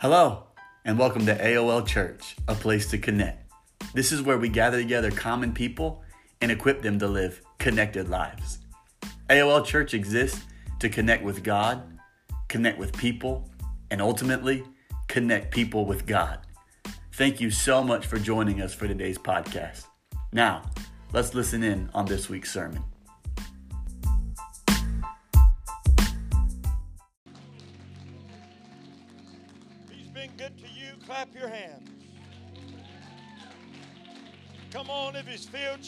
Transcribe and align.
Hello, 0.00 0.44
and 0.84 0.96
welcome 0.96 1.26
to 1.26 1.34
AOL 1.34 1.84
Church, 1.84 2.36
a 2.46 2.54
place 2.54 2.88
to 2.92 2.98
connect. 2.98 3.50
This 3.94 4.12
is 4.12 4.22
where 4.22 4.38
we 4.38 4.48
gather 4.48 4.80
together 4.80 5.10
common 5.10 5.52
people 5.52 6.04
and 6.40 6.52
equip 6.52 6.82
them 6.82 7.00
to 7.00 7.08
live 7.08 7.42
connected 7.58 8.08
lives. 8.08 8.60
AOL 9.28 9.66
Church 9.66 9.94
exists 9.94 10.44
to 10.78 10.88
connect 10.88 11.24
with 11.24 11.42
God, 11.42 11.98
connect 12.46 12.78
with 12.78 12.96
people, 12.96 13.50
and 13.90 14.00
ultimately 14.00 14.62
connect 15.08 15.52
people 15.52 15.84
with 15.84 16.06
God. 16.06 16.46
Thank 17.14 17.40
you 17.40 17.50
so 17.50 17.82
much 17.82 18.06
for 18.06 18.20
joining 18.20 18.62
us 18.62 18.72
for 18.72 18.86
today's 18.86 19.18
podcast. 19.18 19.86
Now, 20.32 20.70
let's 21.12 21.34
listen 21.34 21.64
in 21.64 21.90
on 21.92 22.06
this 22.06 22.28
week's 22.28 22.52
sermon. 22.52 22.84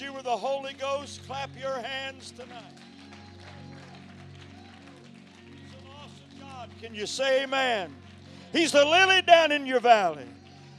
You 0.01 0.13
with 0.13 0.25
the 0.25 0.37
Holy 0.37 0.73
Ghost, 0.75 1.27
clap 1.27 1.51
your 1.61 1.81
hands 1.81 2.31
tonight. 2.31 2.63
He's 5.47 5.73
an 5.73 5.87
awesome 5.89 6.41
God. 6.41 6.71
Can 6.81 6.95
you 6.95 7.07
say 7.07 7.45
amen? 7.45 7.95
He's 8.53 8.73
the 8.73 8.85
lily 8.85 9.23
down 9.23 9.53
in 9.53 9.67
your 9.67 9.81
valley. 9.81 10.27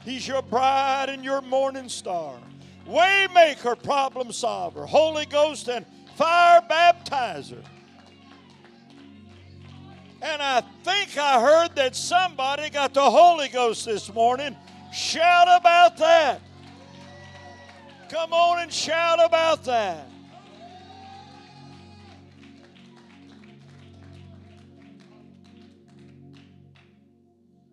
He's 0.04 0.28
your 0.28 0.42
bride 0.42 1.10
and 1.10 1.24
your 1.24 1.42
morning 1.42 1.90
star. 1.90 2.36
Waymaker, 2.88 3.82
problem 3.82 4.32
solver, 4.32 4.86
Holy 4.86 5.26
Ghost 5.26 5.70
and 5.70 5.86
fire 6.16 6.62
baptizer. 6.70 7.64
And 10.22 10.42
I 10.42 10.62
think 10.84 11.18
I 11.18 11.42
heard 11.42 11.76
that 11.76 11.96
somebody 11.96 12.70
got 12.70 12.94
the 12.94 13.10
Holy 13.10 13.48
Ghost 13.48 13.86
this 13.86 14.14
morning. 14.14 14.56
Shout 14.94 15.48
about 15.48 15.98
that. 15.98 16.42
Come 18.12 18.36
on 18.36 18.60
and 18.60 18.68
shout 18.68 19.24
about 19.24 19.64
that. 19.72 20.04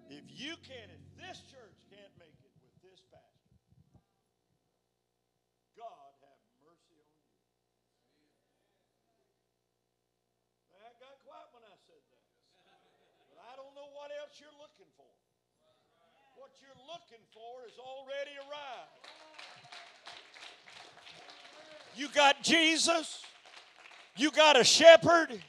If 0.07 0.23
you 0.31 0.55
can't, 0.63 0.95
if 0.95 1.03
this 1.19 1.43
church 1.51 1.75
can't 1.91 2.15
make 2.23 2.39
it 2.39 2.55
with 2.63 2.71
this 2.87 3.03
pastor, 3.11 3.59
God 5.75 6.15
have 6.23 6.39
mercy 6.63 7.03
on 7.03 7.11
you. 7.19 7.35
Got 11.03 11.19
quiet 11.27 11.51
when 11.51 11.67
I 11.67 11.75
said 11.83 12.03
that. 12.15 12.31
But 13.27 13.43
I 13.43 13.59
don't 13.59 13.75
know 13.75 13.91
what 13.91 14.15
else 14.23 14.39
you're 14.39 14.55
looking 14.55 14.87
for. 14.95 15.11
What 16.39 16.55
you're 16.63 16.79
looking 16.87 17.27
for 17.35 17.67
is 17.67 17.75
already 17.75 18.39
arrived. 18.39 18.98
You 21.99 22.07
got 22.15 22.45
Jesus. 22.45 23.23
You 24.17 24.31
got 24.31 24.57
a 24.57 24.63
shepherd. 24.63 25.43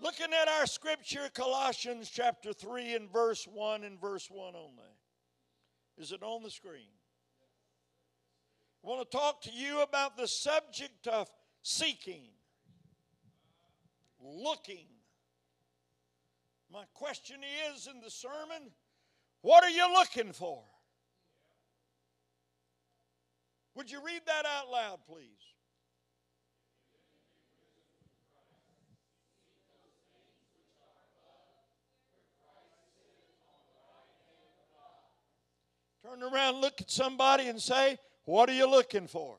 Looking 0.00 0.32
at 0.32 0.48
our 0.48 0.64
scripture, 0.64 1.28
Colossians 1.34 2.08
chapter 2.08 2.54
3 2.54 2.94
and 2.94 3.12
verse 3.12 3.46
1 3.46 3.84
and 3.84 4.00
verse 4.00 4.30
1 4.30 4.54
only. 4.56 4.82
Is 5.98 6.12
it 6.12 6.22
on 6.22 6.42
the 6.42 6.50
screen? 6.50 6.88
I 8.82 8.88
want 8.88 9.10
to 9.10 9.14
talk 9.14 9.42
to 9.42 9.50
you 9.50 9.82
about 9.82 10.16
the 10.16 10.26
subject 10.26 11.08
of 11.08 11.28
seeking, 11.60 12.22
looking. 14.18 14.86
My 16.72 16.84
question 16.94 17.40
is 17.70 17.86
in 17.86 18.00
the 18.00 18.10
sermon 18.10 18.72
what 19.44 19.62
are 19.62 19.68
you 19.68 19.92
looking 19.92 20.32
for? 20.32 20.62
Would 23.74 23.90
you 23.90 24.02
read 24.02 24.22
that 24.24 24.46
out 24.46 24.70
loud, 24.70 25.00
please? 25.06 25.26
Turn 36.02 36.22
around, 36.22 36.62
look 36.62 36.80
at 36.80 36.90
somebody, 36.90 37.48
and 37.48 37.60
say, 37.60 37.98
What 38.24 38.48
are 38.48 38.54
you 38.54 38.70
looking 38.70 39.06
for? 39.06 39.36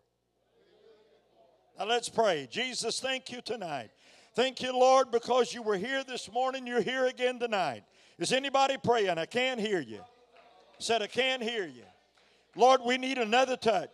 Now 1.79 1.85
let's 1.85 2.09
pray. 2.09 2.47
Jesus, 2.51 2.99
thank 2.99 3.31
you 3.31 3.41
tonight. 3.41 3.89
Thank 4.35 4.61
you, 4.61 4.71
Lord, 4.71 5.09
because 5.09 5.51
you 5.51 5.63
were 5.63 5.77
here 5.77 6.03
this 6.03 6.31
morning. 6.31 6.67
You're 6.67 6.81
here 6.81 7.07
again 7.07 7.39
tonight. 7.39 7.85
Is 8.17 8.31
anybody 8.31 8.77
praying? 8.81 9.17
I 9.17 9.25
can't 9.25 9.59
hear 9.59 9.81
you. 9.81 10.01
Said, 10.79 11.01
I 11.01 11.07
can't 11.07 11.43
hear 11.43 11.65
you. 11.65 11.83
Lord, 12.55 12.81
we 12.85 12.97
need 12.97 13.17
another 13.17 13.57
touch. 13.57 13.91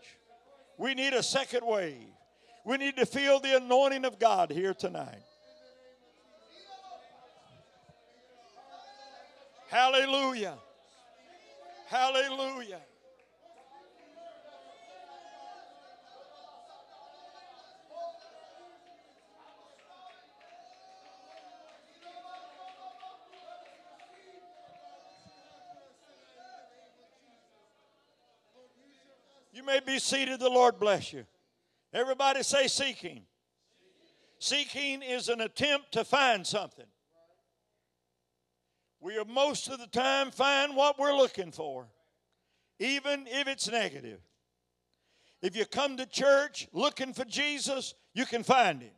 We 0.77 0.93
need 0.93 1.13
a 1.13 1.23
second 1.23 1.65
wave. 1.65 2.07
We 2.65 2.77
need 2.77 2.95
to 2.97 3.05
feel 3.05 3.39
the 3.39 3.57
anointing 3.57 4.05
of 4.05 4.19
God 4.19 4.51
here 4.51 4.73
tonight. 4.73 5.23
Hallelujah. 9.69 10.57
Hallelujah. 11.87 12.81
You 29.61 29.67
may 29.67 29.79
be 29.79 29.99
seated. 29.99 30.39
The 30.39 30.49
Lord 30.49 30.79
bless 30.79 31.13
you. 31.13 31.23
Everybody 31.93 32.41
say 32.41 32.65
seeking. 32.65 33.21
Seeking 34.39 35.03
is 35.03 35.29
an 35.29 35.39
attempt 35.39 35.91
to 35.91 36.03
find 36.03 36.47
something. 36.47 36.87
We 38.99 39.19
are 39.19 39.25
most 39.25 39.69
of 39.69 39.77
the 39.77 39.85
time 39.85 40.31
find 40.31 40.75
what 40.75 40.97
we're 40.97 41.15
looking 41.15 41.51
for, 41.51 41.85
even 42.79 43.27
if 43.27 43.47
it's 43.47 43.69
negative. 43.69 44.19
If 45.43 45.55
you 45.55 45.65
come 45.65 45.95
to 45.97 46.07
church 46.07 46.67
looking 46.73 47.13
for 47.13 47.25
Jesus, 47.25 47.93
you 48.15 48.25
can 48.25 48.41
find 48.41 48.81
him. 48.81 48.93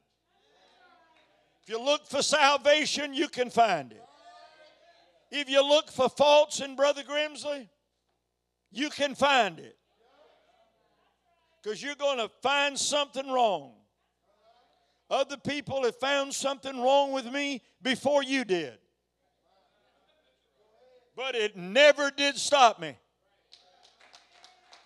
If 1.63 1.74
you 1.74 1.84
look 1.84 2.07
for 2.07 2.22
salvation, 2.22 3.13
you 3.13 3.28
can 3.28 3.50
find 3.50 3.91
it. 3.91 4.03
If 5.30 5.50
you 5.50 5.62
look 5.62 5.91
for 5.91 6.07
faults 6.07 6.62
in 6.62 6.78
Brother 6.78 7.03
Grimsley, 7.03 7.68
you 8.72 8.90
can 8.90 9.13
find 9.13 9.59
it 9.59 9.78
because 11.63 11.81
you're 11.81 11.96
going 11.96 12.18
to 12.18 12.29
find 12.41 12.78
something 12.78 13.31
wrong. 13.31 13.72
Other 15.09 15.38
people 15.38 15.84
have 15.84 15.96
found 15.96 16.34
something 16.34 16.81
wrong 16.81 17.12
with 17.12 17.25
me 17.31 17.62
before 17.81 18.24
you 18.24 18.44
did. 18.44 18.78
But 21.16 21.35
it 21.35 21.56
never 21.56 22.12
did 22.12 22.35
stop 22.35 22.79
me. 22.79 22.97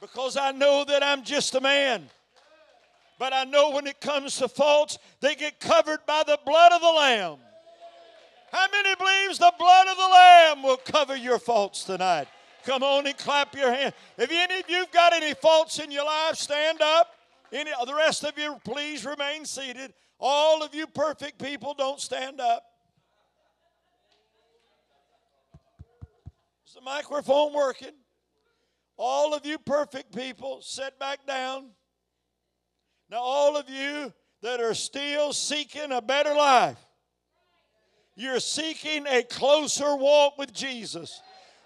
Because 0.01 0.37
I 0.37 0.51
know 0.51 0.83
that 0.87 1.01
I'm 1.01 1.23
just 1.23 1.55
a 1.55 1.61
man. 1.61 2.09
But 3.17 3.33
I 3.33 3.45
know 3.45 3.71
when 3.71 3.87
it 3.87 3.99
comes 3.99 4.37
to 4.37 4.47
faults, 4.47 4.99
they 5.21 5.33
get 5.33 5.59
covered 5.59 6.05
by 6.05 6.23
the 6.27 6.37
blood 6.45 6.73
of 6.73 6.81
the 6.81 6.91
Lamb. 6.91 7.37
How 8.51 8.67
many 8.71 8.95
believes 8.95 9.39
the 9.39 9.53
blood 9.57 9.87
of 9.87 9.97
the 9.97 10.03
Lamb 10.03 10.63
will 10.63 10.77
cover 10.77 11.15
your 11.15 11.39
faults 11.39 11.85
tonight? 11.85 12.27
Come 12.67 12.83
on 12.83 13.07
and 13.07 13.17
clap 13.17 13.55
your 13.55 13.71
hand. 13.71 13.93
If 14.17 14.29
any 14.29 14.59
of 14.59 14.69
you've 14.69 14.91
got 14.91 15.13
any 15.13 15.33
faults 15.33 15.79
in 15.79 15.89
your 15.89 16.03
life, 16.03 16.35
stand 16.35 16.81
up. 16.81 17.07
Any, 17.53 17.71
the 17.85 17.95
rest 17.95 18.25
of 18.25 18.37
you, 18.37 18.57
please 18.65 19.05
remain 19.05 19.45
seated. 19.45 19.93
All 20.19 20.61
of 20.61 20.75
you 20.75 20.85
perfect 20.85 21.41
people, 21.41 21.73
don't 21.73 22.01
stand 22.01 22.41
up. 22.41 22.65
Is 26.67 26.73
the 26.73 26.81
microphone 26.81 27.53
working? 27.53 27.93
All 28.97 29.33
of 29.33 29.45
you 29.45 29.59
perfect 29.59 30.13
people, 30.13 30.59
sit 30.61 30.99
back 30.99 31.25
down. 31.25 31.69
Now, 33.09 33.19
all 33.21 33.55
of 33.55 33.69
you 33.69 34.11
that 34.41 34.59
are 34.59 34.73
still 34.73 35.31
seeking 35.31 35.93
a 35.93 36.01
better 36.01 36.33
life, 36.35 36.79
you're 38.17 38.41
seeking 38.41 39.07
a 39.07 39.23
closer 39.23 39.95
walk 39.95 40.37
with 40.37 40.51
Jesus. 40.51 41.21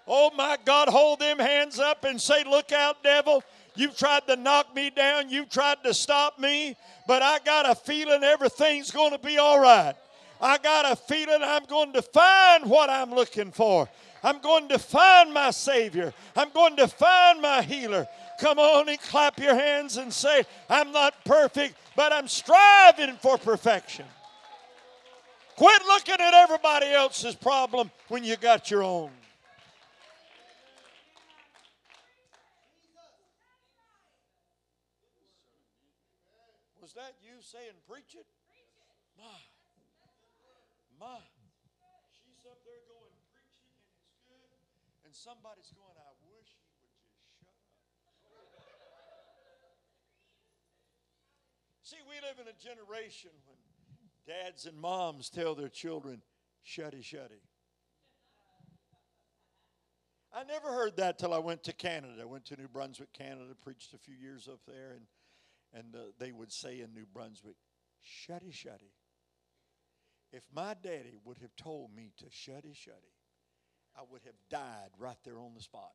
Oh 0.06 0.30
my 0.36 0.58
God, 0.64 0.88
hold 0.88 1.20
them 1.20 1.38
hands 1.38 1.78
up 1.78 2.04
and 2.04 2.20
say, 2.20 2.44
Look 2.44 2.72
out, 2.72 3.02
devil. 3.02 3.42
You've 3.74 3.96
tried 3.96 4.26
to 4.26 4.36
knock 4.36 4.74
me 4.74 4.90
down, 4.90 5.30
you've 5.30 5.48
tried 5.48 5.82
to 5.84 5.94
stop 5.94 6.38
me, 6.38 6.76
but 7.06 7.22
I 7.22 7.38
got 7.38 7.68
a 7.68 7.74
feeling 7.74 8.22
everything's 8.22 8.90
going 8.90 9.12
to 9.12 9.18
be 9.18 9.38
all 9.38 9.58
right. 9.58 9.94
I 10.42 10.58
got 10.58 10.90
a 10.90 10.96
feeling 10.96 11.40
I'm 11.42 11.64
going 11.64 11.92
to 11.92 12.02
find 12.02 12.68
what 12.68 12.90
I'm 12.90 13.14
looking 13.14 13.52
for. 13.52 13.88
I'm 14.24 14.40
going 14.40 14.68
to 14.68 14.78
find 14.78 15.32
my 15.32 15.50
Savior. 15.50 16.12
I'm 16.36 16.50
going 16.50 16.76
to 16.76 16.88
find 16.88 17.40
my 17.40 17.62
healer. 17.62 18.06
Come 18.40 18.58
on 18.58 18.88
and 18.88 19.00
clap 19.00 19.38
your 19.38 19.54
hands 19.54 19.96
and 19.96 20.12
say, 20.12 20.44
I'm 20.68 20.92
not 20.92 21.24
perfect, 21.24 21.76
but 21.96 22.12
I'm 22.12 22.28
striving 22.28 23.16
for 23.16 23.38
perfection. 23.38 24.04
Quit 25.56 25.82
looking 25.86 26.14
at 26.14 26.34
everybody 26.34 26.86
else's 26.86 27.34
problem 27.34 27.90
when 28.08 28.24
you 28.24 28.36
got 28.36 28.70
your 28.70 28.82
own. 28.82 29.10
Was 36.80 36.94
that 37.52 37.60
you 37.60 37.68
saying, 37.68 37.76
preach 37.88 38.16
it? 38.16 38.26
My, 39.16 39.40
my. 40.98 41.20
She's 42.24 42.40
up 42.48 42.58
there 42.64 42.80
going, 42.88 43.12
preaching, 43.28 43.68
and 43.68 43.92
it's 44.08 44.16
good. 44.24 44.56
And 45.04 45.12
somebody's 45.12 45.68
going, 45.76 45.96
I 46.00 46.12
wish 46.32 46.48
he 46.48 46.64
would 46.72 46.88
just 46.88 48.72
shut 49.36 49.60
up. 49.60 49.76
See, 51.82 52.00
we 52.08 52.16
live 52.24 52.40
in 52.40 52.48
a 52.48 52.56
generation 52.56 53.30
when 53.44 53.58
dads 54.26 54.66
and 54.66 54.78
moms 54.78 55.28
tell 55.28 55.54
their 55.54 55.68
children, 55.68 56.22
shutty, 56.64 57.02
shutty. 57.02 57.44
I 60.34 60.44
never 60.44 60.68
heard 60.68 60.96
that 60.96 61.18
till 61.18 61.34
I 61.34 61.38
went 61.38 61.62
to 61.64 61.74
Canada. 61.74 62.22
I 62.22 62.24
went 62.24 62.46
to 62.46 62.56
New 62.56 62.68
Brunswick, 62.68 63.12
Canada, 63.12 63.54
preached 63.62 63.92
a 63.92 63.98
few 63.98 64.14
years 64.14 64.48
up 64.48 64.60
there, 64.66 64.92
and 64.92 65.04
and 65.74 65.94
uh, 65.94 65.98
they 66.18 66.32
would 66.32 66.52
say 66.52 66.80
in 66.80 66.94
New 66.94 67.06
Brunswick, 67.12 67.56
shutty, 68.02 68.52
shutty. 68.52 68.92
If 70.32 70.42
my 70.54 70.74
daddy 70.82 71.18
would 71.24 71.38
have 71.38 71.54
told 71.56 71.94
me 71.94 72.12
to 72.18 72.24
shutty, 72.26 72.72
shutty, 72.72 73.12
I 73.96 74.02
would 74.10 74.22
have 74.24 74.34
died 74.48 74.90
right 74.98 75.16
there 75.24 75.38
on 75.38 75.52
the 75.54 75.62
spot. 75.62 75.92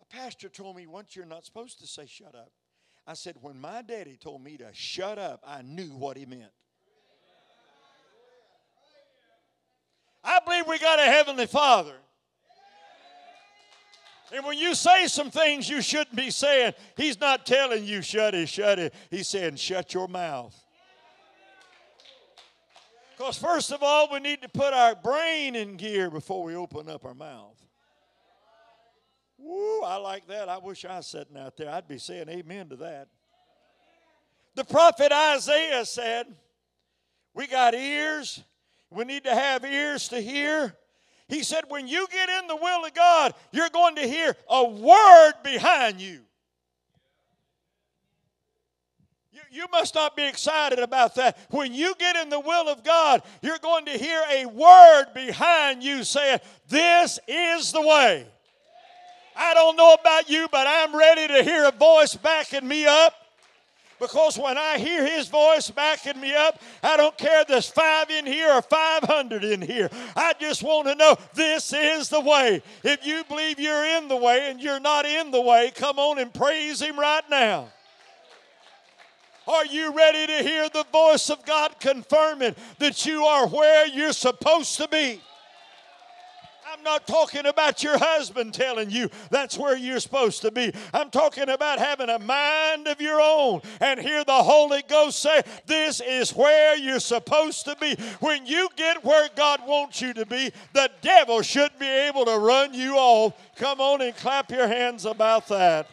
A 0.00 0.14
pastor 0.14 0.48
told 0.48 0.76
me 0.76 0.86
once 0.86 1.16
you're 1.16 1.26
not 1.26 1.44
supposed 1.44 1.80
to 1.80 1.86
say 1.86 2.06
shut 2.06 2.34
up. 2.34 2.52
I 3.06 3.14
said, 3.14 3.36
when 3.40 3.60
my 3.60 3.82
daddy 3.82 4.16
told 4.16 4.42
me 4.42 4.56
to 4.58 4.68
shut 4.72 5.18
up, 5.18 5.42
I 5.46 5.62
knew 5.62 5.88
what 5.88 6.16
he 6.16 6.24
meant. 6.24 6.52
I 10.22 10.38
believe 10.44 10.66
we 10.66 10.78
got 10.78 10.98
a 10.98 11.02
heavenly 11.02 11.46
father 11.46 11.96
and 14.32 14.44
when 14.44 14.58
you 14.58 14.74
say 14.74 15.06
some 15.06 15.30
things 15.30 15.68
you 15.68 15.82
shouldn't 15.82 16.16
be 16.16 16.30
saying, 16.30 16.72
he's 16.96 17.20
not 17.20 17.44
telling 17.44 17.84
you 17.84 18.02
shut 18.02 18.34
it, 18.34 18.48
shut 18.48 18.78
it. 18.78 18.94
He's 19.10 19.28
saying 19.28 19.56
shut 19.56 19.92
your 19.92 20.08
mouth. 20.08 20.58
Because 23.16 23.38
first 23.38 23.70
of 23.70 23.82
all, 23.82 24.08
we 24.12 24.18
need 24.18 24.42
to 24.42 24.48
put 24.48 24.72
our 24.72 24.94
brain 24.94 25.54
in 25.54 25.76
gear 25.76 26.10
before 26.10 26.42
we 26.42 26.56
open 26.56 26.88
up 26.88 27.04
our 27.04 27.14
mouth. 27.14 27.60
Woo, 29.38 29.82
I 29.82 29.96
like 29.96 30.26
that. 30.28 30.48
I 30.48 30.58
wish 30.58 30.84
I 30.84 30.96
was 30.96 31.06
sitting 31.06 31.36
out 31.36 31.56
there. 31.56 31.70
I'd 31.70 31.86
be 31.86 31.98
saying 31.98 32.28
amen 32.28 32.70
to 32.70 32.76
that. 32.76 33.08
The 34.54 34.64
prophet 34.64 35.12
Isaiah 35.12 35.84
said, 35.84 36.26
We 37.34 37.46
got 37.46 37.74
ears. 37.74 38.42
We 38.90 39.04
need 39.04 39.24
to 39.24 39.34
have 39.34 39.64
ears 39.64 40.08
to 40.08 40.20
hear 40.20 40.76
he 41.28 41.42
said, 41.42 41.64
when 41.68 41.88
you 41.88 42.06
get 42.10 42.28
in 42.28 42.46
the 42.46 42.56
will 42.56 42.84
of 42.84 42.94
God, 42.94 43.34
you're 43.50 43.70
going 43.70 43.96
to 43.96 44.06
hear 44.06 44.36
a 44.48 44.64
word 44.64 45.32
behind 45.42 46.00
you. 46.00 46.20
You, 49.32 49.40
you 49.50 49.66
must 49.72 49.94
not 49.94 50.16
be 50.16 50.26
excited 50.26 50.78
about 50.78 51.14
that. 51.14 51.38
When 51.50 51.72
you 51.72 51.94
get 51.98 52.16
in 52.16 52.28
the 52.28 52.40
will 52.40 52.68
of 52.68 52.84
God, 52.84 53.22
you're 53.40 53.58
going 53.58 53.86
to 53.86 53.92
hear 53.92 54.22
a 54.30 54.46
word 54.46 55.06
behind 55.14 55.82
you 55.82 56.04
saying, 56.04 56.40
This 56.68 57.18
is 57.26 57.72
the 57.72 57.80
way. 57.80 58.26
I 59.34 59.54
don't 59.54 59.76
know 59.76 59.94
about 59.94 60.30
you, 60.30 60.46
but 60.52 60.66
I'm 60.68 60.94
ready 60.94 61.26
to 61.26 61.42
hear 61.42 61.64
a 61.64 61.72
voice 61.72 62.14
backing 62.14 62.68
me 62.68 62.86
up. 62.86 63.14
Because 64.00 64.38
when 64.38 64.58
I 64.58 64.78
hear 64.78 65.06
his 65.06 65.28
voice 65.28 65.70
backing 65.70 66.20
me 66.20 66.34
up, 66.34 66.60
I 66.82 66.96
don't 66.96 67.16
care 67.16 67.42
if 67.42 67.48
there's 67.48 67.68
five 67.68 68.10
in 68.10 68.26
here 68.26 68.52
or 68.52 68.62
500 68.62 69.44
in 69.44 69.62
here. 69.62 69.88
I 70.16 70.34
just 70.40 70.62
want 70.62 70.88
to 70.88 70.94
know 70.94 71.16
this 71.34 71.72
is 71.72 72.08
the 72.08 72.20
way. 72.20 72.62
If 72.82 73.06
you 73.06 73.22
believe 73.28 73.60
you're 73.60 73.84
in 73.84 74.08
the 74.08 74.16
way 74.16 74.50
and 74.50 74.60
you're 74.60 74.80
not 74.80 75.06
in 75.06 75.30
the 75.30 75.40
way, 75.40 75.72
come 75.74 75.98
on 75.98 76.18
and 76.18 76.32
praise 76.34 76.82
him 76.82 76.98
right 76.98 77.24
now. 77.30 77.68
Are 79.46 79.66
you 79.66 79.92
ready 79.92 80.26
to 80.26 80.42
hear 80.42 80.68
the 80.70 80.86
voice 80.90 81.28
of 81.30 81.44
God 81.44 81.78
confirming 81.78 82.54
that 82.78 83.04
you 83.04 83.24
are 83.24 83.46
where 83.46 83.86
you're 83.86 84.12
supposed 84.12 84.76
to 84.78 84.88
be? 84.88 85.20
I'm 86.74 86.82
not 86.82 87.06
talking 87.06 87.46
about 87.46 87.84
your 87.84 87.98
husband 87.98 88.52
telling 88.52 88.90
you 88.90 89.08
that's 89.30 89.56
where 89.56 89.76
you're 89.76 90.00
supposed 90.00 90.42
to 90.42 90.50
be. 90.50 90.72
I'm 90.92 91.08
talking 91.08 91.48
about 91.48 91.78
having 91.78 92.08
a 92.08 92.18
mind 92.18 92.88
of 92.88 93.00
your 93.00 93.20
own 93.20 93.60
and 93.80 94.00
hear 94.00 94.24
the 94.24 94.42
Holy 94.42 94.82
Ghost 94.88 95.20
say, 95.20 95.42
This 95.66 96.00
is 96.00 96.34
where 96.34 96.76
you're 96.76 96.98
supposed 96.98 97.64
to 97.66 97.76
be. 97.80 97.94
When 98.18 98.44
you 98.46 98.68
get 98.76 99.04
where 99.04 99.28
God 99.36 99.60
wants 99.64 100.02
you 100.02 100.14
to 100.14 100.26
be, 100.26 100.50
the 100.72 100.90
devil 101.00 101.42
shouldn't 101.42 101.78
be 101.78 101.86
able 101.86 102.24
to 102.24 102.38
run 102.38 102.74
you 102.74 102.96
off. 102.96 103.34
Come 103.56 103.80
on 103.80 104.02
and 104.02 104.16
clap 104.16 104.50
your 104.50 104.66
hands 104.66 105.04
about 105.04 105.46
that. 105.48 105.88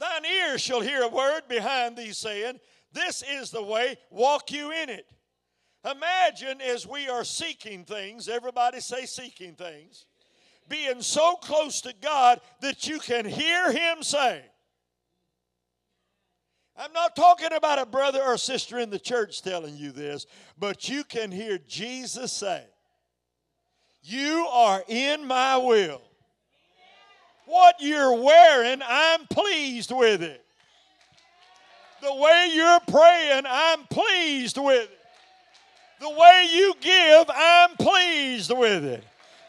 Thine 0.00 0.24
ears 0.24 0.60
shall 0.60 0.80
hear 0.80 1.02
a 1.02 1.08
word 1.08 1.42
behind 1.48 1.96
thee 1.96 2.12
saying, 2.12 2.58
This 2.92 3.22
is 3.22 3.52
the 3.52 3.62
way, 3.62 3.96
walk 4.10 4.50
you 4.50 4.72
in 4.72 4.88
it. 4.88 5.06
Imagine 5.90 6.60
as 6.60 6.86
we 6.86 7.08
are 7.08 7.22
seeking 7.22 7.84
things, 7.84 8.28
everybody 8.28 8.80
say 8.80 9.06
seeking 9.06 9.54
things, 9.54 10.06
being 10.68 11.00
so 11.00 11.36
close 11.36 11.80
to 11.82 11.94
God 12.00 12.40
that 12.60 12.88
you 12.88 12.98
can 12.98 13.24
hear 13.24 13.70
Him 13.70 14.02
say, 14.02 14.42
I'm 16.76 16.92
not 16.92 17.14
talking 17.14 17.52
about 17.52 17.78
a 17.78 17.86
brother 17.86 18.20
or 18.22 18.36
sister 18.36 18.78
in 18.78 18.90
the 18.90 18.98
church 18.98 19.42
telling 19.42 19.76
you 19.76 19.92
this, 19.92 20.26
but 20.58 20.88
you 20.88 21.04
can 21.04 21.30
hear 21.30 21.58
Jesus 21.66 22.32
say, 22.32 22.64
You 24.02 24.46
are 24.50 24.82
in 24.88 25.26
my 25.26 25.56
will. 25.56 26.02
What 27.46 27.76
you're 27.78 28.20
wearing, 28.20 28.80
I'm 28.84 29.26
pleased 29.26 29.92
with 29.92 30.20
it. 30.20 30.44
The 32.02 32.14
way 32.14 32.50
you're 32.52 32.80
praying, 32.88 33.44
I'm 33.46 33.84
pleased 33.84 34.58
with 34.58 34.90
it. 34.90 34.95
The 35.98 36.10
way 36.10 36.48
you 36.52 36.74
give, 36.80 37.30
I'm 37.34 37.70
pleased 37.76 38.52
with 38.54 38.84
it. 38.84 39.04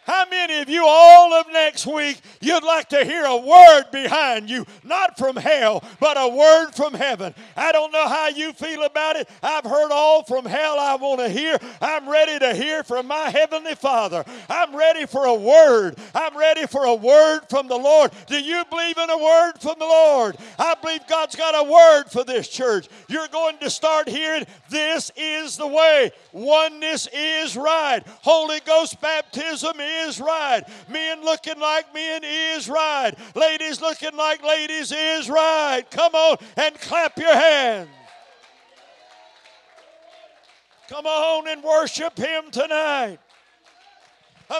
How 0.07 0.24
many 0.30 0.59
of 0.59 0.69
you 0.69 0.86
all 0.88 1.33
of 1.33 1.48
next 1.51 1.86
week 1.86 2.21
you'd 2.39 2.63
like 2.63 2.88
to 2.89 3.04
hear 3.04 3.25
a 3.25 3.36
word 3.36 3.92
behind 3.92 4.49
you, 4.49 4.66
not 4.85 5.18
from 5.18 5.35
hell, 5.35 5.83
but 5.99 6.16
a 6.18 6.30
word 6.30 6.71
from 6.71 6.94
heaven? 6.94 7.35
I 7.57 7.73
don't 7.73 7.92
know 7.92 8.07
how 8.07 8.30
you 8.30 8.54
feel 8.54 8.83
about 8.83 9.18
it. 9.18 9.28
I've 9.44 9.66
heard 9.66 9.92
all 9.92 10.23
from 10.23 10.45
hell 10.45 10.80
I 10.80 10.95
want 10.95 11.19
to 11.19 11.28
hear. 11.28 11.57
I'm 11.81 12.07
ready 12.07 12.40
to 12.40 12.56
hear 12.56 12.85
from 12.85 13.07
my 13.07 13.30
heavenly 13.30 13.76
Father. 13.76 14.23
I'm 14.49 14.73
ready 14.73 15.06
for 15.06 15.26
a 15.26 15.35
word. 15.35 15.97
I'm 16.16 16.37
ready 16.37 16.68
for 16.68 16.85
a 16.85 16.95
word 16.95 17.42
from 17.49 17.68
the 17.68 17.76
Lord. 17.76 18.11
Do 18.28 18.40
you 18.40 18.64
believe 18.69 18.97
in 18.97 19.09
a 19.09 19.18
word 19.18 19.56
from 19.59 19.76
the 19.78 19.85
Lord? 19.85 20.37
I 20.57 20.76
believe 20.81 21.02
God's 21.09 21.35
got 21.35 21.54
a 21.54 21.69
word 21.69 22.06
for 22.06 22.23
this 22.23 22.47
church. 22.47 22.87
You're 23.09 23.28
going 23.28 23.57
to 23.57 23.69
start 23.69 24.07
hearing 24.07 24.45
this 24.69 25.11
is 25.18 25.57
the 25.57 25.68
way. 25.68 26.11
Oneness 26.31 27.09
is 27.11 27.57
right. 27.57 28.02
Holy 28.21 28.61
Ghost 28.66 29.02
baptism 29.02 29.81
is 29.81 29.96
is 30.06 30.19
right. 30.19 30.63
Men 30.89 31.23
looking 31.23 31.59
like 31.59 31.94
men 31.94 32.21
is 32.23 32.69
right. 32.69 33.13
Ladies 33.35 33.81
looking 33.81 34.16
like 34.16 34.44
ladies 34.44 34.92
is 34.92 35.30
right. 35.30 35.83
Come 35.89 36.13
on 36.13 36.37
and 36.56 36.75
clap 36.80 37.18
your 37.18 37.33
hands. 37.33 37.89
Come 40.89 41.06
on 41.06 41.47
and 41.47 41.63
worship 41.63 42.18
Him 42.18 42.49
tonight. 42.51 43.19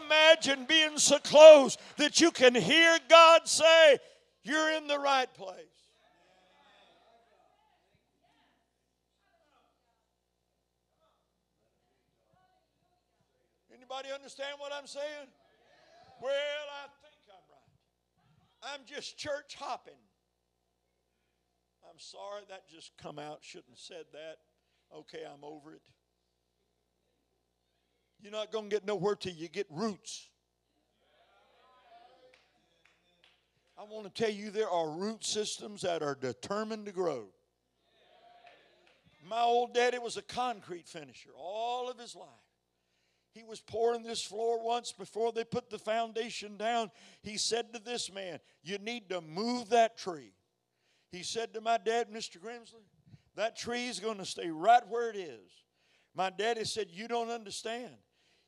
Imagine 0.06 0.66
being 0.66 0.98
so 0.98 1.20
close 1.20 1.78
that 1.96 2.20
you 2.20 2.32
can 2.32 2.54
hear 2.54 3.00
God 3.08 3.48
say, 3.48 3.98
You're 4.44 4.72
in 4.72 4.88
the 4.88 5.00
right 5.00 5.34
place. 5.34 5.77
Anybody 13.90 14.14
understand 14.14 14.56
what 14.58 14.74
I'm 14.74 14.88
saying? 14.88 15.28
Well, 16.22 16.32
I 16.32 16.88
think 17.02 17.16
I'm 17.30 18.74
right. 18.74 18.74
I'm 18.74 18.86
just 18.86 19.18
church 19.18 19.56
hopping. 19.58 19.94
I'm 21.90 21.98
sorry 21.98 22.42
that 22.50 22.68
just 22.68 22.92
come 23.02 23.18
out. 23.18 23.40
Shouldn't 23.42 23.70
have 23.70 23.80
said 23.80 24.06
that. 24.12 24.38
Okay, 24.94 25.20
I'm 25.26 25.44
over 25.44 25.74
it. 25.74 25.82
You're 28.20 28.32
not 28.32 28.52
going 28.52 28.70
to 28.70 28.76
get 28.76 28.86
nowhere 28.86 29.16
till 29.16 29.34
you 29.34 29.48
get 29.48 29.68
roots. 29.70 30.28
I 33.80 33.84
want 33.84 34.14
to 34.14 34.22
tell 34.22 34.34
you 34.34 34.50
there 34.50 34.70
are 34.70 34.90
root 34.90 35.24
systems 35.24 35.84
that 35.84 36.02
are 36.02 36.18
determined 36.20 36.88
to 36.88 36.92
grow. 36.92 37.28
My 39.30 39.42
old 39.42 39.74
daddy 39.74 40.00
was 40.00 40.18
a 40.18 40.22
concrete 40.24 40.88
finisher 40.88 41.30
all 41.38 41.90
of 41.90 41.98
his 41.98 42.16
life. 42.16 42.47
He 43.38 43.44
was 43.44 43.60
pouring 43.60 44.02
this 44.02 44.24
floor 44.24 44.64
once 44.64 44.92
before 44.92 45.32
they 45.32 45.44
put 45.44 45.70
the 45.70 45.78
foundation 45.78 46.58
down. 46.58 46.90
He 47.22 47.38
said 47.38 47.72
to 47.74 47.80
this 47.80 48.12
man, 48.12 48.40
You 48.64 48.80
need 48.80 49.10
to 49.10 49.22
move 49.22 49.70
that 49.70 49.96
tree. 49.96 50.34
He 51.12 51.22
said 51.22 51.54
to 51.54 51.62
my 51.62 51.78
dad, 51.78 52.08
Mr. 52.12 52.40
Grimsley, 52.40 52.82
that 53.36 53.56
tree 53.56 53.88
is 53.88 54.00
going 54.00 54.18
to 54.18 54.26
stay 54.26 54.50
right 54.50 54.82
where 54.90 55.12
it 55.12 55.16
is. 55.16 55.52
My 56.16 56.32
daddy 56.32 56.64
said, 56.64 56.88
You 56.90 57.08
don't 57.08 57.30
understand. 57.30 57.94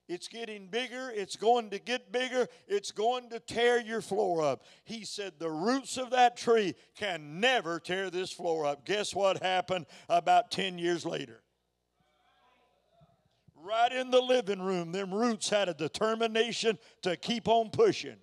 It's 0.08 0.27
getting 0.27 0.65
bigger. 0.65 1.12
It's 1.13 1.36
going 1.36 1.69
to 1.69 1.77
get 1.77 2.12
bigger. 2.12 2.48
It's 2.67 2.91
going 2.91 3.29
to 3.29 3.39
tear 3.39 3.79
your 3.79 4.01
floor 4.01 4.41
up. 4.41 4.63
He 4.86 5.05
said, 5.05 5.34
The 5.38 5.51
roots 5.51 5.98
of 5.98 6.10
that 6.10 6.36
tree 6.36 6.74
can 6.98 7.39
never 7.39 7.79
tear 7.79 8.10
this 8.10 8.31
floor 8.31 8.65
up. 8.65 8.88
Guess 8.88 9.13
what 9.13 9.43
happened 9.43 9.86
about 10.10 10.50
10 10.50 10.79
years 10.79 11.05
later? 11.05 11.43
Right 13.70 13.92
in 13.92 14.10
the 14.10 14.20
living 14.20 14.60
room, 14.60 14.92
them 14.92 15.14
roots 15.14 15.48
had 15.48 15.70
a 15.70 15.76
determination 15.76 16.80
to 17.04 17.16
keep 17.16 17.48
on 17.48 17.70
pushing 17.70 18.16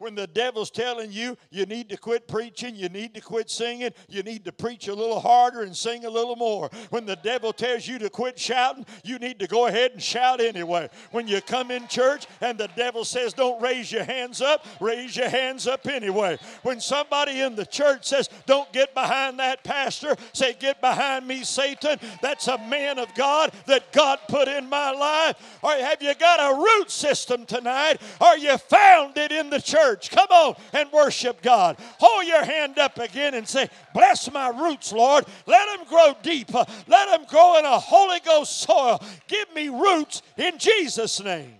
when 0.00 0.14
the 0.14 0.26
devil's 0.26 0.70
telling 0.70 1.12
you 1.12 1.36
you 1.50 1.66
need 1.66 1.90
to 1.90 1.96
quit 1.96 2.26
preaching, 2.26 2.74
you 2.74 2.88
need 2.88 3.12
to 3.14 3.20
quit 3.20 3.50
singing, 3.50 3.90
you 4.08 4.22
need 4.22 4.46
to 4.46 4.50
preach 4.50 4.88
a 4.88 4.94
little 4.94 5.20
harder 5.20 5.60
and 5.60 5.76
sing 5.76 6.06
a 6.06 6.10
little 6.10 6.36
more. 6.36 6.70
When 6.88 7.04
the 7.04 7.16
devil 7.16 7.52
tells 7.52 7.86
you 7.86 7.98
to 7.98 8.08
quit 8.08 8.38
shouting, 8.38 8.86
you 9.04 9.18
need 9.18 9.38
to 9.40 9.46
go 9.46 9.66
ahead 9.66 9.92
and 9.92 10.02
shout 10.02 10.40
anyway. 10.40 10.88
When 11.10 11.28
you 11.28 11.42
come 11.42 11.70
in 11.70 11.86
church 11.86 12.26
and 12.40 12.56
the 12.56 12.70
devil 12.76 13.04
says 13.04 13.34
don't 13.34 13.60
raise 13.60 13.92
your 13.92 14.04
hands 14.04 14.40
up, 14.40 14.64
raise 14.80 15.16
your 15.16 15.28
hands 15.28 15.66
up 15.66 15.86
anyway. 15.86 16.38
When 16.62 16.80
somebody 16.80 17.42
in 17.42 17.54
the 17.54 17.66
church 17.66 18.06
says 18.06 18.30
don't 18.46 18.72
get 18.72 18.94
behind 18.94 19.38
that 19.38 19.64
pastor, 19.64 20.16
say 20.32 20.54
get 20.58 20.80
behind 20.80 21.28
me, 21.28 21.44
Satan. 21.44 21.98
That's 22.22 22.48
a 22.48 22.56
man 22.56 22.98
of 22.98 23.14
God 23.14 23.52
that 23.66 23.92
God 23.92 24.18
put 24.28 24.48
in 24.48 24.66
my 24.70 24.92
life. 24.92 25.58
Or 25.62 25.72
have 25.72 26.02
you 26.02 26.14
got 26.14 26.40
a 26.40 26.56
root 26.56 26.90
system 26.90 27.44
tonight? 27.44 28.00
Are 28.18 28.38
you 28.38 28.56
founded 28.56 29.30
in 29.30 29.50
the 29.50 29.60
church? 29.60 29.89
Church. 29.90 30.10
Come 30.10 30.28
on 30.30 30.54
and 30.72 30.90
worship 30.92 31.42
God. 31.42 31.76
Hold 31.98 32.26
your 32.26 32.44
hand 32.44 32.78
up 32.78 32.98
again 32.98 33.34
and 33.34 33.46
say, 33.46 33.68
Bless 33.94 34.30
my 34.32 34.48
roots, 34.48 34.92
Lord. 34.92 35.24
Let 35.46 35.76
them 35.76 35.86
grow 35.88 36.14
deep. 36.22 36.52
Let 36.52 36.86
them 36.86 37.24
grow 37.28 37.58
in 37.58 37.64
a 37.64 37.78
Holy 37.78 38.20
Ghost 38.20 38.58
soil. 38.58 39.02
Give 39.28 39.52
me 39.54 39.68
roots 39.68 40.22
in 40.36 40.58
Jesus' 40.58 41.22
name. 41.22 41.54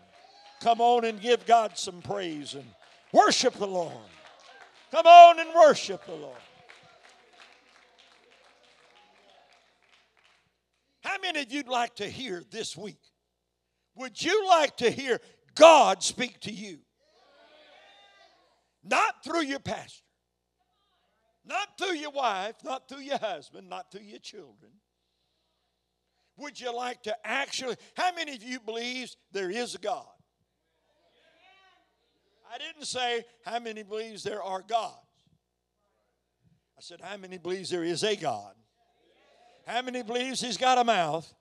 Come 0.61 0.81
on 0.81 1.05
and 1.05 1.21
give 1.21 1.47
God 1.47 1.77
some 1.79 2.03
praise 2.03 2.55
and 2.55 2.67
worship 3.13 3.55
the 3.55 3.67
Lord. 3.67 3.95
Come 4.91 5.07
on 5.07 5.41
and 5.41 5.49
worship 5.55 6.05
the 6.05 6.15
Lord. 6.15 6.37
How 11.03 11.17
many 11.23 11.41
of 11.41 11.51
you'd 11.53 11.69
like 11.69 11.97
to 11.97 12.07
hear 12.07 12.43
this 12.51 12.77
week? 12.77 13.01
Would 13.97 14.23
you 14.23 14.47
like 14.49 14.77
to 14.79 14.91
hear 14.91 15.21
God 15.55 16.03
speak 16.03 16.41
to 16.41 16.53
you? 16.53 16.81
Not 18.83 19.23
through 19.25 19.43
your 19.43 19.59
pastor, 19.59 20.05
not 21.45 21.79
through 21.79 21.97
your 21.97 22.11
wife, 22.11 22.57
not 22.65 22.89
through 22.89 23.03
your 23.03 23.19
husband, 23.19 23.69
not 23.69 23.91
through 23.93 24.05
your 24.05 24.19
children. 24.19 24.73
Would 26.37 26.59
you 26.59 26.75
like 26.75 27.03
to 27.03 27.15
actually? 27.25 27.77
How 27.95 28.15
many 28.15 28.35
of 28.35 28.43
you 28.43 28.61
believes 28.61 29.17
there 29.33 29.51
is 29.51 29.75
a 29.75 29.79
God? 29.79 30.07
I 32.53 32.59
didn't 32.59 32.87
say 32.87 33.25
how 33.45 33.61
many 33.61 33.83
believes 33.83 34.23
there 34.23 34.43
are 34.43 34.63
gods. 34.63 34.97
I 36.77 36.81
said 36.81 37.01
how 37.03 37.17
many 37.19 37.37
believes 37.37 37.71
there 37.71 37.85
is 37.85 38.03
a 38.03 38.17
God. 38.17 38.55
How 39.67 39.83
many 39.83 40.03
believes 40.03 40.41
he's 40.41 40.57
got 40.57 40.79
a 40.79 40.85
mouth? 40.85 41.33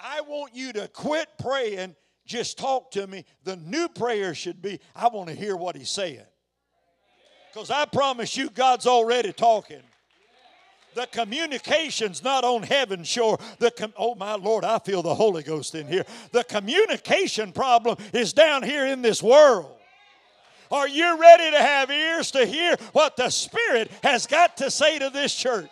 I 0.00 0.22
want 0.22 0.54
you 0.54 0.72
to 0.72 0.88
quit 0.88 1.28
praying 1.38 1.94
just 2.28 2.58
talk 2.58 2.90
to 2.92 3.06
me. 3.06 3.24
The 3.42 3.56
new 3.56 3.88
prayer 3.88 4.34
should 4.34 4.62
be, 4.62 4.78
I 4.94 5.08
want 5.08 5.30
to 5.30 5.34
hear 5.34 5.56
what 5.56 5.74
he's 5.74 5.90
saying. 5.90 6.22
Because 7.52 7.70
I 7.70 7.86
promise 7.86 8.36
you, 8.36 8.50
God's 8.50 8.86
already 8.86 9.32
talking. 9.32 9.80
The 10.94 11.06
communication's 11.06 12.22
not 12.22 12.44
on 12.44 12.62
heaven's 12.62 13.08
shore. 13.08 13.38
The 13.58 13.70
com- 13.70 13.94
oh 13.96 14.14
my 14.14 14.34
Lord, 14.34 14.64
I 14.64 14.78
feel 14.78 15.02
the 15.02 15.14
Holy 15.14 15.42
Ghost 15.42 15.74
in 15.74 15.86
here. 15.86 16.04
The 16.32 16.44
communication 16.44 17.52
problem 17.52 17.96
is 18.12 18.32
down 18.32 18.62
here 18.62 18.86
in 18.86 19.00
this 19.00 19.22
world. 19.22 19.74
Are 20.70 20.88
you 20.88 21.18
ready 21.18 21.50
to 21.52 21.62
have 21.62 21.90
ears 21.90 22.30
to 22.32 22.44
hear 22.44 22.76
what 22.92 23.16
the 23.16 23.30
Spirit 23.30 23.90
has 24.02 24.26
got 24.26 24.58
to 24.58 24.70
say 24.70 24.98
to 24.98 25.08
this 25.08 25.34
church? 25.34 25.70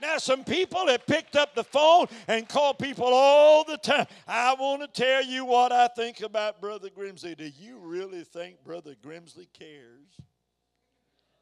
Now, 0.00 0.18
some 0.18 0.44
people 0.44 0.86
have 0.86 1.06
picked 1.06 1.36
up 1.36 1.54
the 1.54 1.64
phone 1.64 2.06
and 2.26 2.48
called 2.48 2.78
people 2.78 3.06
all 3.06 3.64
the 3.64 3.78
time. 3.78 4.06
I 4.26 4.54
want 4.54 4.82
to 4.82 4.88
tell 4.88 5.24
you 5.24 5.44
what 5.44 5.72
I 5.72 5.88
think 5.88 6.20
about 6.20 6.60
Brother 6.60 6.88
Grimsley. 6.88 7.36
Do 7.36 7.50
you 7.58 7.78
really 7.78 8.24
think 8.24 8.62
Brother 8.64 8.94
Grimsley 9.04 9.46
cares? 9.52 10.08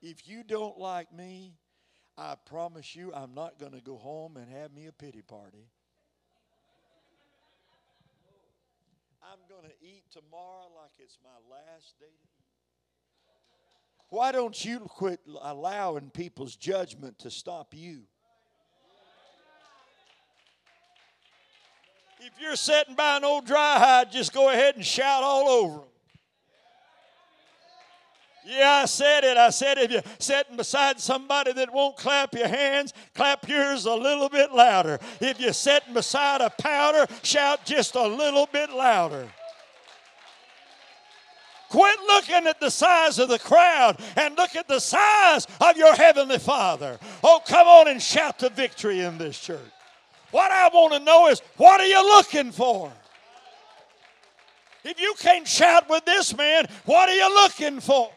If 0.00 0.28
you 0.28 0.42
don't 0.42 0.78
like 0.78 1.12
me, 1.12 1.54
I 2.16 2.34
promise 2.46 2.96
you 2.96 3.12
I'm 3.12 3.34
not 3.34 3.58
going 3.58 3.72
to 3.72 3.80
go 3.80 3.96
home 3.96 4.36
and 4.36 4.50
have 4.50 4.72
me 4.72 4.86
a 4.86 4.92
pity 4.92 5.22
party. 5.22 5.68
I'm 9.22 9.38
going 9.48 9.64
to 9.68 9.86
eat 9.86 10.04
tomorrow 10.10 10.68
like 10.80 10.92
it's 10.98 11.18
my 11.22 11.54
last 11.54 11.98
day 11.98 12.06
to 12.06 12.12
eat. 12.12 12.46
Why 14.08 14.30
don't 14.30 14.64
you 14.64 14.80
quit 14.80 15.20
allowing 15.42 16.10
people's 16.10 16.54
judgment 16.54 17.18
to 17.18 17.30
stop 17.30 17.74
you? 17.74 18.02
If 22.20 22.32
you're 22.40 22.56
sitting 22.56 22.94
by 22.94 23.18
an 23.18 23.24
old 23.24 23.46
dry 23.46 23.78
hide, 23.78 24.10
just 24.10 24.32
go 24.32 24.50
ahead 24.50 24.76
and 24.76 24.84
shout 24.84 25.22
all 25.22 25.48
over 25.48 25.74
them. 25.74 25.88
Yeah, 28.46 28.80
I 28.82 28.84
said 28.84 29.24
it. 29.24 29.36
I 29.36 29.50
said 29.50 29.76
if 29.78 29.90
you're 29.90 30.02
sitting 30.20 30.56
beside 30.56 31.00
somebody 31.00 31.52
that 31.52 31.72
won't 31.72 31.96
clap 31.96 32.32
your 32.32 32.46
hands, 32.46 32.94
clap 33.12 33.48
yours 33.48 33.86
a 33.86 33.94
little 33.94 34.28
bit 34.28 34.52
louder. 34.52 35.00
If 35.20 35.40
you're 35.40 35.52
sitting 35.52 35.94
beside 35.94 36.40
a 36.40 36.50
powder, 36.50 37.06
shout 37.24 37.64
just 37.64 37.96
a 37.96 38.06
little 38.06 38.46
bit 38.46 38.70
louder. 38.70 39.28
Quit 41.68 41.98
looking 42.06 42.46
at 42.46 42.60
the 42.60 42.70
size 42.70 43.18
of 43.18 43.28
the 43.28 43.40
crowd 43.40 44.00
and 44.14 44.36
look 44.36 44.54
at 44.54 44.68
the 44.68 44.78
size 44.78 45.48
of 45.60 45.76
your 45.76 45.94
Heavenly 45.94 46.38
Father. 46.38 47.00
Oh, 47.24 47.40
come 47.44 47.66
on 47.66 47.88
and 47.88 48.00
shout 48.00 48.38
the 48.38 48.50
victory 48.50 49.00
in 49.00 49.18
this 49.18 49.40
church. 49.40 49.60
What 50.30 50.50
I 50.50 50.68
want 50.68 50.92
to 50.94 51.00
know 51.00 51.28
is 51.28 51.40
what 51.56 51.80
are 51.80 51.86
you 51.86 52.02
looking 52.16 52.52
for? 52.52 52.92
If 54.84 55.00
you 55.00 55.14
can't 55.18 55.46
shout 55.46 55.88
with 55.90 56.04
this 56.04 56.36
man, 56.36 56.66
what 56.84 57.08
are 57.08 57.14
you 57.14 57.34
looking 57.34 57.80
for? 57.80 58.10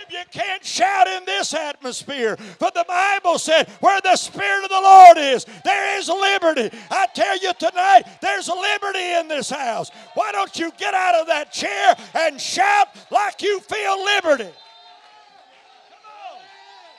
If 0.00 0.12
you 0.12 0.40
can't 0.40 0.64
shout 0.64 1.06
in 1.06 1.24
this 1.24 1.52
atmosphere, 1.52 2.38
but 2.58 2.72
the 2.72 2.84
Bible 2.86 3.38
said, 3.38 3.68
where 3.80 4.00
the 4.00 4.16
Spirit 4.16 4.64
of 4.64 4.70
the 4.70 4.80
Lord 4.80 5.18
is, 5.18 5.44
there 5.64 5.98
is 5.98 6.08
liberty. 6.08 6.70
I 6.90 7.06
tell 7.14 7.36
you 7.38 7.52
tonight, 7.58 8.04
there's 8.22 8.48
liberty 8.48 9.14
in 9.18 9.28
this 9.28 9.50
house. 9.50 9.90
Why 10.14 10.32
don't 10.32 10.56
you 10.58 10.72
get 10.78 10.94
out 10.94 11.16
of 11.16 11.26
that 11.26 11.52
chair 11.52 11.96
and 12.14 12.40
shout 12.40 12.88
like 13.10 13.42
you 13.42 13.60
feel 13.60 14.04
liberty? 14.04 14.50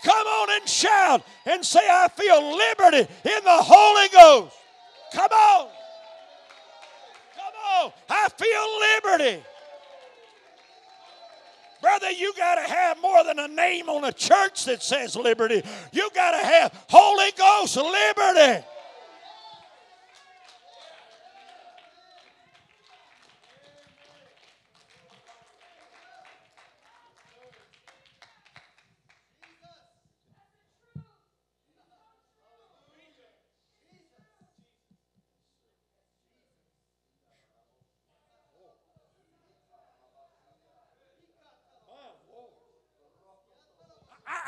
Come 0.04 0.28
on 0.28 0.62
and 0.62 0.70
shout 0.70 1.26
and 1.46 1.66
say, 1.66 1.80
I 1.80 2.08
feel 2.08 2.56
liberty 2.56 3.00
in 3.00 3.44
the 3.44 3.58
Holy 3.62 4.08
Ghost. 4.10 4.56
Come 5.14 5.32
on. 5.32 5.68
Come 7.36 7.54
on. 7.84 7.92
I 8.10 8.30
feel 8.38 9.22
liberty. 9.22 9.44
Brother, 11.82 12.12
you 12.12 12.34
got 12.38 12.56
to 12.56 12.62
have 12.62 13.02
more 13.02 13.24
than 13.24 13.40
a 13.40 13.48
name 13.48 13.90
on 13.90 14.04
a 14.04 14.12
church 14.12 14.66
that 14.66 14.84
says 14.84 15.16
liberty. 15.16 15.64
You 15.92 16.10
got 16.14 16.32
to 16.32 16.46
have 16.46 16.86
Holy 16.90 17.32
Ghost 17.38 17.78
liberty. 17.78 18.66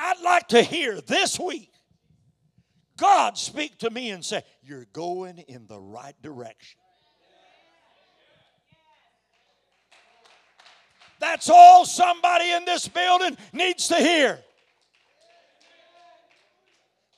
I'd 0.02 0.22
like 0.22 0.41
to 0.52 0.62
hear 0.64 1.02
this 1.02 1.40
week 1.40 1.72
God 3.02 3.36
speak 3.36 3.80
to 3.80 3.90
me 3.90 4.12
and 4.12 4.24
say, 4.24 4.44
You're 4.62 4.86
going 4.94 5.40
in 5.40 5.66
the 5.66 5.80
right 5.80 6.14
direction. 6.22 6.80
That's 11.20 11.50
all 11.50 11.86
somebody 11.86 12.52
in 12.52 12.64
this 12.66 12.88
building 12.88 13.38
needs 13.54 13.88
to 13.88 13.96
hear. 13.96 14.40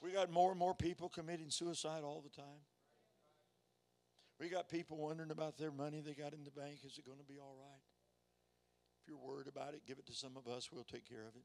We 0.01 0.11
got 0.11 0.31
more 0.31 0.51
and 0.51 0.59
more 0.59 0.73
people 0.73 1.09
committing 1.09 1.49
suicide 1.49 2.03
all 2.03 2.21
the 2.21 2.41
time. 2.41 2.61
We 4.39 4.47
got 4.47 4.69
people 4.69 4.97
wondering 4.97 5.31
about 5.31 5.57
their 5.57 5.71
money 5.71 6.01
they 6.01 6.13
got 6.13 6.33
in 6.33 6.45
the 6.45 6.51
bank. 6.51 6.79
Is 6.85 6.97
it 6.97 7.05
going 7.05 7.19
to 7.19 7.25
be 7.25 7.39
all 7.39 7.55
right? 7.57 7.81
If 9.01 9.09
you're 9.09 9.17
worried 9.17 9.47
about 9.47 9.73
it, 9.73 9.81
give 9.85 9.99
it 9.99 10.05
to 10.07 10.13
some 10.13 10.37
of 10.37 10.47
us. 10.47 10.69
We'll 10.71 10.83
take 10.85 11.07
care 11.07 11.23
of 11.27 11.35
it. 11.35 11.43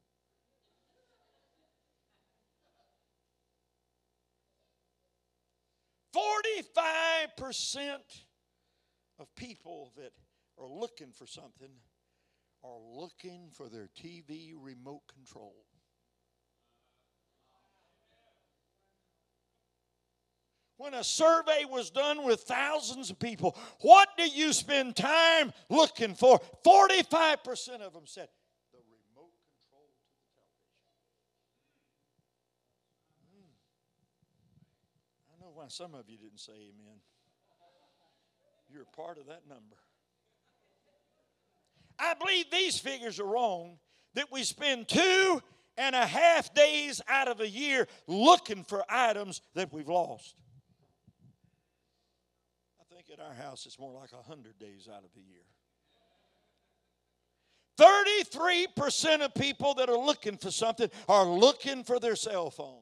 Forty-five 6.13 7.35
percent 7.37 8.23
of 9.19 9.33
people 9.35 9.91
that 9.97 10.11
are 10.57 10.67
looking 10.67 11.11
for 11.11 11.27
something 11.27 11.71
are 12.63 12.79
looking 12.95 13.49
for 13.53 13.69
their 13.69 13.89
TV 13.95 14.53
remote 14.59 15.03
control. 15.13 15.55
when 20.79 20.93
a 20.93 21.03
survey 21.03 21.65
was 21.69 21.89
done 21.89 22.23
with 22.23 22.39
thousands 22.43 23.09
of 23.09 23.19
people, 23.19 23.55
what 23.81 24.07
do 24.17 24.25
you 24.25 24.53
spend 24.53 24.95
time 24.95 25.51
looking 25.69 26.15
for? 26.15 26.39
45% 26.65 27.81
of 27.81 27.91
them 27.91 28.05
said, 28.05 28.29
the 28.71 28.79
remote 28.87 29.35
control 29.43 29.91
to 29.91 30.07
the 30.07 30.23
television. 30.31 30.47
Hmm. 35.41 35.48
Some 35.67 35.93
of 35.93 36.09
you 36.09 36.17
didn't 36.17 36.39
say 36.39 36.53
amen. 36.53 36.99
You're 38.71 38.85
part 38.95 39.17
of 39.17 39.27
that 39.27 39.47
number. 39.47 39.75
I 41.99 42.13
believe 42.13 42.45
these 42.51 42.79
figures 42.79 43.19
are 43.19 43.25
wrong 43.25 43.77
that 44.13 44.31
we 44.31 44.43
spend 44.43 44.87
two 44.87 45.41
and 45.77 45.95
a 45.95 46.05
half 46.05 46.53
days 46.53 47.01
out 47.07 47.27
of 47.27 47.41
a 47.41 47.47
year 47.47 47.87
looking 48.07 48.63
for 48.63 48.83
items 48.89 49.41
that 49.55 49.71
we've 49.73 49.87
lost 49.87 50.35
I 52.79 52.93
think 52.93 53.09
at 53.11 53.19
our 53.23 53.33
house, 53.33 53.65
it's 53.65 53.79
more 53.79 53.93
like 53.93 54.11
100 54.11 54.59
days 54.59 54.89
out 54.91 55.03
of 55.03 55.11
the 55.13 55.21
year. 55.21 55.43
33% 57.79 59.21
of 59.21 59.33
people 59.33 59.73
that 59.75 59.89
are 59.89 59.97
looking 59.97 60.37
for 60.37 60.51
something 60.51 60.89
are 61.07 61.25
looking 61.25 61.83
for 61.83 61.99
their 61.99 62.15
cell 62.15 62.49
phone. 62.49 62.81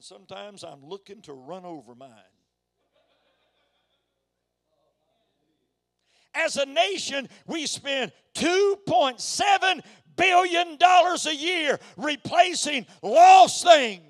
When 0.00 0.04
sometimes 0.04 0.64
I'm 0.64 0.82
looking 0.82 1.20
to 1.22 1.34
run 1.34 1.66
over 1.66 1.94
mine. 1.94 2.08
As 6.34 6.56
a 6.56 6.64
nation, 6.64 7.28
we 7.46 7.66
spend 7.66 8.10
$2.7 8.34 9.82
billion 10.16 10.78
a 10.80 11.34
year 11.34 11.78
replacing 11.98 12.86
lost 13.02 13.62
things. 13.62 14.09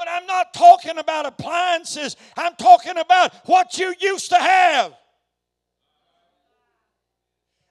But 0.00 0.08
I'm 0.08 0.24
not 0.24 0.54
talking 0.54 0.96
about 0.96 1.26
appliances, 1.26 2.16
I'm 2.34 2.54
talking 2.54 2.96
about 2.96 3.34
what 3.44 3.76
you 3.76 3.94
used 4.00 4.30
to 4.30 4.38
have. 4.38 4.94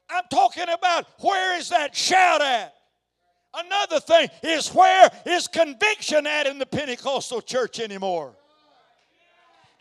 I'm 0.08 0.26
talking 0.30 0.70
about 0.72 1.08
where 1.22 1.58
is 1.58 1.70
that 1.70 1.96
shout 1.96 2.44
at? 2.44 2.76
Another 3.56 4.00
thing 4.00 4.30
is 4.44 4.70
where 4.76 5.10
is 5.26 5.48
conviction 5.48 6.28
at 6.28 6.46
in 6.46 6.60
the 6.60 6.68
Pentecostal 6.68 7.42
church 7.42 7.80
anymore? 7.80 8.36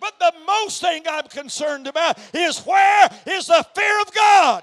But 0.00 0.18
the 0.18 0.32
most 0.46 0.80
thing 0.80 1.02
I'm 1.06 1.28
concerned 1.28 1.86
about 1.86 2.18
is 2.32 2.60
where 2.60 3.10
is 3.26 3.48
the 3.48 3.66
fear 3.74 4.00
of 4.00 4.14
God? 4.14 4.62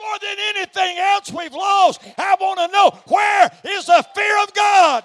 More 0.00 0.18
than 0.22 0.38
anything 0.56 0.98
else 0.98 1.32
we've 1.32 1.54
lost, 1.54 2.00
I 2.18 2.34
want 2.40 2.58
to 2.58 2.66
know 2.66 3.00
where 3.06 3.76
is 3.76 3.86
the 3.86 4.04
fear 4.12 4.42
of 4.42 4.52
God? 4.52 5.04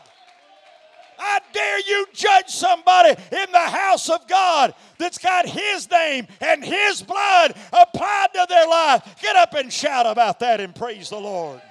I 1.23 1.39
dare 1.53 1.79
you 1.79 2.05
judge 2.13 2.49
somebody 2.49 3.09
in 3.09 3.51
the 3.51 3.57
house 3.59 4.09
of 4.09 4.27
God 4.27 4.75
that's 4.97 5.17
got 5.17 5.47
His 5.47 5.89
name 5.89 6.27
and 6.41 6.63
His 6.63 7.01
blood 7.01 7.55
applied 7.71 8.27
to 8.33 8.45
their 8.49 8.67
life. 8.67 9.15
Get 9.21 9.37
up 9.37 9.53
and 9.53 9.71
shout 9.71 10.05
about 10.05 10.39
that 10.41 10.59
and 10.59 10.75
praise 10.75 11.09
the 11.09 11.19
Lord. 11.19 11.61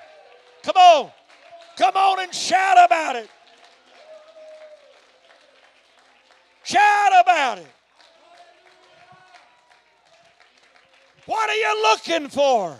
Come 0.62 0.76
on. 0.76 1.10
Come 1.76 1.96
on 1.96 2.20
and 2.20 2.34
shout 2.34 2.78
about 2.84 3.16
it. 3.16 3.28
Shout 6.64 7.12
about 7.20 7.58
it. 7.58 7.68
What 11.26 11.50
are 11.50 11.54
you 11.54 11.82
looking 11.82 12.28
for? 12.28 12.78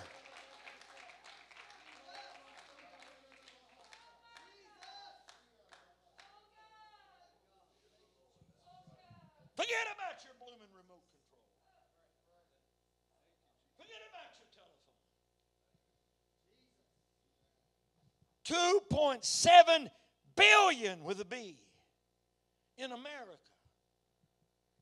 Forget 9.57 9.87
about 9.95 10.25
your 10.25 10.35
blooming 10.41 10.73
remote 10.73 11.05
control. 11.13 11.45
Forget 13.77 14.01
about 14.09 14.33
your 14.41 14.49
telephone. 14.49 14.93
2.7 18.49 19.91
billion 20.37 21.05
with 21.05 21.21
a 21.21 21.25
B 21.25 21.59
in 22.79 22.93
America 22.93 23.39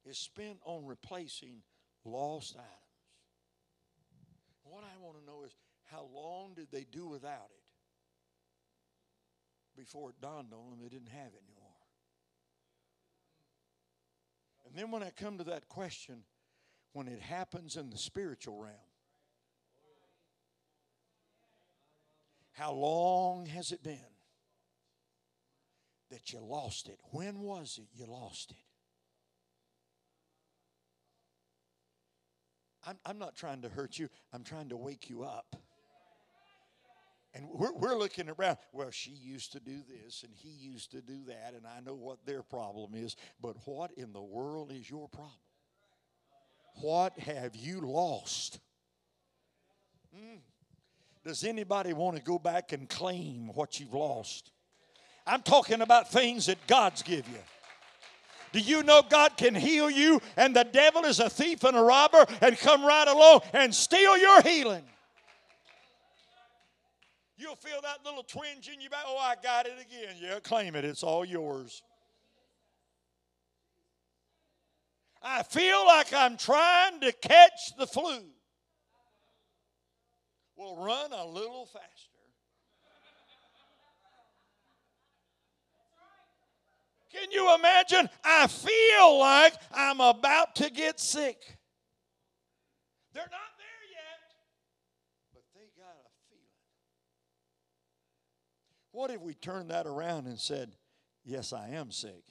is 0.05 0.19
spent 0.19 0.59
on 0.65 0.87
replacing 0.87 1.63
lost 2.05 2.55
items. 2.57 2.71
What 4.65 4.85
I 4.85 4.97
want 5.03 5.19
to 5.19 5.25
know 5.27 5.43
is 5.45 5.55
how 5.91 6.09
long 6.15 6.55
did 6.55 6.69
they 6.71 6.87
do 6.91 7.07
without 7.07 7.51
it 7.51 7.65
before 9.77 10.11
it 10.11 10.21
dawned 10.21 10.53
on 10.53 10.71
them 10.71 10.79
they 10.81 10.89
didn't 10.89 11.09
have 11.09 11.33
it 11.35 11.43
anymore? 11.47 11.60
And 14.71 14.79
then 14.79 14.93
when 14.93 15.03
I 15.03 15.11
come 15.11 15.37
to 15.39 15.45
that 15.45 15.69
question, 15.69 16.23
when 16.93 17.09
it 17.09 17.21
happens 17.21 17.77
in 17.77 17.91
the 17.91 17.99
spiritual 17.99 18.57
realm, 18.57 18.75
how 22.53 22.73
long 22.73 23.47
has 23.47 23.73
it 23.73 23.83
been 23.83 23.99
that 26.11 26.33
you 26.33 26.39
lost 26.39 26.89
it? 26.89 27.01
When 27.11 27.41
was 27.41 27.81
it 27.83 27.89
you 27.99 28.07
lost 28.07 28.53
it? 28.53 28.57
I'm, 32.87 32.99
I'm 33.05 33.19
not 33.19 33.35
trying 33.35 33.63
to 33.63 33.69
hurt 33.69 33.99
you, 33.99 34.09
I'm 34.33 34.45
trying 34.45 34.69
to 34.69 34.77
wake 34.77 35.11
you 35.11 35.25
up. 35.25 35.57
And 37.33 37.47
we're, 37.53 37.73
we're 37.73 37.97
looking 37.97 38.29
around. 38.29 38.59
Well, 38.73 38.91
she 38.91 39.13
used 39.13 39.53
to 39.53 39.61
do 39.61 39.83
this 39.89 40.25
and 40.25 40.33
he 40.35 40.49
used 40.49 40.91
to 40.93 41.01
do 41.01 41.25
that, 41.29 41.55
and 41.55 41.65
I 41.67 41.81
know 41.81 41.95
what 41.95 42.25
their 42.27 42.43
problem 42.43 42.95
is. 42.95 43.15
But 43.41 43.57
what 43.67 43.93
in 43.93 44.13
the 44.13 44.23
world 44.23 44.73
is 44.73 44.91
your 44.91 45.09
problem? 45.09 45.35
What 46.81 47.19
have 47.21 47.55
you 47.55 47.81
lost? 47.81 48.59
Mm. 50.17 50.41
Does 51.25 51.45
anybody 51.45 51.93
want 51.93 52.17
to 52.17 52.23
go 52.23 52.39
back 52.39 52.73
and 52.73 52.89
claim 52.89 53.51
what 53.55 53.79
you've 53.79 53.95
lost? 53.95 54.51
I'm 55.27 55.43
talking 55.43 55.83
about 55.83 56.11
things 56.11 56.47
that 56.47 56.67
God's 56.67 57.03
give 57.03 57.29
you. 57.29 57.39
Do 58.53 58.59
you 58.59 58.83
know 58.83 59.03
God 59.09 59.37
can 59.37 59.55
heal 59.55 59.89
you 59.89 60.21
and 60.37 60.57
the 60.57 60.65
devil 60.65 61.05
is 61.05 61.21
a 61.21 61.31
thief 61.31 61.63
and 61.63 61.77
a 61.77 61.83
robber 61.83 62.27
and 62.41 62.59
come 62.59 62.85
right 62.85 63.07
along 63.07 63.43
and 63.53 63.73
steal 63.73 64.19
your 64.19 64.43
healing? 64.43 64.83
You'll 67.41 67.57
feel 67.57 67.81
that 67.83 68.05
little 68.05 68.23
twinge 68.23 68.69
in 68.69 68.83
your 68.83 68.91
back. 68.91 69.05
Oh, 69.07 69.17
I 69.17 69.35
got 69.43 69.65
it 69.65 69.79
again. 69.81 70.17
Yeah, 70.21 70.41
claim 70.41 70.77
it. 70.77 70.85
It's 70.85 71.03
all 71.03 71.25
yours. 71.25 71.83
I 75.23 75.43
feel 75.43 75.87
like 75.87 76.13
I'm 76.13 76.37
trying 76.37 77.01
to 77.01 77.13
catch 77.13 77.77
the 77.79 77.87
flu. 77.87 78.21
Well, 80.57 80.77
run 80.85 81.13
a 81.13 81.25
little 81.25 81.65
faster. 81.65 82.11
Can 87.11 87.31
you 87.33 87.55
imagine? 87.55 88.09
I 88.23 88.47
feel 88.49 89.19
like 89.19 89.55
I'm 89.73 90.01
about 90.01 90.57
to 90.57 90.71
get 90.71 91.01
sick. 91.01 91.39
They're 93.15 93.23
not 93.31 93.50
What 98.93 99.11
if 99.11 99.21
we 99.21 99.35
turned 99.35 99.71
that 99.71 99.87
around 99.87 100.27
and 100.27 100.39
said, 100.39 100.73
Yes, 101.25 101.53
I 101.53 101.71
am 101.71 101.91
sick, 101.91 102.25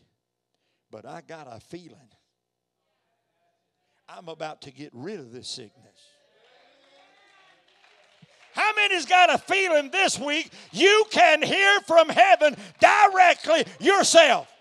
but 0.91 1.05
I 1.05 1.21
got 1.21 1.47
a 1.49 1.59
feeling 1.59 2.09
I'm 4.07 4.27
about 4.27 4.63
to 4.63 4.71
get 4.71 4.89
rid 4.93 5.19
of 5.19 5.31
this 5.31 5.47
sickness? 5.47 6.09
How 8.53 8.73
many's 8.75 9.05
got 9.05 9.33
a 9.33 9.37
feeling 9.37 9.91
this 9.91 10.19
week 10.19 10.51
you 10.71 11.05
can 11.11 11.41
hear 11.41 11.79
from 11.81 12.09
heaven 12.09 12.57
directly 12.79 13.63
yourself? 13.79 14.51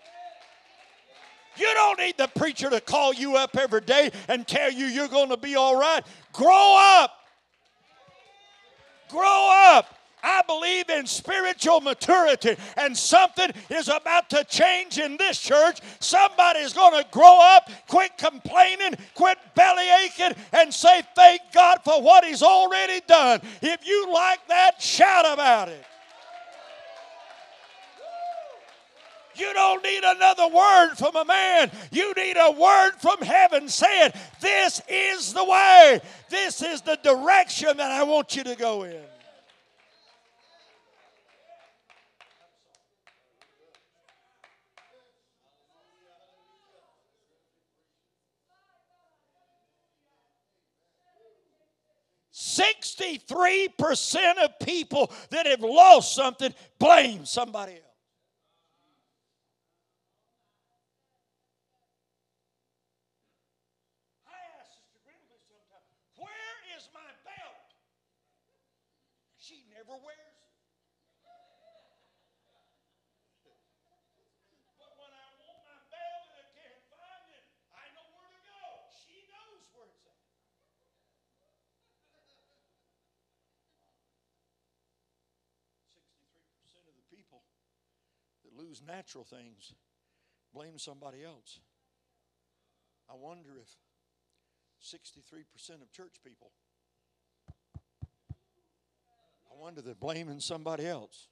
You 1.56 1.66
don't 1.74 1.98
need 1.98 2.16
the 2.16 2.28
preacher 2.28 2.70
to 2.70 2.80
call 2.80 3.12
you 3.12 3.36
up 3.36 3.56
every 3.56 3.80
day 3.80 4.12
and 4.28 4.46
tell 4.46 4.70
you 4.70 4.86
you're 4.86 5.08
going 5.08 5.30
to 5.30 5.36
be 5.36 5.56
all 5.56 5.76
right. 5.76 6.04
Grow 6.32 7.00
up. 7.00 7.12
Grow 9.08 9.50
up. 9.72 9.98
I 10.28 10.42
believe 10.46 10.90
in 10.90 11.06
spiritual 11.06 11.80
maturity, 11.80 12.54
and 12.76 12.94
something 12.94 13.50
is 13.70 13.88
about 13.88 14.28
to 14.30 14.44
change 14.44 14.98
in 14.98 15.16
this 15.16 15.38
church. 15.40 15.80
Somebody's 16.00 16.74
going 16.74 17.02
to 17.02 17.08
grow 17.10 17.38
up, 17.56 17.70
quit 17.88 18.18
complaining, 18.18 18.94
quit 19.14 19.38
belly 19.54 19.88
aching, 20.04 20.36
and 20.52 20.72
say, 20.72 21.02
Thank 21.16 21.40
God 21.54 21.78
for 21.82 22.02
what 22.02 22.26
He's 22.26 22.42
already 22.42 23.00
done. 23.06 23.40
If 23.62 23.86
you 23.86 24.12
like 24.12 24.46
that, 24.48 24.82
shout 24.82 25.24
about 25.32 25.70
it. 25.70 25.84
You 29.34 29.50
don't 29.54 29.82
need 29.82 30.02
another 30.04 30.48
word 30.48 30.94
from 30.96 31.16
a 31.16 31.24
man. 31.24 31.70
You 31.90 32.12
need 32.14 32.36
a 32.36 32.50
word 32.50 32.92
from 32.98 33.22
heaven 33.22 33.68
saying, 33.70 34.12
This 34.40 34.82
is 34.88 35.32
the 35.32 35.44
way. 35.44 36.02
This 36.28 36.60
is 36.60 36.82
the 36.82 36.98
direction 37.02 37.78
that 37.78 37.92
I 37.92 38.02
want 38.02 38.36
you 38.36 38.44
to 38.44 38.56
go 38.56 38.82
in. 38.82 39.00
Sixty-three 52.58 53.68
percent 53.78 54.38
of 54.38 54.58
people 54.58 55.12
that 55.30 55.46
have 55.46 55.60
lost 55.60 56.14
something 56.14 56.52
blame 56.78 57.24
somebody 57.24 57.74
else. 57.74 57.88
never 69.78 69.94
wears 70.04 70.18
it. 70.18 70.52
But 74.74 74.90
when 74.98 75.12
I 75.14 75.26
want 75.38 75.58
my 75.64 75.78
belt 75.86 76.24
and 76.34 76.42
I 76.42 76.46
can't 76.50 76.82
find 76.90 77.24
it, 77.30 77.46
I 77.72 77.86
know 77.94 78.04
where 78.18 78.26
to 78.26 78.40
go. 78.42 78.58
She 78.90 79.22
knows 79.30 79.64
where 79.72 79.86
it's 79.86 80.02
at. 80.02 80.18
Sixty-three 85.96 86.52
percent 86.58 86.84
of 86.84 86.98
the 86.98 87.06
people 87.08 87.40
that 88.44 88.47
lose 88.58 88.82
natural 88.86 89.24
things 89.24 89.72
blame 90.52 90.78
somebody 90.78 91.24
else. 91.24 91.60
I 93.10 93.14
wonder 93.14 93.50
if 93.60 93.68
63% 94.82 95.82
of 95.82 95.92
church 95.92 96.16
people 96.24 96.50
I 99.58 99.60
wonder 99.60 99.82
they're 99.82 99.94
blaming 99.94 100.40
somebody 100.40 100.86
else. 100.86 101.26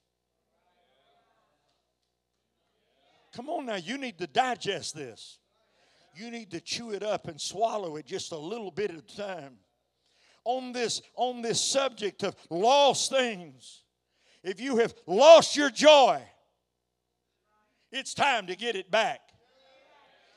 Come 3.35 3.49
on 3.49 3.67
now, 3.67 3.77
you 3.77 3.99
need 3.99 4.19
to 4.19 4.27
digest 4.27 4.95
this. 4.95 5.39
You 6.17 6.31
need 6.31 6.51
to 6.53 6.61
chew 6.61 6.93
it 6.93 7.03
up 7.03 7.29
and 7.29 7.41
swallow 7.41 7.97
it 7.97 8.07
just 8.07 8.33
a 8.33 8.39
little 8.39 8.71
bit 8.71 8.91
at 8.91 8.97
a 8.97 9.17
time. 9.17 9.59
On 10.45 10.73
this, 10.73 11.03
on 11.15 11.43
this 11.43 11.61
subject 11.61 12.23
of 12.23 12.35
lost 12.51 13.11
things, 13.11 13.83
if 14.43 14.61
you 14.61 14.79
have 14.79 14.95
lost 15.07 15.57
your 15.57 15.71
joy, 15.71 16.23
it's 17.92 18.14
time 18.14 18.46
to 18.46 18.57
get 18.57 18.77
it 18.77 18.90
back. 18.90 19.20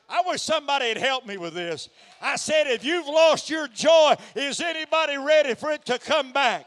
I 0.08 0.22
wish 0.26 0.42
somebody 0.42 0.88
had 0.88 0.98
helped 0.98 1.26
me 1.26 1.36
with 1.36 1.54
this. 1.54 1.88
I 2.20 2.36
said, 2.36 2.66
if 2.66 2.84
you've 2.84 3.06
lost 3.06 3.48
your 3.48 3.68
joy, 3.68 4.16
is 4.34 4.60
anybody 4.60 5.16
ready 5.16 5.54
for 5.54 5.70
it 5.70 5.84
to 5.86 5.98
come 5.98 6.32
back? 6.32 6.66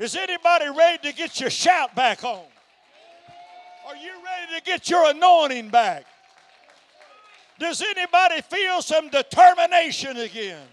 Is 0.00 0.16
anybody 0.16 0.66
ready 0.76 1.10
to 1.10 1.14
get 1.14 1.38
your 1.40 1.50
shout 1.50 1.94
back 1.94 2.24
on? 2.24 2.42
Are 3.86 3.96
you 3.96 4.12
ready 4.24 4.58
to 4.58 4.62
get 4.64 4.88
your 4.90 5.10
anointing 5.10 5.68
back? 5.68 6.06
Does 7.58 7.82
anybody 7.82 8.40
feel 8.40 8.82
some 8.82 9.08
determination 9.10 10.16
again? 10.16 10.66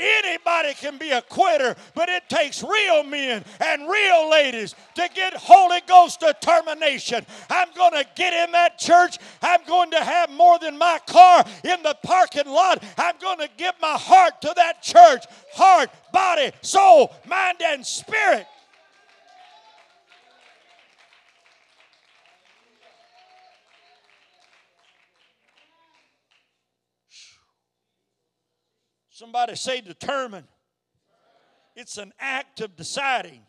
Anybody 0.00 0.72
can 0.74 0.96
be 0.96 1.10
a 1.10 1.20
quitter, 1.20 1.76
but 1.94 2.08
it 2.08 2.28
takes 2.28 2.62
real 2.62 3.04
men 3.04 3.44
and 3.60 3.82
real 3.88 4.30
ladies 4.30 4.74
to 4.94 5.08
get 5.14 5.34
Holy 5.34 5.80
Ghost 5.86 6.20
determination. 6.20 7.26
I'm 7.50 7.68
going 7.76 7.92
to 7.92 8.06
get 8.14 8.32
in 8.32 8.52
that 8.52 8.78
church. 8.78 9.18
I'm 9.42 9.62
going 9.66 9.90
to 9.90 10.02
have 10.02 10.30
more 10.30 10.58
than 10.58 10.78
my 10.78 10.98
car 11.06 11.44
in 11.64 11.82
the 11.82 11.96
parking 12.02 12.46
lot. 12.46 12.82
I'm 12.96 13.16
going 13.20 13.38
to 13.38 13.48
give 13.58 13.74
my 13.80 13.98
heart 13.98 14.40
to 14.42 14.52
that 14.56 14.82
church 14.82 15.24
heart, 15.52 15.90
body, 16.12 16.52
soul, 16.62 17.14
mind, 17.26 17.58
and 17.62 17.84
spirit. 17.84 18.46
Somebody 29.20 29.54
say 29.54 29.82
determine. 29.82 30.48
It's 31.76 31.98
an 31.98 32.10
act 32.18 32.62
of 32.62 32.74
deciding. 32.74 33.42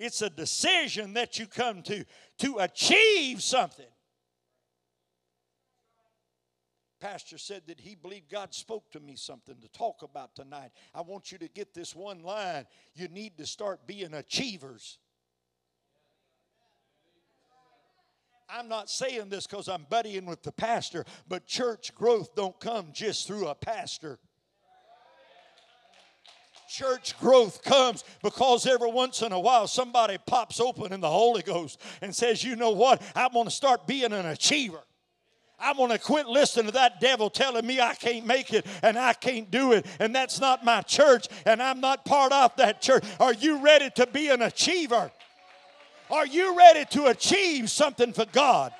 It's 0.00 0.20
a 0.20 0.28
decision 0.28 1.14
that 1.14 1.38
you 1.38 1.46
come 1.46 1.82
to 1.82 2.04
to 2.38 2.56
achieve 2.58 3.40
something. 3.40 3.86
Pastor 6.98 7.38
said 7.38 7.62
that 7.68 7.78
he 7.78 7.94
believed 7.94 8.28
God 8.28 8.52
spoke 8.52 8.90
to 8.90 8.98
me 8.98 9.14
something 9.14 9.54
to 9.60 9.68
talk 9.68 10.02
about 10.02 10.34
tonight. 10.34 10.72
I 10.92 11.02
want 11.02 11.30
you 11.30 11.38
to 11.38 11.46
get 11.46 11.72
this 11.72 11.94
one 11.94 12.24
line. 12.24 12.66
You 12.96 13.06
need 13.06 13.38
to 13.38 13.46
start 13.46 13.86
being 13.86 14.12
achievers. 14.12 14.98
I'm 18.48 18.68
not 18.68 18.90
saying 18.90 19.28
this 19.28 19.46
because 19.46 19.68
I'm 19.68 19.86
buddying 19.88 20.26
with 20.26 20.42
the 20.42 20.50
pastor, 20.50 21.04
but 21.28 21.46
church 21.46 21.94
growth 21.94 22.34
don't 22.34 22.58
come 22.58 22.88
just 22.92 23.28
through 23.28 23.46
a 23.46 23.54
pastor. 23.54 24.18
Church 26.68 27.18
growth 27.18 27.62
comes 27.62 28.04
because 28.22 28.66
every 28.66 28.90
once 28.90 29.22
in 29.22 29.32
a 29.32 29.38
while 29.38 29.66
somebody 29.66 30.18
pops 30.26 30.60
open 30.60 30.92
in 30.92 31.00
the 31.00 31.10
Holy 31.10 31.42
Ghost 31.42 31.80
and 32.02 32.14
says, 32.14 32.42
You 32.42 32.56
know 32.56 32.70
what? 32.70 33.02
I'm 33.14 33.32
going 33.32 33.46
to 33.46 33.50
start 33.50 33.86
being 33.86 34.12
an 34.12 34.26
achiever. 34.26 34.82
I'm 35.58 35.76
going 35.76 35.90
to 35.90 35.98
quit 35.98 36.26
listening 36.26 36.66
to 36.66 36.72
that 36.72 37.00
devil 37.00 37.30
telling 37.30 37.66
me 37.66 37.80
I 37.80 37.94
can't 37.94 38.26
make 38.26 38.52
it 38.52 38.66
and 38.82 38.98
I 38.98 39.14
can't 39.14 39.50
do 39.50 39.72
it, 39.72 39.86
and 39.98 40.14
that's 40.14 40.38
not 40.38 40.64
my 40.64 40.82
church, 40.82 41.28
and 41.46 41.62
I'm 41.62 41.80
not 41.80 42.04
part 42.04 42.32
of 42.32 42.54
that 42.56 42.82
church. 42.82 43.04
Are 43.18 43.32
you 43.32 43.58
ready 43.58 43.88
to 43.96 44.06
be 44.06 44.28
an 44.28 44.42
achiever? 44.42 45.10
Are 46.10 46.26
you 46.26 46.56
ready 46.56 46.84
to 46.90 47.06
achieve 47.06 47.70
something 47.70 48.12
for 48.12 48.26
God? 48.26 48.72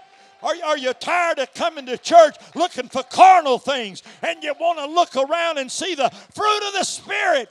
Are, 0.42 0.54
are 0.64 0.78
you 0.78 0.92
tired 0.92 1.38
of 1.38 1.52
coming 1.54 1.86
to 1.86 1.96
church 1.96 2.36
looking 2.54 2.88
for 2.88 3.02
carnal 3.02 3.58
things 3.58 4.02
and 4.22 4.42
you 4.44 4.54
want 4.60 4.78
to 4.78 4.86
look 4.86 5.16
around 5.16 5.58
and 5.58 5.72
see 5.72 5.94
the 5.94 6.10
fruit 6.10 6.68
of 6.68 6.74
the 6.74 6.84
Spirit? 6.84 7.48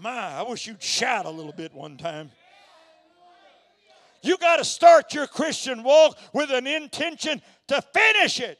My, 0.00 0.38
I 0.38 0.42
wish 0.48 0.66
you'd 0.66 0.82
shout 0.82 1.26
a 1.26 1.30
little 1.30 1.52
bit 1.52 1.74
one 1.74 1.98
time. 1.98 2.30
You 4.22 4.38
got 4.38 4.56
to 4.56 4.64
start 4.64 5.12
your 5.12 5.26
Christian 5.26 5.82
walk 5.82 6.16
with 6.32 6.50
an 6.50 6.66
intention 6.66 7.42
to 7.68 7.82
finish 7.92 8.40
it. 8.40 8.58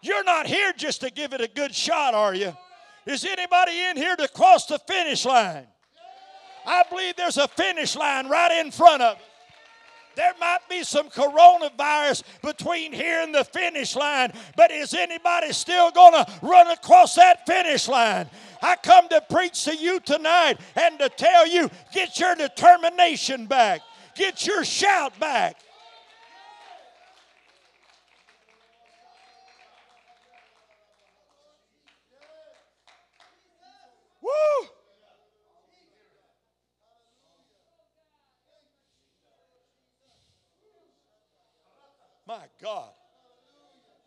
You're 0.00 0.24
not 0.24 0.46
here 0.46 0.72
just 0.74 1.02
to 1.02 1.10
give 1.10 1.34
it 1.34 1.42
a 1.42 1.48
good 1.48 1.74
shot, 1.74 2.14
are 2.14 2.34
you? 2.34 2.56
Is 3.04 3.26
anybody 3.26 3.78
in 3.78 3.98
here 3.98 4.16
to 4.16 4.26
cross 4.28 4.64
the 4.64 4.78
finish 4.78 5.26
line? 5.26 5.66
I 6.66 6.82
believe 6.88 7.16
there's 7.16 7.36
a 7.36 7.48
finish 7.48 7.94
line 7.94 8.26
right 8.28 8.58
in 8.64 8.70
front 8.70 9.02
of 9.02 9.16
us. 9.16 9.22
There 10.16 10.32
might 10.40 10.60
be 10.68 10.82
some 10.82 11.08
coronavirus 11.08 12.24
between 12.42 12.92
here 12.92 13.22
and 13.22 13.34
the 13.34 13.44
finish 13.44 13.94
line, 13.94 14.32
but 14.56 14.70
is 14.70 14.92
anybody 14.92 15.52
still 15.52 15.90
going 15.92 16.12
to 16.12 16.26
run 16.42 16.68
across 16.68 17.14
that 17.14 17.46
finish 17.46 17.86
line? 17.86 18.28
I 18.62 18.76
come 18.76 19.08
to 19.08 19.22
preach 19.30 19.64
to 19.64 19.74
you 19.74 20.00
tonight 20.00 20.58
and 20.76 20.98
to 20.98 21.08
tell 21.08 21.46
you 21.46 21.70
get 21.92 22.18
your 22.18 22.34
determination 22.34 23.46
back, 23.46 23.80
get 24.14 24.46
your 24.46 24.64
shout 24.64 25.18
back. 25.18 25.56
Woo! 34.22 34.68
My 42.26 42.38
God. 42.62 42.90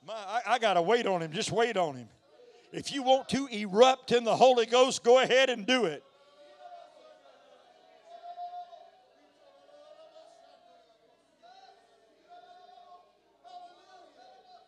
My, 0.05 0.13
I, 0.13 0.41
I 0.47 0.59
got 0.59 0.75
to 0.75 0.81
wait 0.81 1.05
on 1.05 1.21
him. 1.21 1.31
Just 1.31 1.51
wait 1.51 1.77
on 1.77 1.95
him. 1.95 2.09
If 2.73 2.91
you 2.91 3.03
want 3.03 3.29
to 3.29 3.45
erupt 3.51 4.11
in 4.11 4.23
the 4.23 4.35
Holy 4.35 4.65
Ghost, 4.65 5.03
go 5.03 5.19
ahead 5.19 5.51
and 5.51 5.63
do 5.67 5.85
it. 5.85 6.03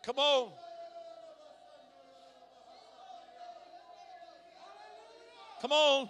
Come 0.04 0.20
on. 0.20 0.52
Come 5.60 5.72
on. 5.72 6.08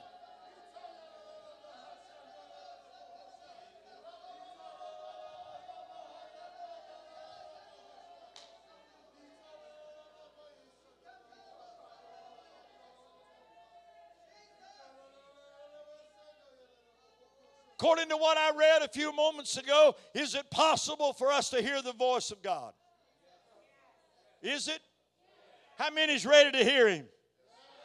According 17.86 18.08
to 18.08 18.16
what 18.16 18.36
I 18.36 18.50
read 18.50 18.82
a 18.82 18.88
few 18.88 19.14
moments 19.14 19.56
ago, 19.56 19.94
is 20.12 20.34
it 20.34 20.50
possible 20.50 21.12
for 21.12 21.30
us 21.30 21.50
to 21.50 21.62
hear 21.62 21.80
the 21.82 21.92
voice 21.92 22.32
of 22.32 22.42
God? 22.42 22.72
Is 24.42 24.66
it? 24.66 24.80
How 25.78 25.90
many's 25.90 26.26
ready 26.26 26.50
to 26.50 26.64
hear 26.64 26.88
him? 26.88 27.06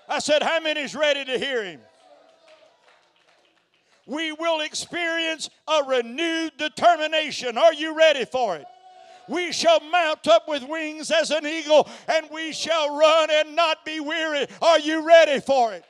I 0.10 0.18
said, 0.18 0.42
How 0.42 0.60
many's 0.60 0.96
ready 0.96 1.24
to 1.26 1.38
hear 1.38 1.64
him? 1.64 1.82
We 4.08 4.32
will 4.32 4.62
experience 4.62 5.52
a 5.68 5.84
renewed 5.84 6.54
determination. 6.58 7.56
Are 7.60 7.74
you 7.76 7.96
ready 7.96 8.26
for 8.26 8.56
it? 8.56 8.66
We 9.30 9.52
shall 9.52 9.82
mount 9.82 10.28
up 10.28 10.48
with 10.48 10.64
wings 10.64 11.12
as 11.12 11.30
an 11.30 11.46
eagle, 11.46 11.88
and 12.08 12.28
we 12.34 12.54
shall 12.54 12.98
run 12.98 13.30
and 13.30 13.56
not 13.56 13.86
be 13.86 14.00
weary. 14.00 14.48
Are 14.64 14.80
you 14.80 15.06
ready 15.08 15.40
for 15.42 15.74
it? 15.74 15.86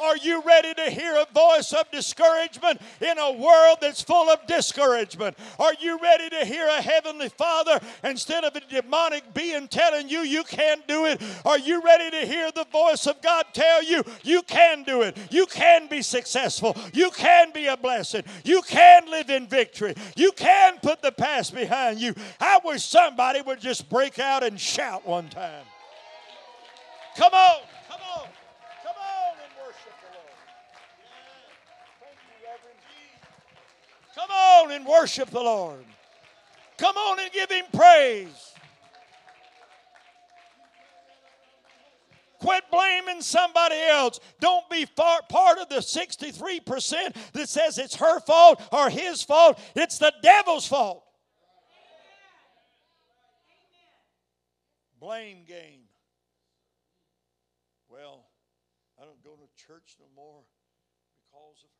Are 0.00 0.16
you 0.16 0.42
ready 0.42 0.72
to 0.74 0.90
hear 0.90 1.14
a 1.14 1.26
voice 1.32 1.72
of 1.72 1.90
discouragement 1.90 2.80
in 3.00 3.18
a 3.18 3.32
world 3.32 3.78
that's 3.80 4.02
full 4.02 4.30
of 4.30 4.46
discouragement? 4.46 5.36
Are 5.58 5.74
you 5.80 5.98
ready 5.98 6.30
to 6.30 6.44
hear 6.44 6.66
a 6.66 6.80
heavenly 6.80 7.28
Father 7.28 7.78
instead 8.02 8.44
of 8.44 8.56
a 8.56 8.60
demonic 8.60 9.34
being 9.34 9.68
telling 9.68 10.08
you 10.08 10.20
you 10.20 10.42
can't 10.44 10.86
do 10.88 11.06
it? 11.06 11.22
Are 11.44 11.58
you 11.58 11.82
ready 11.82 12.10
to 12.10 12.26
hear 12.26 12.50
the 12.52 12.66
voice 12.72 13.06
of 13.06 13.20
God 13.20 13.46
tell 13.52 13.82
you 13.82 14.02
you 14.22 14.42
can 14.42 14.84
do 14.84 15.02
it? 15.02 15.16
You 15.30 15.46
can 15.46 15.88
be 15.88 16.02
successful. 16.02 16.76
You 16.92 17.10
can 17.10 17.52
be 17.52 17.66
a 17.66 17.76
blessing. 17.76 18.22
You 18.44 18.62
can 18.62 19.10
live 19.10 19.28
in 19.30 19.46
victory. 19.46 19.94
You 20.16 20.32
can 20.32 20.78
put 20.78 21.02
the 21.02 21.12
past 21.12 21.54
behind 21.54 22.00
you. 22.00 22.14
I 22.40 22.58
wish 22.64 22.84
somebody 22.84 23.42
would 23.42 23.60
just 23.60 23.88
break 23.88 24.18
out 24.18 24.42
and 24.42 24.58
shout 24.58 25.06
one 25.06 25.28
time. 25.28 25.64
Come 27.16 27.32
on. 27.32 27.60
Come 34.14 34.30
on 34.30 34.72
and 34.72 34.84
worship 34.84 35.30
the 35.30 35.40
Lord. 35.40 35.84
Come 36.78 36.96
on 36.96 37.20
and 37.20 37.30
give 37.32 37.50
Him 37.50 37.64
praise. 37.72 38.54
Quit 42.40 42.64
blaming 42.70 43.20
somebody 43.20 43.76
else. 43.76 44.18
Don't 44.40 44.68
be 44.70 44.86
part 44.86 45.58
of 45.58 45.68
the 45.68 45.76
63% 45.76 47.14
that 47.34 47.48
says 47.48 47.76
it's 47.76 47.96
her 47.96 48.18
fault 48.20 48.62
or 48.72 48.88
his 48.88 49.22
fault. 49.22 49.58
It's 49.76 49.98
the 49.98 50.12
devil's 50.22 50.66
fault. 50.66 51.04
Blame 54.98 55.44
game. 55.46 55.82
Well, 57.90 58.24
I 58.98 59.04
don't 59.04 59.22
go 59.22 59.36
to 59.36 59.66
church 59.66 59.96
no 59.98 60.06
more 60.16 60.40
because 61.30 61.62
of 61.62 61.70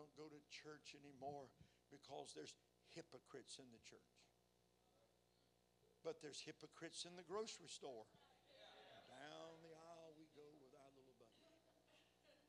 don't 0.00 0.16
go 0.16 0.32
to 0.32 0.40
church 0.60 0.92
anymore 0.92 1.48
because 1.88 2.36
there's 2.36 2.52
hypocrites 2.92 3.56
in 3.56 3.66
the 3.72 3.80
church. 3.80 4.12
But 6.04 6.20
there's 6.20 6.40
hypocrites 6.40 7.04
in 7.08 7.16
the 7.16 7.24
grocery 7.24 7.68
store. 7.68 8.04
Down 9.08 9.60
the 9.64 9.72
aisle 9.72 10.12
we 10.16 10.28
go 10.36 10.44
with 10.60 10.72
our 10.76 10.90
little 10.96 11.16
buggy. 11.16 11.40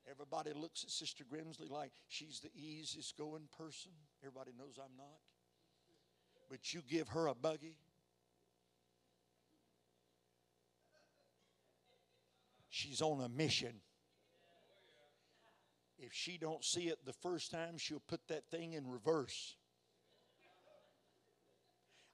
Everybody 0.08 0.52
looks 0.52 0.84
at 0.84 0.90
Sister 0.90 1.24
Grimsley 1.24 1.68
like 1.68 1.92
she's 2.08 2.40
the 2.40 2.52
easiest 2.54 3.16
going 3.16 3.48
person. 3.56 3.92
Everybody 4.22 4.52
knows 4.56 4.78
I'm 4.78 4.96
not. 4.96 5.20
But 6.48 6.72
you 6.72 6.80
give 6.88 7.08
her 7.08 7.26
a 7.26 7.34
buggy. 7.34 7.76
She's 12.68 13.02
on 13.02 13.20
a 13.20 13.28
mission 13.28 13.80
if 16.02 16.12
she 16.12 16.36
don't 16.36 16.64
see 16.64 16.88
it 16.88 16.98
the 17.06 17.12
first 17.12 17.52
time, 17.52 17.78
she'll 17.78 18.02
put 18.08 18.26
that 18.28 18.50
thing 18.50 18.72
in 18.72 18.90
reverse. 18.90 19.54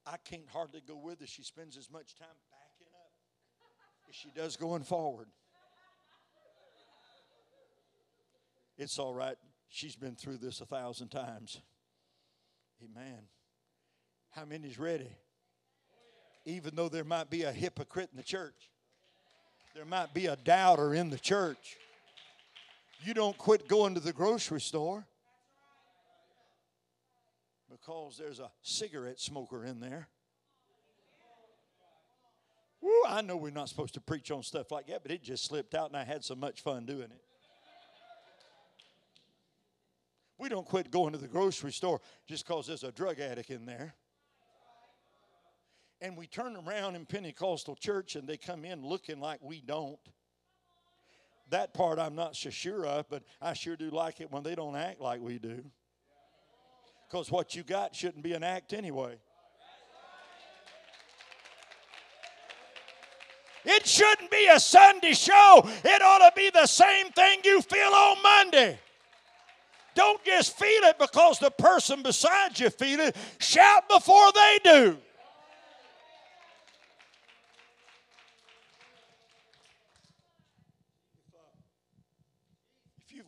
I 0.06 0.16
can't 0.24 0.48
hardly 0.52 0.82
go 0.86 0.96
with 0.96 1.20
her. 1.20 1.26
She 1.26 1.42
spends 1.42 1.76
as 1.76 1.90
much 1.90 2.14
time 2.18 2.28
backing 2.50 2.92
up 2.94 3.12
as 4.08 4.14
she 4.14 4.28
does 4.34 4.56
going 4.56 4.82
forward. 4.82 5.28
It's 8.76 8.98
all 8.98 9.14
right. 9.14 9.36
She's 9.70 9.96
been 9.96 10.14
through 10.14 10.38
this 10.38 10.60
a 10.60 10.66
thousand 10.66 11.08
times. 11.08 11.60
Amen. 12.82 13.20
How 14.30 14.44
many's 14.44 14.78
ready? 14.78 15.10
Even 16.44 16.74
though 16.74 16.88
there 16.88 17.04
might 17.04 17.28
be 17.28 17.42
a 17.42 17.52
hypocrite 17.52 18.10
in 18.12 18.16
the 18.16 18.22
church, 18.22 18.70
there 19.74 19.84
might 19.84 20.14
be 20.14 20.26
a 20.26 20.36
doubter 20.36 20.94
in 20.94 21.10
the 21.10 21.18
church 21.18 21.76
you 23.04 23.14
don't 23.14 23.36
quit 23.38 23.68
going 23.68 23.94
to 23.94 24.00
the 24.00 24.12
grocery 24.12 24.60
store 24.60 25.06
because 27.70 28.16
there's 28.18 28.40
a 28.40 28.50
cigarette 28.62 29.20
smoker 29.20 29.64
in 29.64 29.80
there. 29.80 30.08
Woo, 32.80 33.02
I 33.08 33.22
know 33.22 33.36
we're 33.36 33.50
not 33.50 33.68
supposed 33.68 33.94
to 33.94 34.00
preach 34.00 34.30
on 34.30 34.42
stuff 34.42 34.70
like 34.70 34.86
that, 34.86 35.02
but 35.02 35.10
it 35.10 35.22
just 35.22 35.44
slipped 35.44 35.74
out 35.74 35.88
and 35.88 35.96
I 35.96 36.04
had 36.04 36.24
so 36.24 36.34
much 36.34 36.60
fun 36.60 36.86
doing 36.86 37.02
it. 37.02 37.22
We 40.38 40.48
don't 40.48 40.66
quit 40.66 40.90
going 40.90 41.12
to 41.12 41.18
the 41.18 41.26
grocery 41.26 41.72
store 41.72 42.00
just 42.28 42.46
because 42.46 42.68
there's 42.68 42.84
a 42.84 42.92
drug 42.92 43.18
addict 43.18 43.50
in 43.50 43.66
there. 43.66 43.94
And 46.00 46.16
we 46.16 46.28
turn 46.28 46.56
around 46.56 46.94
in 46.94 47.06
Pentecostal 47.06 47.74
church 47.74 48.14
and 48.14 48.28
they 48.28 48.36
come 48.36 48.64
in 48.64 48.86
looking 48.86 49.18
like 49.18 49.40
we 49.42 49.60
don't. 49.60 49.98
That 51.50 51.72
part 51.72 51.98
I'm 51.98 52.14
not 52.14 52.36
so 52.36 52.50
sure 52.50 52.84
of, 52.84 53.08
but 53.08 53.22
I 53.40 53.54
sure 53.54 53.76
do 53.76 53.90
like 53.90 54.20
it 54.20 54.30
when 54.30 54.42
they 54.42 54.54
don't 54.54 54.76
act 54.76 55.00
like 55.00 55.20
we 55.20 55.38
do. 55.38 55.64
Because 57.08 57.30
what 57.30 57.54
you 57.54 57.62
got 57.62 57.96
shouldn't 57.96 58.22
be 58.22 58.34
an 58.34 58.42
act 58.42 58.74
anyway. 58.74 59.16
It 63.64 63.86
shouldn't 63.86 64.30
be 64.30 64.46
a 64.52 64.60
Sunday 64.60 65.12
show. 65.12 65.62
It 65.84 66.02
ought 66.02 66.30
to 66.30 66.32
be 66.36 66.50
the 66.50 66.66
same 66.66 67.10
thing 67.10 67.40
you 67.44 67.62
feel 67.62 67.92
on 67.92 68.22
Monday. 68.22 68.78
Don't 69.94 70.22
just 70.24 70.56
feel 70.56 70.84
it 70.84 70.98
because 70.98 71.38
the 71.38 71.50
person 71.50 72.02
beside 72.02 72.58
you 72.58 72.70
feel 72.70 73.00
it. 73.00 73.16
Shout 73.38 73.88
before 73.88 74.32
they 74.32 74.58
do. 74.62 74.98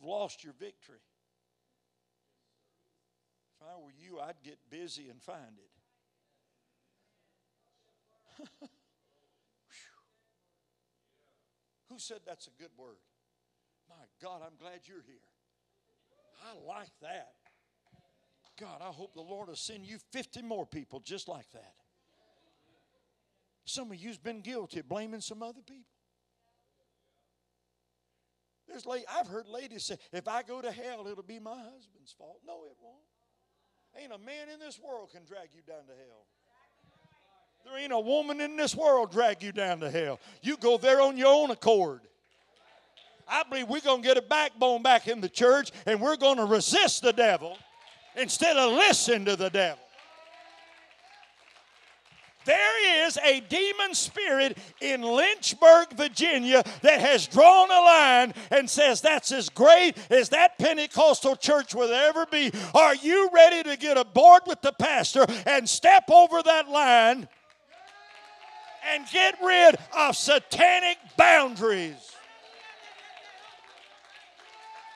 lost 0.11 0.43
your 0.43 0.53
victory. 0.59 0.99
If 3.55 3.67
I 3.67 3.77
were 3.81 3.93
you, 3.97 4.19
I'd 4.19 4.43
get 4.43 4.57
busy 4.69 5.07
and 5.09 5.21
find 5.21 5.57
it. 8.39 8.49
Who 11.89 11.97
said 11.99 12.19
that's 12.25 12.47
a 12.47 12.51
good 12.61 12.71
word? 12.77 12.97
My 13.89 14.05
God, 14.21 14.41
I'm 14.45 14.57
glad 14.59 14.81
you're 14.85 15.03
here. 15.05 15.15
I 16.43 16.53
like 16.67 16.91
that. 17.01 17.33
God, 18.59 18.81
I 18.81 18.87
hope 18.87 19.13
the 19.13 19.21
Lord 19.21 19.47
will 19.47 19.55
send 19.55 19.85
you 19.85 19.97
50 20.11 20.41
more 20.41 20.65
people 20.65 20.99
just 20.99 21.27
like 21.27 21.49
that. 21.51 21.73
Some 23.65 23.91
of 23.91 23.97
you's 23.97 24.17
been 24.17 24.41
guilty 24.41 24.81
blaming 24.81 25.21
some 25.21 25.41
other 25.43 25.61
people. 25.65 25.85
There's 28.67 28.85
I've 28.87 29.27
heard 29.27 29.47
ladies 29.47 29.85
say, 29.85 29.97
if 30.13 30.27
I 30.27 30.43
go 30.43 30.61
to 30.61 30.71
hell, 30.71 31.07
it'll 31.07 31.23
be 31.23 31.39
my 31.39 31.57
husband's 31.57 32.13
fault. 32.17 32.39
No, 32.45 32.63
it 32.65 32.75
won't. 32.81 32.97
Ain't 34.01 34.13
a 34.13 34.17
man 34.17 34.49
in 34.53 34.59
this 34.59 34.79
world 34.79 35.09
can 35.11 35.25
drag 35.25 35.49
you 35.53 35.61
down 35.67 35.85
to 35.87 35.93
hell. 35.93 36.25
There 37.65 37.77
ain't 37.77 37.91
a 37.91 37.99
woman 37.99 38.41
in 38.41 38.55
this 38.55 38.75
world 38.75 39.11
drag 39.11 39.43
you 39.43 39.51
down 39.51 39.81
to 39.81 39.91
hell. 39.91 40.19
You 40.41 40.57
go 40.57 40.77
there 40.77 41.01
on 41.01 41.17
your 41.17 41.27
own 41.27 41.51
accord. 41.51 42.01
I 43.27 43.43
believe 43.43 43.67
we're 43.67 43.81
going 43.81 44.01
to 44.01 44.07
get 44.07 44.17
a 44.17 44.21
backbone 44.21 44.81
back 44.81 45.07
in 45.07 45.21
the 45.21 45.29
church 45.29 45.71
and 45.85 46.01
we're 46.01 46.17
going 46.17 46.37
to 46.37 46.45
resist 46.45 47.01
the 47.01 47.13
devil 47.13 47.57
instead 48.15 48.57
of 48.57 48.73
listen 48.73 49.25
to 49.25 49.35
the 49.35 49.49
devil. 49.49 49.83
There 52.45 53.05
is 53.07 53.17
a 53.17 53.39
demon 53.41 53.93
spirit 53.93 54.57
in 54.79 55.01
Lynchburg, 55.01 55.93
Virginia 55.93 56.63
that 56.81 56.99
has 56.99 57.27
drawn 57.27 57.69
a 57.69 57.79
line 57.79 58.33
and 58.49 58.69
says 58.69 59.01
that's 59.01 59.31
as 59.31 59.49
great 59.49 59.95
as 60.09 60.29
that 60.29 60.57
Pentecostal 60.57 61.35
church 61.35 61.75
will 61.75 61.93
ever 61.93 62.25
be. 62.25 62.51
Are 62.73 62.95
you 62.95 63.29
ready 63.33 63.63
to 63.63 63.77
get 63.77 63.97
aboard 63.97 64.43
with 64.47 64.61
the 64.61 64.73
pastor 64.73 65.25
and 65.45 65.69
step 65.69 66.05
over 66.09 66.41
that 66.41 66.69
line 66.69 67.27
and 68.91 69.05
get 69.11 69.37
rid 69.43 69.75
of 69.95 70.15
satanic 70.15 70.97
boundaries? 71.17 72.15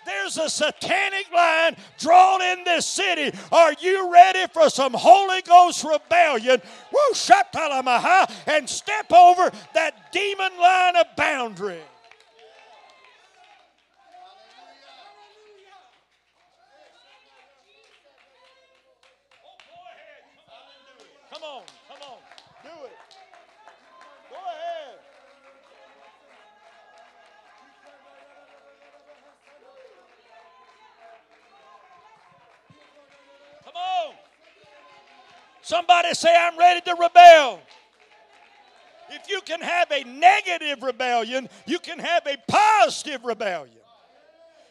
There's 0.05 0.37
a 0.37 0.49
satanic 0.49 1.31
line 1.33 1.75
drawn 1.97 2.41
in 2.41 2.63
this 2.63 2.85
city. 2.85 3.35
Are 3.51 3.73
you 3.79 4.11
ready 4.11 4.45
for 4.53 4.69
some 4.69 4.93
Holy 4.93 5.41
Ghost 5.41 5.83
rebellion? 5.83 6.61
Woo, 6.91 7.13
shatalamaha, 7.13 8.31
and 8.47 8.69
step 8.69 9.11
over 9.11 9.51
that 9.73 10.11
demon 10.11 10.51
line 10.59 10.95
of 10.95 11.07
boundary. 11.15 11.81
Come 21.33 21.43
on, 21.43 21.63
come 21.89 21.97
on, 22.01 22.17
do 22.63 22.69
it. 22.85 22.97
Go 24.29 24.37
ahead. 24.37 24.99
Come 33.65 33.75
on. 33.75 34.13
Somebody 35.65 36.13
say, 36.13 36.29
I'm 36.29 36.59
ready 36.59 36.79
to 36.81 36.93
rebel. 36.93 37.59
If 39.09 39.27
you 39.27 39.41
can 39.41 39.61
have 39.61 39.89
a 39.89 40.03
negative 40.03 40.83
rebellion, 40.83 41.49
you 41.65 41.79
can 41.79 41.97
have 41.97 42.27
a 42.27 42.37
positive 42.47 43.25
rebellion. 43.25 43.73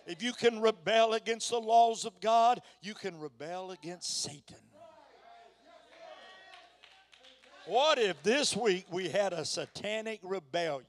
If 0.07 0.23
you 0.23 0.33
can 0.33 0.61
rebel 0.61 1.15
against 1.15 1.51
the 1.51 1.59
laws 1.59 2.05
of 2.05 2.21
God, 2.21 2.63
you 2.81 2.95
can 2.95 3.19
rebel 3.19 3.73
against 3.73 4.23
Satan. 4.23 4.57
What 7.67 7.99
if 7.99 8.23
this 8.23 8.57
week 8.57 8.87
we 8.89 9.09
had 9.09 9.33
a 9.33 9.45
satanic 9.45 10.21
rebellion? 10.23 10.87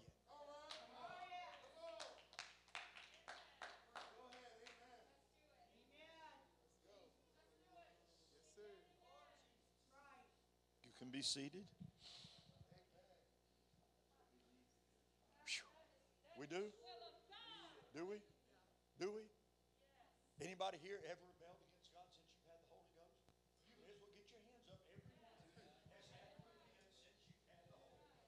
You 10.83 10.91
can 10.99 11.04
be 11.15 11.21
seated. 11.23 11.63
We 16.35 16.43
do? 16.43 16.67
Do 17.95 18.03
we? 18.03 18.19
Do 18.99 19.07
we? 19.15 19.23
Anybody 20.43 20.75
here 20.83 20.99
ever 21.07 21.23
rebelled 21.23 21.63
against 21.63 21.95
God 21.95 22.03
since 22.11 22.27
you've 22.35 22.43
had 22.51 22.59
the 22.67 22.75
Holy 22.75 22.91
Ghost? 22.99 23.15
You 23.63 23.79
may 23.79 23.95
as 23.95 24.03
well 24.03 24.11
get 24.11 24.27
your 24.27 24.43
hands 24.43 24.67
up. 24.67 24.83
Everyone 24.91 25.79
has 25.87 26.03
had 26.11 26.35
rebellion 26.35 27.07
since 27.07 27.31
you've 27.31 27.47
had 27.47 27.63
the 27.71 27.79
Holy 27.79 27.95
Ghost. 27.95 28.27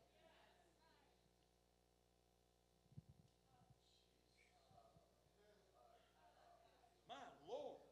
My 7.12 7.20
Lord. 7.52 7.84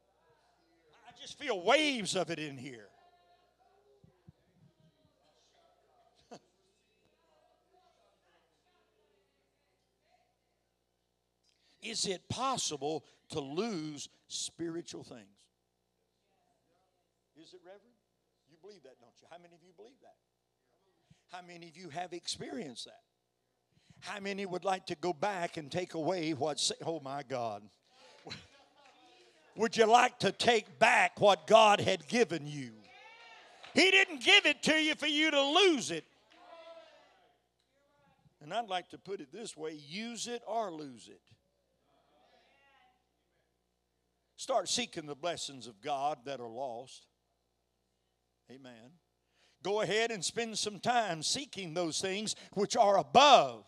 I 1.03 1.11
just 1.19 1.35
feel 1.35 1.59
waves 1.59 2.15
of 2.15 2.31
it 2.31 2.39
in 2.39 2.55
here. 2.55 2.94
Is 11.85 12.05
it 12.07 12.27
possible 12.29 13.05
to 13.29 13.39
lose 13.39 14.09
spiritual 14.27 15.03
things? 15.03 15.21
Is 17.37 17.53
it, 17.53 17.59
Reverend? 17.63 17.81
You 18.49 18.57
believe 18.61 18.81
that, 18.83 18.99
don't 18.99 19.13
you? 19.21 19.27
How 19.29 19.37
many 19.37 19.53
of 19.53 19.61
you 19.63 19.71
believe 19.75 19.99
that? 20.01 20.15
How 21.31 21.41
many 21.45 21.67
of 21.67 21.77
you 21.77 21.89
have 21.89 22.13
experienced 22.13 22.85
that? 22.85 23.01
How 23.99 24.19
many 24.19 24.45
would 24.45 24.63
like 24.63 24.87
to 24.87 24.95
go 24.95 25.13
back 25.13 25.57
and 25.57 25.71
take 25.71 25.93
away 25.93 26.31
what? 26.31 26.71
Oh 26.85 26.99
my 26.99 27.23
God. 27.23 27.61
Would 29.55 29.77
you 29.77 29.85
like 29.85 30.19
to 30.19 30.31
take 30.31 30.79
back 30.79 31.21
what 31.21 31.47
God 31.47 31.79
had 31.79 32.07
given 32.07 32.45
you? 32.45 32.71
He 33.73 33.89
didn't 33.91 34.21
give 34.21 34.45
it 34.45 34.63
to 34.63 34.73
you 34.73 34.95
for 34.95 35.07
you 35.07 35.31
to 35.31 35.41
lose 35.41 35.91
it. 35.91 36.05
And 38.41 38.53
I'd 38.53 38.69
like 38.69 38.89
to 38.89 38.97
put 38.97 39.21
it 39.21 39.31
this 39.31 39.55
way 39.55 39.73
use 39.87 40.27
it 40.27 40.41
or 40.47 40.71
lose 40.71 41.07
it. 41.07 41.21
Start 44.37 44.67
seeking 44.67 45.05
the 45.05 45.15
blessings 45.15 45.67
of 45.67 45.81
God 45.81 46.19
that 46.25 46.39
are 46.39 46.49
lost. 46.49 47.07
Amen. 48.51 48.91
Go 49.63 49.81
ahead 49.81 50.11
and 50.11 50.23
spend 50.23 50.57
some 50.57 50.79
time 50.79 51.23
seeking 51.23 51.73
those 51.73 51.99
things 51.99 52.35
which 52.53 52.77
are 52.77 52.97
above. 52.97 53.65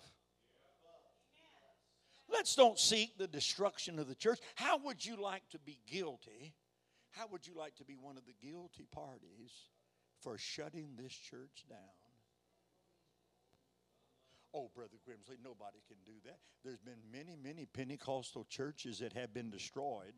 Let's 2.30 2.54
don't 2.56 2.78
seek 2.78 3.18
the 3.18 3.28
destruction 3.28 3.98
of 3.98 4.08
the 4.08 4.16
church. 4.16 4.40
How 4.56 4.78
would 4.78 5.04
you 5.04 5.16
like 5.16 5.48
to 5.52 5.60
be 5.60 5.80
guilty? 5.88 6.54
How 7.12 7.26
would 7.32 7.48
you 7.48 7.56
like 7.56 7.76
to 7.78 7.86
be 7.86 7.96
one 7.96 8.18
of 8.18 8.26
the 8.26 8.48
guilty 8.48 8.86
parties 8.92 9.52
for 10.22 10.38
shutting 10.38 10.90
this 10.98 11.14
church 11.14 11.66
down? 11.70 11.80
Oh, 14.54 14.70
Brother 14.76 14.98
Grimsley, 15.08 15.38
nobody 15.44 15.80
can 15.88 15.98
do 16.06 16.20
that. 16.26 16.40
There's 16.64 16.82
been 16.82 17.00
many, 17.12 17.38
many 17.42 17.66
Pentecostal 17.66 18.46
churches 18.50 19.00
that 19.00 19.14
have 19.14 19.34
been 19.34 19.50
destroyed 19.50 20.14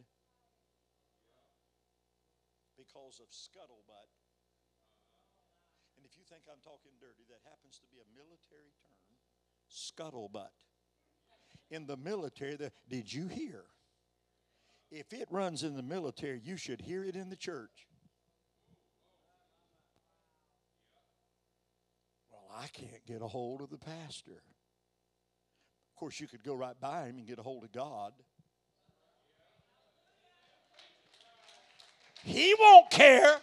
because 2.80 3.20
of 3.20 3.28
scuttlebutt. 3.28 4.08
And 6.00 6.06
if 6.08 6.16
you 6.16 6.24
think 6.24 6.44
I'm 6.48 6.64
talking 6.64 6.96
dirty, 7.00 7.28
that 7.28 7.44
happens 7.44 7.78
to 7.84 7.88
be 7.92 8.00
a 8.00 8.08
military 8.16 8.72
term 8.88 9.12
scuttlebutt. 9.68 10.56
In 11.70 11.86
the 11.86 11.98
military, 11.98 12.56
the, 12.56 12.72
did 12.88 13.12
you 13.12 13.28
hear? 13.28 13.66
If 14.92 15.14
it 15.14 15.28
runs 15.30 15.64
in 15.64 15.76
the 15.76 15.84
military, 15.84 16.42
you 16.44 16.58
should 16.58 16.82
hear 16.82 17.04
it 17.04 17.16
in 17.16 17.30
the 17.30 17.36
church. 17.36 17.88
Well, 22.32 22.50
I 22.58 22.68
can't 22.68 23.06
get 23.06 23.22
a 23.22 23.28
hold 23.28 23.62
of 23.62 23.70
the 23.70 23.78
pastor. 23.78 24.42
Of 25.92 26.00
course, 26.00 26.20
you 26.20 26.28
could 26.28 26.44
go 26.44 26.56
right 26.56 26.80
by 26.80 27.08
him 27.08 27.18
and 27.18 27.28
get 27.28 27.40
a 27.40 27.44
hold 27.44 27.66
of 27.66 27.72
God. 27.72 28.14
He 32.24 32.56
won't 32.60 32.90
care. 32.90 33.38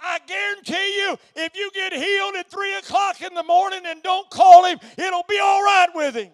I 0.00 0.18
guarantee 0.26 0.96
you, 0.98 1.16
if 1.34 1.56
you 1.56 1.70
get 1.74 1.92
healed 1.92 2.36
at 2.36 2.50
3 2.50 2.76
o'clock 2.76 3.22
in 3.22 3.34
the 3.34 3.42
morning 3.42 3.80
and 3.86 4.02
don't 4.02 4.28
call 4.30 4.64
him, 4.64 4.78
it'll 4.96 5.24
be 5.28 5.38
all 5.38 5.62
right 5.62 5.88
with 5.94 6.14
him. 6.14 6.30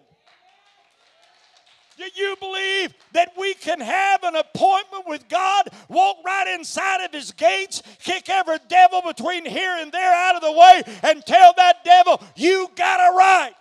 Do 1.97 2.05
you 2.15 2.35
believe 2.39 2.93
that 3.13 3.33
we 3.37 3.53
can 3.53 3.79
have 3.79 4.23
an 4.23 4.35
appointment 4.35 5.07
with 5.07 5.27
God, 5.29 5.69
walk 5.89 6.17
right 6.25 6.55
inside 6.55 7.05
of 7.05 7.13
his 7.13 7.31
gates, 7.31 7.83
kick 7.99 8.29
every 8.29 8.57
devil 8.67 9.01
between 9.05 9.45
here 9.45 9.77
and 9.79 9.91
there 9.91 10.13
out 10.13 10.35
of 10.35 10.41
the 10.41 10.51
way, 10.51 10.83
and 11.03 11.23
tell 11.25 11.53
that 11.57 11.83
devil, 11.85 12.21
You 12.35 12.69
got 12.75 12.99
a 12.99 13.15
right? 13.15 13.53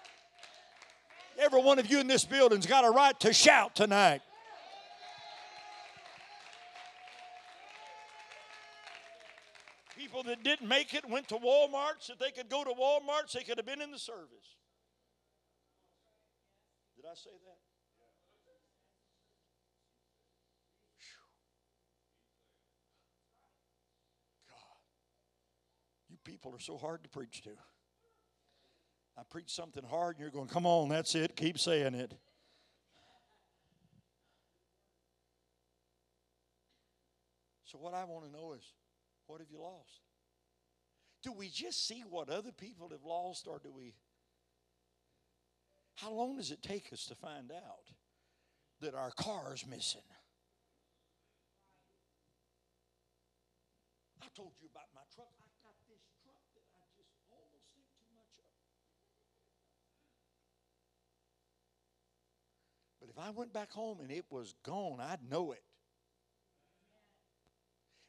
Every 1.39 1.63
one 1.63 1.79
of 1.79 1.91
you 1.91 2.01
in 2.01 2.07
this 2.07 2.25
building's 2.25 2.67
got 2.67 2.85
a 2.85 2.91
right 2.91 3.19
to 3.21 3.33
shout 3.33 3.75
tonight. 3.75 4.23
People 10.13 10.25
that 10.25 10.45
didn't 10.45 10.69
make 10.69 10.93
it 10.93 11.09
went 11.09 11.29
to 11.29 11.37
Walmart's. 11.37 12.11
If 12.11 12.19
they 12.19 12.33
could 12.33 12.51
go 12.51 12.63
to 12.63 12.71
Walmart's, 12.71 13.33
they 13.33 13.45
could 13.45 13.57
have 13.57 13.65
been 13.65 13.81
in 13.81 13.91
the 13.91 13.99
service. 13.99 14.59
Did 16.97 17.07
I 17.07 17.15
say 17.15 17.31
that? 17.31 17.57
God, 24.51 24.59
you 26.11 26.19
people 26.25 26.55
are 26.55 26.61
so 26.61 26.77
hard 26.77 27.03
to 27.05 27.09
preach 27.09 27.41
to. 27.45 27.51
I 29.17 29.23
preach 29.31 29.55
something 29.55 29.85
hard, 29.85 30.17
and 30.17 30.21
you're 30.21 30.31
going, 30.31 30.49
come 30.49 30.67
on, 30.67 30.91
that's 30.91 31.15
it, 31.15 31.37
keep 31.37 31.59
saying 31.59 31.95
it. 31.95 32.13
So, 37.65 37.79
what 37.79 37.95
I 37.95 38.05
want 38.05 38.27
to 38.27 38.31
know 38.31 38.53
is 38.53 38.63
what 39.33 39.41
have 39.41 39.49
you 39.51 39.63
lost? 39.65 40.05
Do 41.23 41.33
we 41.33 41.49
just 41.49 41.89
see 41.89 42.05
what 42.05 42.29
other 42.29 42.53
people 42.53 42.91
have 42.91 43.03
lost, 43.03 43.47
or 43.49 43.59
do 43.65 43.73
we? 43.73 43.95
How 45.95 46.13
long 46.13 46.37
does 46.37 46.51
it 46.51 46.61
take 46.63 46.93
us 46.93 47.07
to 47.07 47.15
find 47.15 47.51
out 47.51 47.89
that 48.83 48.95
our 48.95 49.11
car 49.13 49.55
is 49.55 49.65
missing? 49.67 50.05
I 54.21 54.27
told 54.37 54.53
you 54.61 54.69
about 54.69 54.93
my 54.95 55.01
truck. 55.15 55.33
I 55.41 55.49
got 55.65 55.81
this 55.89 56.05
truck 56.21 56.45
that 56.53 56.69
I 56.77 56.85
just 57.01 57.17
almost 57.33 57.73
think 57.73 57.89
too 57.97 58.13
much 58.13 58.37
of. 58.37 58.45
But 63.01 63.09
if 63.09 63.19
I 63.19 63.31
went 63.31 63.55
back 63.55 63.73
home 63.73 64.01
and 64.03 64.11
it 64.11 64.27
was 64.29 64.53
gone, 64.63 65.01
I'd 65.01 65.25
know 65.31 65.53
it. 65.53 65.65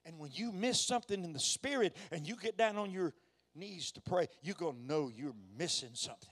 And 0.06 0.20
when 0.20 0.32
you 0.34 0.52
miss 0.52 0.82
something 0.82 1.24
in 1.24 1.34
the 1.34 1.40
spirit 1.40 1.96
and 2.12 2.28
you 2.28 2.36
get 2.36 2.58
down 2.58 2.78
on 2.78 2.92
your 2.92 3.14
knees 3.56 3.92
to 3.94 4.02
pray, 4.02 4.28
you're 4.42 4.56
going 4.56 4.76
to 4.76 4.86
know 4.86 5.10
you're 5.14 5.36
missing 5.58 5.92
something. 5.94 6.30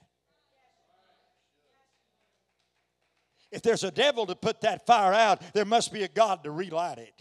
If 3.51 3.61
there's 3.61 3.83
a 3.83 3.91
devil 3.91 4.25
to 4.27 4.35
put 4.35 4.61
that 4.61 4.85
fire 4.85 5.13
out, 5.13 5.41
there 5.53 5.65
must 5.65 5.91
be 5.91 6.03
a 6.03 6.07
God 6.07 6.43
to 6.45 6.51
relight 6.51 6.97
it. 6.97 7.13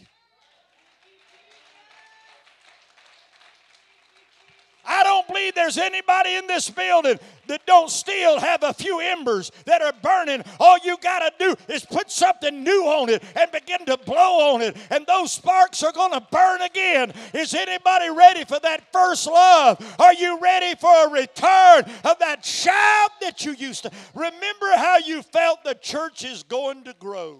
Don't 5.21 5.33
believe 5.33 5.55
there's 5.55 5.77
anybody 5.77 6.35
in 6.35 6.47
this 6.47 6.69
building 6.69 7.19
that 7.47 7.65
don't 7.65 7.89
still 7.89 8.39
have 8.39 8.63
a 8.63 8.73
few 8.73 8.99
embers 8.99 9.51
that 9.65 9.81
are 9.81 9.93
burning. 10.01 10.43
All 10.59 10.77
you 10.83 10.97
got 10.97 11.19
to 11.19 11.31
do 11.37 11.73
is 11.73 11.85
put 11.85 12.09
something 12.09 12.63
new 12.63 12.85
on 12.85 13.09
it 13.09 13.23
and 13.35 13.51
begin 13.51 13.85
to 13.85 13.97
blow 13.97 14.53
on 14.53 14.61
it, 14.61 14.75
and 14.89 15.05
those 15.05 15.31
sparks 15.31 15.83
are 15.83 15.91
going 15.91 16.11
to 16.11 16.25
burn 16.31 16.61
again. 16.61 17.13
Is 17.33 17.53
anybody 17.53 18.09
ready 18.09 18.45
for 18.45 18.59
that 18.59 18.91
first 18.91 19.27
love? 19.27 19.95
Are 19.99 20.13
you 20.13 20.39
ready 20.39 20.75
for 20.79 21.07
a 21.07 21.09
return 21.09 21.83
of 22.03 22.19
that 22.19 22.45
shout 22.45 23.11
that 23.21 23.45
you 23.45 23.53
used 23.53 23.83
to? 23.83 23.91
Remember 24.15 24.75
how 24.75 24.97
you 24.97 25.21
felt 25.21 25.63
the 25.63 25.75
church 25.75 26.23
is 26.23 26.43
going 26.43 26.83
to 26.85 26.93
grow. 26.93 27.39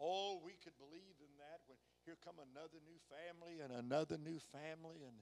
Oh, 0.00 0.40
we 0.44 0.52
could 0.62 0.76
believe 0.78 1.16
in 1.20 1.32
that 1.38 1.60
when 1.66 1.78
here 2.04 2.16
come 2.20 2.36
another 2.52 2.76
new 2.84 3.00
family 3.08 3.63
and 3.63 3.63
another 3.74 4.16
new 4.18 4.38
family 4.52 4.96
and 5.06 5.16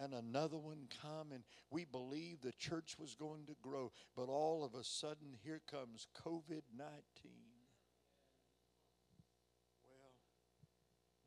and 0.00 0.14
another 0.14 0.58
one 0.58 0.86
come 1.02 1.32
and 1.32 1.42
we 1.72 1.84
believed 1.84 2.44
the 2.44 2.52
church 2.52 2.94
was 3.00 3.16
going 3.16 3.46
to 3.46 3.56
grow. 3.60 3.90
But 4.14 4.28
all 4.28 4.62
of 4.64 4.74
a 4.74 4.84
sudden 4.84 5.36
here 5.42 5.60
comes 5.68 6.06
covid-19 6.24 6.62
well 9.84 10.14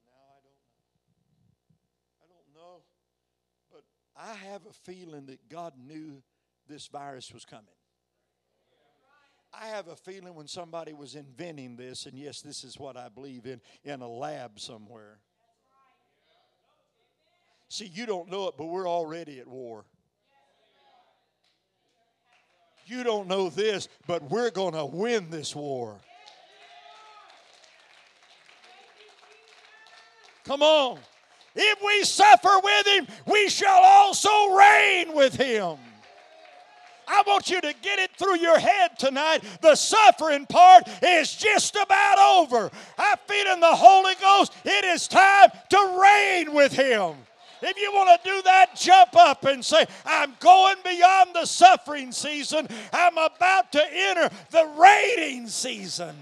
now 0.05 0.37
i 0.37 0.39
don't 0.41 0.55
know. 1.35 1.83
I 2.21 2.27
don't 2.29 2.55
know 2.55 2.83
but 3.69 3.83
i 4.15 4.33
have 4.51 4.61
a 4.65 4.73
feeling 4.73 5.25
that 5.25 5.49
god 5.49 5.73
knew 5.77 6.23
this 6.67 6.87
virus 6.87 7.33
was 7.33 7.43
coming. 7.43 7.65
I 9.53 9.67
have 9.67 9.89
a 9.89 9.97
feeling 9.97 10.33
when 10.35 10.47
somebody 10.47 10.93
was 10.93 11.15
inventing 11.15 11.75
this, 11.75 12.05
and 12.05 12.17
yes, 12.17 12.39
this 12.41 12.63
is 12.63 12.79
what 12.79 12.95
I 12.95 13.09
believe 13.09 13.45
in, 13.45 13.59
in 13.83 14.01
a 14.01 14.07
lab 14.07 14.59
somewhere. 14.59 15.19
See, 17.71 17.85
you 17.85 18.05
don't 18.05 18.29
know 18.29 18.49
it, 18.49 18.55
but 18.57 18.65
we're 18.65 18.85
already 18.85 19.39
at 19.39 19.47
war. 19.47 19.85
You 22.85 23.05
don't 23.05 23.29
know 23.29 23.49
this, 23.49 23.87
but 24.07 24.29
we're 24.29 24.49
going 24.49 24.73
to 24.73 24.83
win 24.83 25.29
this 25.29 25.55
war. 25.55 25.95
Come 30.43 30.61
on. 30.61 30.99
If 31.55 31.79
we 31.81 32.03
suffer 32.03 32.59
with 32.61 32.87
him, 32.87 33.07
we 33.25 33.47
shall 33.47 33.81
also 33.81 34.53
reign 34.53 35.13
with 35.15 35.33
him. 35.35 35.77
I 37.07 37.23
want 37.25 37.49
you 37.49 37.61
to 37.61 37.73
get 37.81 37.99
it 37.99 38.11
through 38.17 38.39
your 38.39 38.59
head 38.59 38.99
tonight. 38.99 39.45
The 39.61 39.75
suffering 39.75 40.45
part 40.45 40.89
is 41.01 41.33
just 41.33 41.77
about 41.77 42.17
over. 42.37 42.69
I 42.97 43.15
feel 43.27 43.53
in 43.53 43.61
the 43.61 43.75
Holy 43.75 44.15
Ghost, 44.19 44.51
it 44.65 44.83
is 44.83 45.07
time 45.07 45.51
to 45.69 46.01
reign 46.01 46.53
with 46.53 46.73
Him. 46.73 47.15
If 47.61 47.77
you 47.77 47.91
want 47.93 48.21
to 48.21 48.29
do 48.29 48.41
that, 48.43 48.75
jump 48.75 49.15
up 49.15 49.45
and 49.45 49.63
say, 49.63 49.85
I'm 50.05 50.35
going 50.39 50.77
beyond 50.83 51.31
the 51.33 51.45
suffering 51.45 52.11
season. 52.11 52.67
I'm 52.91 53.17
about 53.17 53.71
to 53.73 53.83
enter 53.93 54.29
the 54.49 54.65
reigning 54.77 55.47
season. 55.47 56.15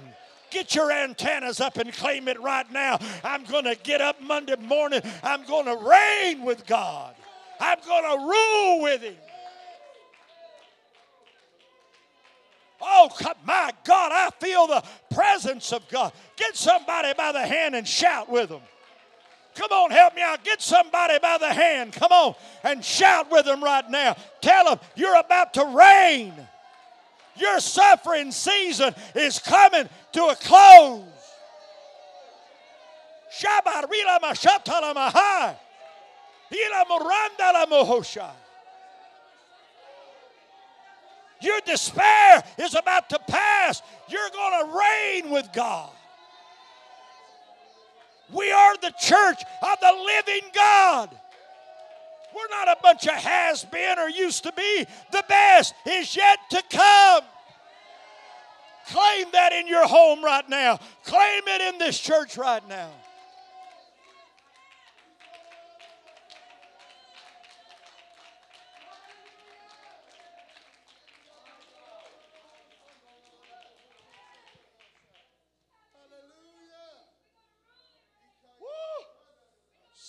Get 0.52 0.76
your 0.76 0.92
antennas 0.92 1.62
up 1.62 1.78
and 1.78 1.94
claim 1.94 2.28
it 2.28 2.40
right 2.42 2.70
now. 2.72 3.00
I'm 3.24 3.44
going 3.46 3.66
to 3.66 3.76
get 3.76 4.02
up 4.02 4.22
Monday 4.22 4.56
morning. 4.58 5.02
I'm 5.24 5.46
going 5.46 5.66
to 5.66 5.78
reign 5.78 6.44
with 6.44 6.66
God. 6.66 7.16
I'm 7.60 7.78
going 7.86 8.04
to 8.04 8.24
rule 8.26 8.82
with 8.82 9.02
Him. 9.02 9.16
Oh, 12.82 13.10
my 13.46 13.72
God, 13.84 14.12
I 14.14 14.30
feel 14.40 14.68
the 14.68 14.84
presence 15.14 15.74
of 15.74 15.88
God. 15.90 16.14
Get 16.38 16.56
somebody 16.56 17.14
by 17.18 17.34
the 17.34 17.46
hand 17.46 17.76
and 17.76 17.88
shout 17.88 18.30
with 18.30 18.50
them. 18.50 18.62
Come 19.60 19.74
on, 19.74 19.92
help 19.92 20.16
me 20.16 20.22
out. 20.22 20.42
Get 20.46 20.62
somebody 20.62 21.20
by 21.20 21.38
the 21.38 21.54
hand. 21.54 21.92
Come 21.92 22.14
on 22.14 22.36
and 22.64 22.84
shout 22.84 23.30
with 23.30 23.44
them 23.44 23.62
right 23.62 23.84
now. 23.90 24.16
Tell 24.40 24.64
them 24.64 24.80
you're 24.96 25.20
about 25.20 25.54
to 25.56 25.66
reign. 25.66 26.34
Your 27.36 27.60
suffering 27.60 28.32
season 28.32 28.96
is 29.16 29.38
coming 29.38 29.90
to 30.14 30.24
a 30.28 30.36
close. 30.36 31.04
Your 41.42 41.60
despair 41.66 42.44
is 42.58 42.76
about 42.76 43.10
to 43.10 43.20
pass. 43.28 43.82
You're 44.08 44.30
going 44.30 44.66
to 44.66 44.78
reign 44.78 45.30
with 45.32 45.52
God. 45.52 45.92
We 48.32 48.52
are 48.52 48.78
the 48.78 48.94
church 49.00 49.42
of 49.62 49.80
the 49.82 50.04
living 50.06 50.50
God. 50.54 51.10
We're 52.36 52.48
not 52.50 52.68
a 52.68 52.78
bunch 52.82 53.08
of 53.08 53.16
has 53.16 53.66
been 53.66 53.98
or 53.98 54.10
used 54.10 54.44
to 54.44 54.52
be. 54.52 54.86
The 55.12 55.24
best 55.28 55.74
is 55.86 56.16
yet 56.16 56.38
to 56.52 56.64
come. 56.70 57.24
Claim 58.88 59.28
that 59.34 59.52
in 59.54 59.68
your 59.68 59.88
home 59.88 60.24
right 60.24 60.48
now. 60.48 60.80
Claim 61.04 61.44
it 61.48 61.74
in 61.74 61.80
this 61.80 62.00
church 62.00 62.38
right 62.38 62.68
now. 62.68 62.90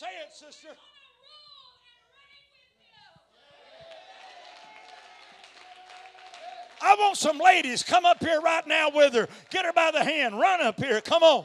Say 0.01 0.07
it, 0.07 0.30
sister. 0.41 0.69
I 6.81 6.95
want 6.95 7.19
some 7.19 7.37
ladies 7.37 7.83
come 7.83 8.07
up 8.07 8.25
here 8.25 8.41
right 8.41 8.67
now 8.67 8.89
with 8.89 9.13
her. 9.13 9.29
Get 9.51 9.67
her 9.67 9.73
by 9.75 9.91
the 9.91 10.03
hand. 10.03 10.41
Run 10.41 10.63
up 10.63 10.83
here. 10.83 11.03
Come 11.03 11.23
on. 11.23 11.45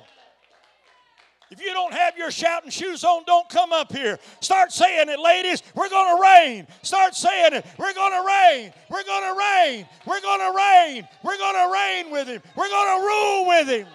If 1.52 1.62
you 1.62 1.74
don't 1.74 1.94
have 1.94 2.18
your 2.18 2.32
shouting 2.32 2.70
shoes 2.70 3.04
on, 3.04 3.24
don't 3.28 3.50
come 3.50 3.74
up 3.74 3.92
here. 3.92 4.18
Start 4.40 4.72
saying 4.72 5.10
it, 5.10 5.20
ladies. 5.20 5.62
We're 5.76 5.90
going 5.90 6.16
to 6.16 6.22
reign. 6.22 6.68
Start 6.82 7.16
saying 7.16 7.54
it. 7.54 7.66
We're 7.78 7.94
going 7.94 8.14
to 8.14 8.26
reign. 8.26 8.74
We're 8.90 9.04
going 9.04 9.34
to 9.34 9.38
reign. 9.38 9.88
We're 10.06 10.22
going 10.22 10.40
to 10.40 10.58
reign. 10.58 11.08
We're 11.22 11.38
going 11.38 11.68
to 11.68 11.74
reign 11.74 12.12
with 12.12 12.28
him. 12.30 12.42
We're 12.56 12.70
going 12.70 13.00
to 13.00 13.06
rule 13.06 13.48
with 13.48 13.68
him. 13.68 13.88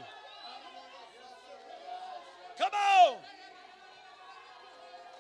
Come 2.59 2.73
on. 2.73 3.17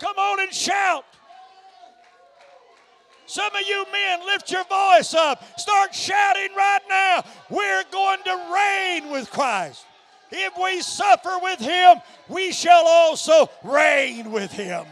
Come 0.00 0.16
on 0.16 0.40
and 0.40 0.52
shout. 0.52 1.04
Some 3.26 3.54
of 3.54 3.62
you 3.62 3.84
men, 3.92 4.26
lift 4.26 4.50
your 4.50 4.64
voice 4.64 5.14
up. 5.14 5.44
Start 5.60 5.94
shouting 5.94 6.52
right 6.56 6.80
now. 6.88 7.24
We're 7.48 7.84
going 7.92 8.18
to 8.24 8.52
reign 8.52 9.12
with 9.12 9.30
Christ. 9.30 9.84
If 10.32 10.54
we 10.60 10.80
suffer 10.80 11.38
with 11.40 11.60
him, 11.60 11.98
we 12.28 12.50
shall 12.50 12.84
also 12.86 13.48
reign 13.62 14.32
with 14.32 14.50
him. 14.50 14.84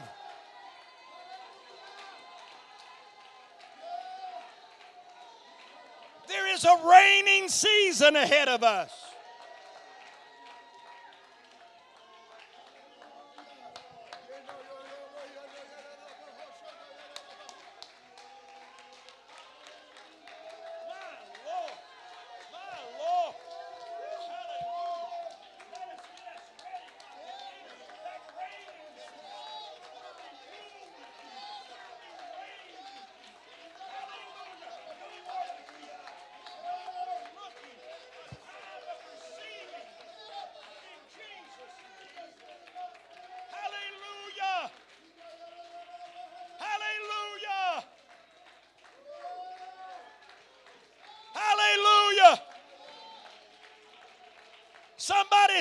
There 6.28 6.54
is 6.54 6.64
a 6.64 6.76
reigning 6.86 7.48
season 7.48 8.14
ahead 8.14 8.48
of 8.48 8.62
us. 8.62 9.07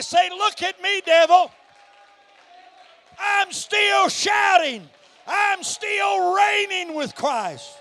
somebody 0.02 0.30
say, 0.30 0.36
Look 0.38 0.62
at 0.64 0.82
me, 0.82 1.02
devil. 1.06 1.52
I'm 3.20 3.52
still 3.52 4.10
shouting. 4.10 4.88
I'm 5.26 5.64
still 5.64 6.36
reigning 6.36 6.96
with 6.96 7.16
Christ. 7.16 7.72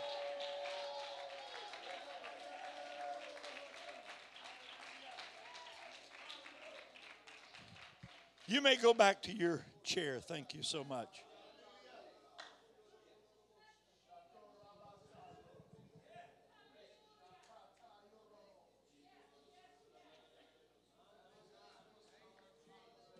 You 8.48 8.60
may 8.60 8.76
go 8.76 8.94
back 8.94 9.22
to 9.22 9.32
your 9.32 9.64
chair. 9.82 10.20
Thank 10.20 10.54
you 10.54 10.62
so 10.62 10.84
much. 10.84 11.08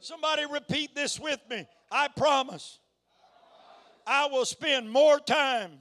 Somebody 0.07 0.45
repeat 0.47 0.95
this 0.95 1.19
with 1.19 1.41
me. 1.51 1.67
I 1.91 2.07
promise 2.07 2.79
I 4.07 4.29
will 4.29 4.45
spend 4.45 4.89
more 4.89 5.19
time 5.19 5.81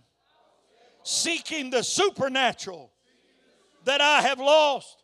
seeking 1.03 1.69
the 1.69 1.83
supernatural 1.83 2.91
that 3.83 4.01
I 4.01 4.23
have 4.23 4.39
lost, 4.39 5.03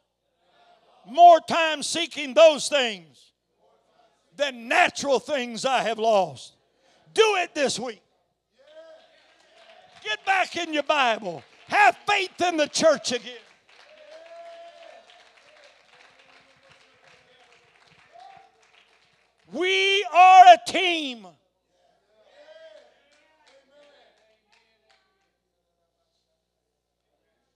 more 1.06 1.40
time 1.40 1.84
seeking 1.84 2.34
those 2.34 2.68
things 2.68 3.34
than 4.38 4.68
natural 4.68 5.20
things 5.20 5.66
I 5.66 5.84
have 5.84 6.00
lost. 6.00 6.56
Do 7.14 7.36
it 7.44 7.54
this 7.54 7.78
week. 7.80 8.02
Get 10.04 10.26
back 10.26 10.56
in 10.56 10.74
your 10.74 10.82
Bible. 10.82 11.44
Have 11.68 11.96
faith 12.08 12.42
in 12.42 12.58
the 12.58 12.68
church 12.68 13.12
again. 13.12 13.38
We 19.52 20.06
are 20.14 20.43
a 20.54 20.72
team. 20.72 21.28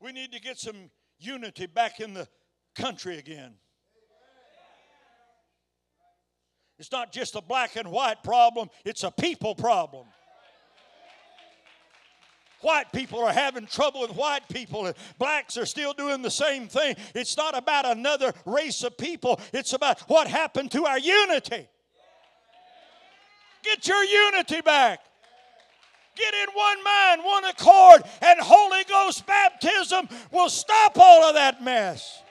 We 0.02 0.12
need 0.12 0.34
to 0.34 0.40
get 0.40 0.60
some 0.60 0.92
unity 1.20 1.66
back 1.66 2.00
in 2.00 2.14
the 2.14 2.28
country 2.76 3.18
again. 3.18 3.54
It's 6.78 6.92
not 6.92 7.14
just 7.14 7.36
a 7.36 7.42
black 7.42 7.78
and 7.78 7.90
white 7.90 8.22
problem, 8.24 8.70
it's 8.84 9.04
a 9.04 9.12
people 9.12 9.56
problem. 9.56 10.06
White 12.62 12.92
people 12.92 13.24
are 13.24 13.32
having 13.32 13.68
trouble 13.68 14.02
with 14.02 14.12
white 14.12 14.48
people, 14.50 14.86
and 14.88 14.96
blacks 15.18 15.58
are 15.58 15.66
still 15.66 15.94
doing 15.94 16.22
the 16.22 16.32
same 16.32 16.68
thing. 16.68 16.96
It's 17.14 17.38
not 17.38 17.58
about 17.58 17.86
another 17.86 18.34
race 18.46 18.84
of 18.84 18.98
people, 18.98 19.40
it's 19.54 19.72
about 19.74 20.02
what 20.02 20.28
happened 20.28 20.72
to 20.72 20.86
our 20.86 21.00
unity. 21.00 21.70
Get 23.66 23.88
your 23.88 24.04
unity 24.04 24.62
back. 24.62 25.00
Get 26.16 26.34
in 26.34 26.54
one 26.54 26.84
mind, 26.84 27.22
one 27.26 27.46
accord, 27.46 28.04
and 28.22 28.40
Holy 28.40 28.84
Ghost 28.86 29.26
baptism 29.26 30.08
will 30.32 30.50
stop 30.50 30.98
all 30.98 31.24
of 31.24 31.34
that 31.34 31.62
mess. 31.64 32.22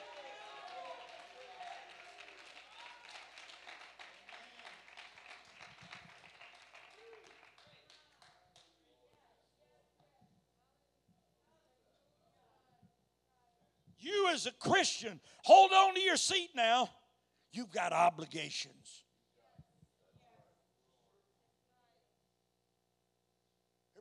You, 13.99 14.29
as 14.31 14.45
a 14.45 14.51
Christian, 14.51 15.19
hold 15.43 15.71
on 15.73 15.95
to 15.95 15.99
your 15.99 16.17
seat 16.17 16.51
now. 16.55 16.89
You've 17.51 17.71
got 17.71 17.91
obligations. 17.91 19.04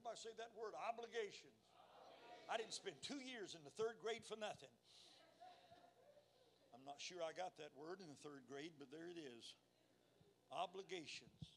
Everybody 0.04 0.20
say 0.20 0.36
that 0.36 0.52
word 0.52 0.76
obligations. 0.76 1.56
I 2.44 2.60
didn't 2.60 2.76
spend 2.76 2.96
two 3.00 3.24
years 3.24 3.56
in 3.56 3.64
the 3.64 3.72
third 3.80 3.96
grade 4.04 4.20
for 4.20 4.36
nothing. 4.36 4.68
I'm 6.76 6.84
not 6.84 7.00
sure 7.00 7.24
I 7.24 7.32
got 7.32 7.56
that 7.56 7.72
word 7.72 8.04
in 8.04 8.12
the 8.12 8.20
third 8.20 8.44
grade, 8.44 8.72
but 8.78 8.92
there 8.92 9.08
it 9.08 9.16
is. 9.16 9.56
Obligations. 10.52 11.56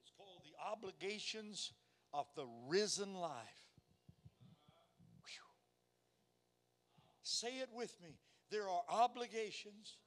It's 0.00 0.12
called 0.16 0.40
the 0.40 0.56
obligations 0.56 1.72
of 2.14 2.24
the 2.34 2.48
risen 2.66 3.12
life. 3.12 3.60
Say 7.22 7.60
it 7.60 7.68
with 7.74 7.94
me. 8.02 8.16
There 8.50 8.66
are 8.70 8.82
obligations 8.88 9.98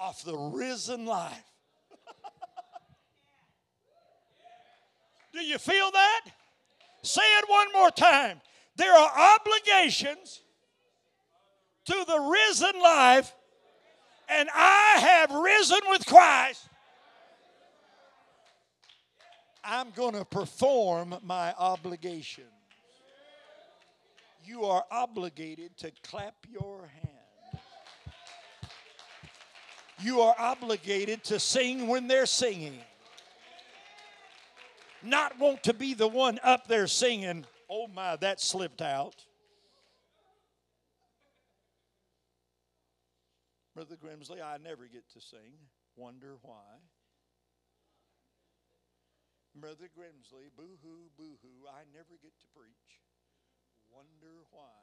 of 0.00 0.20
the 0.24 0.36
risen 0.36 1.06
life. 1.06 1.46
Do 5.32 5.40
you 5.40 5.58
feel 5.58 5.90
that? 5.90 6.20
Say 7.02 7.22
it 7.22 7.44
one 7.48 7.72
more 7.72 7.90
time. 7.90 8.40
There 8.76 8.92
are 8.92 9.36
obligations 9.38 10.42
to 11.86 12.04
the 12.06 12.18
risen 12.20 12.80
life, 12.82 13.34
and 14.28 14.48
I 14.54 14.96
have 15.00 15.30
risen 15.30 15.80
with 15.88 16.06
Christ. 16.06 16.68
I'm 19.62 19.90
going 19.90 20.14
to 20.14 20.24
perform 20.24 21.16
my 21.22 21.54
obligation 21.58 22.44
you 24.50 24.64
are 24.64 24.84
obligated 24.90 25.76
to 25.78 25.92
clap 26.02 26.34
your 26.50 26.90
hand. 27.02 27.62
You 30.00 30.22
are 30.22 30.34
obligated 30.38 31.22
to 31.24 31.38
sing 31.38 31.86
when 31.86 32.08
they're 32.08 32.26
singing. 32.26 32.78
Not 35.02 35.38
want 35.38 35.62
to 35.64 35.74
be 35.74 35.94
the 35.94 36.08
one 36.08 36.38
up 36.42 36.68
there 36.68 36.86
singing, 36.86 37.46
oh 37.68 37.88
my, 37.88 38.16
that 38.16 38.40
slipped 38.40 38.82
out. 38.82 39.24
Brother 43.74 43.96
Grimsley, 43.96 44.42
I 44.42 44.58
never 44.62 44.86
get 44.86 45.08
to 45.14 45.20
sing. 45.20 45.56
Wonder 45.96 46.36
why. 46.42 46.80
Brother 49.54 49.88
Grimsley, 49.96 50.50
boo 50.56 50.78
hoo, 50.82 51.10
boo 51.16 51.38
hoo, 51.42 51.68
I 51.68 51.82
never 51.92 52.18
get 52.22 52.32
to 52.40 52.46
preach 52.54 53.00
wonder 53.92 54.46
why. 54.50 54.78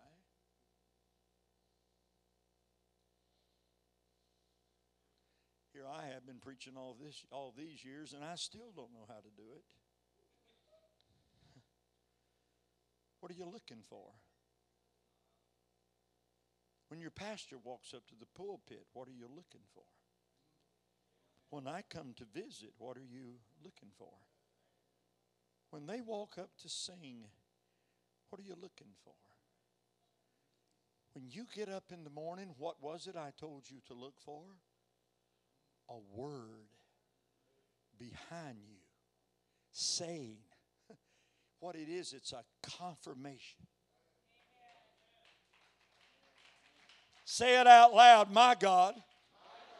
Here 5.73 5.85
I 5.87 6.07
have 6.13 6.25
been 6.25 6.39
preaching 6.39 6.73
all 6.75 6.95
this 6.99 7.23
all 7.31 7.53
these 7.55 7.85
years 7.85 8.13
and 8.13 8.23
I 8.23 8.35
still 8.35 8.71
don't 8.75 8.91
know 8.91 9.05
how 9.07 9.21
to 9.21 9.31
do 9.35 9.53
it. 9.55 9.76
What 13.27 13.35
are 13.35 13.39
you 13.39 13.51
looking 13.51 13.83
for? 13.89 14.05
When 16.87 17.01
your 17.01 17.11
pastor 17.11 17.57
walks 17.61 17.93
up 17.93 18.07
to 18.07 18.15
the 18.17 18.25
pulpit, 18.25 18.85
what 18.93 19.09
are 19.09 19.19
you 19.19 19.27
looking 19.27 19.67
for? 19.73 19.83
When 21.49 21.67
I 21.67 21.83
come 21.89 22.13
to 22.15 22.23
visit, 22.23 22.69
what 22.77 22.95
are 22.95 23.03
you 23.03 23.33
looking 23.61 23.89
for? 23.97 24.13
When 25.71 25.87
they 25.87 25.99
walk 25.99 26.37
up 26.37 26.51
to 26.61 26.69
sing, 26.69 27.25
what 28.29 28.39
are 28.39 28.45
you 28.45 28.55
looking 28.55 28.93
for? 29.03 29.15
When 31.11 31.25
you 31.29 31.47
get 31.53 31.67
up 31.67 31.91
in 31.91 32.05
the 32.05 32.09
morning, 32.09 32.55
what 32.57 32.81
was 32.81 33.07
it 33.07 33.17
I 33.17 33.33
told 33.37 33.69
you 33.69 33.79
to 33.87 33.93
look 33.93 34.21
for? 34.21 34.43
A 35.89 35.97
word 36.15 36.69
behind 37.99 38.59
you 38.65 38.77
saying 39.73 40.37
what 41.59 41.75
it 41.75 41.89
is, 41.89 42.13
it's 42.13 42.33
a 42.33 42.43
confirmation. 42.77 43.65
Say 47.25 47.59
it 47.59 47.67
out 47.67 47.93
loud. 47.93 48.31
My 48.31 48.55
God 48.57 48.95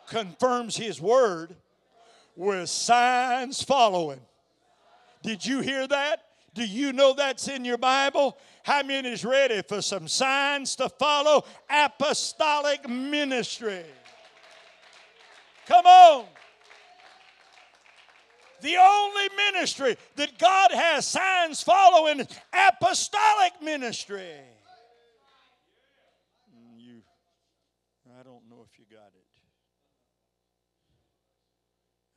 confirms 0.08 0.76
His 0.76 1.00
word 1.00 1.56
with 2.36 2.70
signs 2.70 3.64
following. 3.64 4.20
Did 5.24 5.46
you 5.46 5.62
hear 5.62 5.88
that? 5.88 6.24
Do 6.54 6.66
you 6.66 6.92
know 6.92 7.14
that's 7.14 7.48
in 7.48 7.64
your 7.64 7.78
Bible? 7.78 8.38
How 8.64 8.84
many 8.84 9.10
is 9.10 9.24
ready 9.24 9.62
for 9.62 9.82
some 9.82 10.08
signs 10.08 10.76
to 10.78 10.90
follow 10.90 11.46
apostolic 11.70 12.90
ministry? 12.90 13.86
Come 15.68 15.86
on. 15.86 16.26
The 18.62 18.76
only 18.78 19.30
ministry 19.52 19.98
that 20.16 20.38
God 20.38 20.72
has 20.72 21.08
signs 21.08 21.62
following 21.62 22.28
apostolic 22.54 23.62
ministry. 23.62 24.34
Mm, 26.52 26.78
you, 26.80 27.02
I 28.20 28.24
don't 28.24 28.50
know 28.50 28.66
if 28.72 28.80
you 28.80 28.86
got 28.90 29.08
it. 29.08 29.42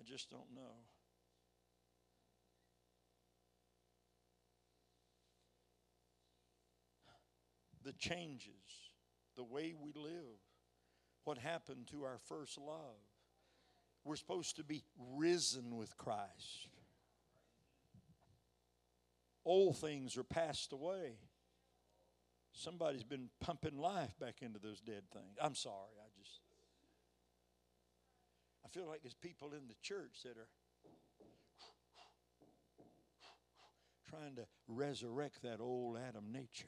I 0.01 0.05
just 0.05 0.31
don't 0.31 0.55
know. 0.55 0.81
the 7.85 7.93
changes, 7.95 8.93
the 9.37 9.45
way 9.45 9.75
we 9.81 9.93
live, 9.95 10.39
what 11.25 11.39
happened 11.39 11.87
to 11.89 12.05
our 12.05 12.19
first 12.19 12.59
love. 12.59 13.01
We're 14.05 14.17
supposed 14.17 14.57
to 14.57 14.65
be 14.65 14.83
risen 15.17 15.77
with 15.77 15.97
Christ. 15.97 16.69
Old 19.45 19.79
things 19.79 20.17
are 20.17 20.25
passed 20.25 20.73
away. 20.73 21.19
Somebody's 22.53 23.05
been 23.05 23.29
pumping 23.41 23.79
life 23.79 24.19
back 24.19 24.43
into 24.43 24.59
those 24.59 24.81
dead 24.81 25.03
things. 25.13 25.37
I'm 25.41 25.55
sorry, 25.55 25.95
I 25.99 26.09
just. 26.19 26.41
I 28.65 28.69
feel 28.69 28.87
like 28.87 29.03
there's 29.03 29.15
people 29.15 29.49
in 29.49 29.69
the 29.69 29.75
church 29.83 30.23
that 30.25 30.37
are 30.37 30.49
trying 34.09 34.35
to 34.37 34.47
resurrect 34.69 35.43
that 35.43 35.61
old 35.61 35.97
Adam 35.97 36.33
nature. 36.33 36.67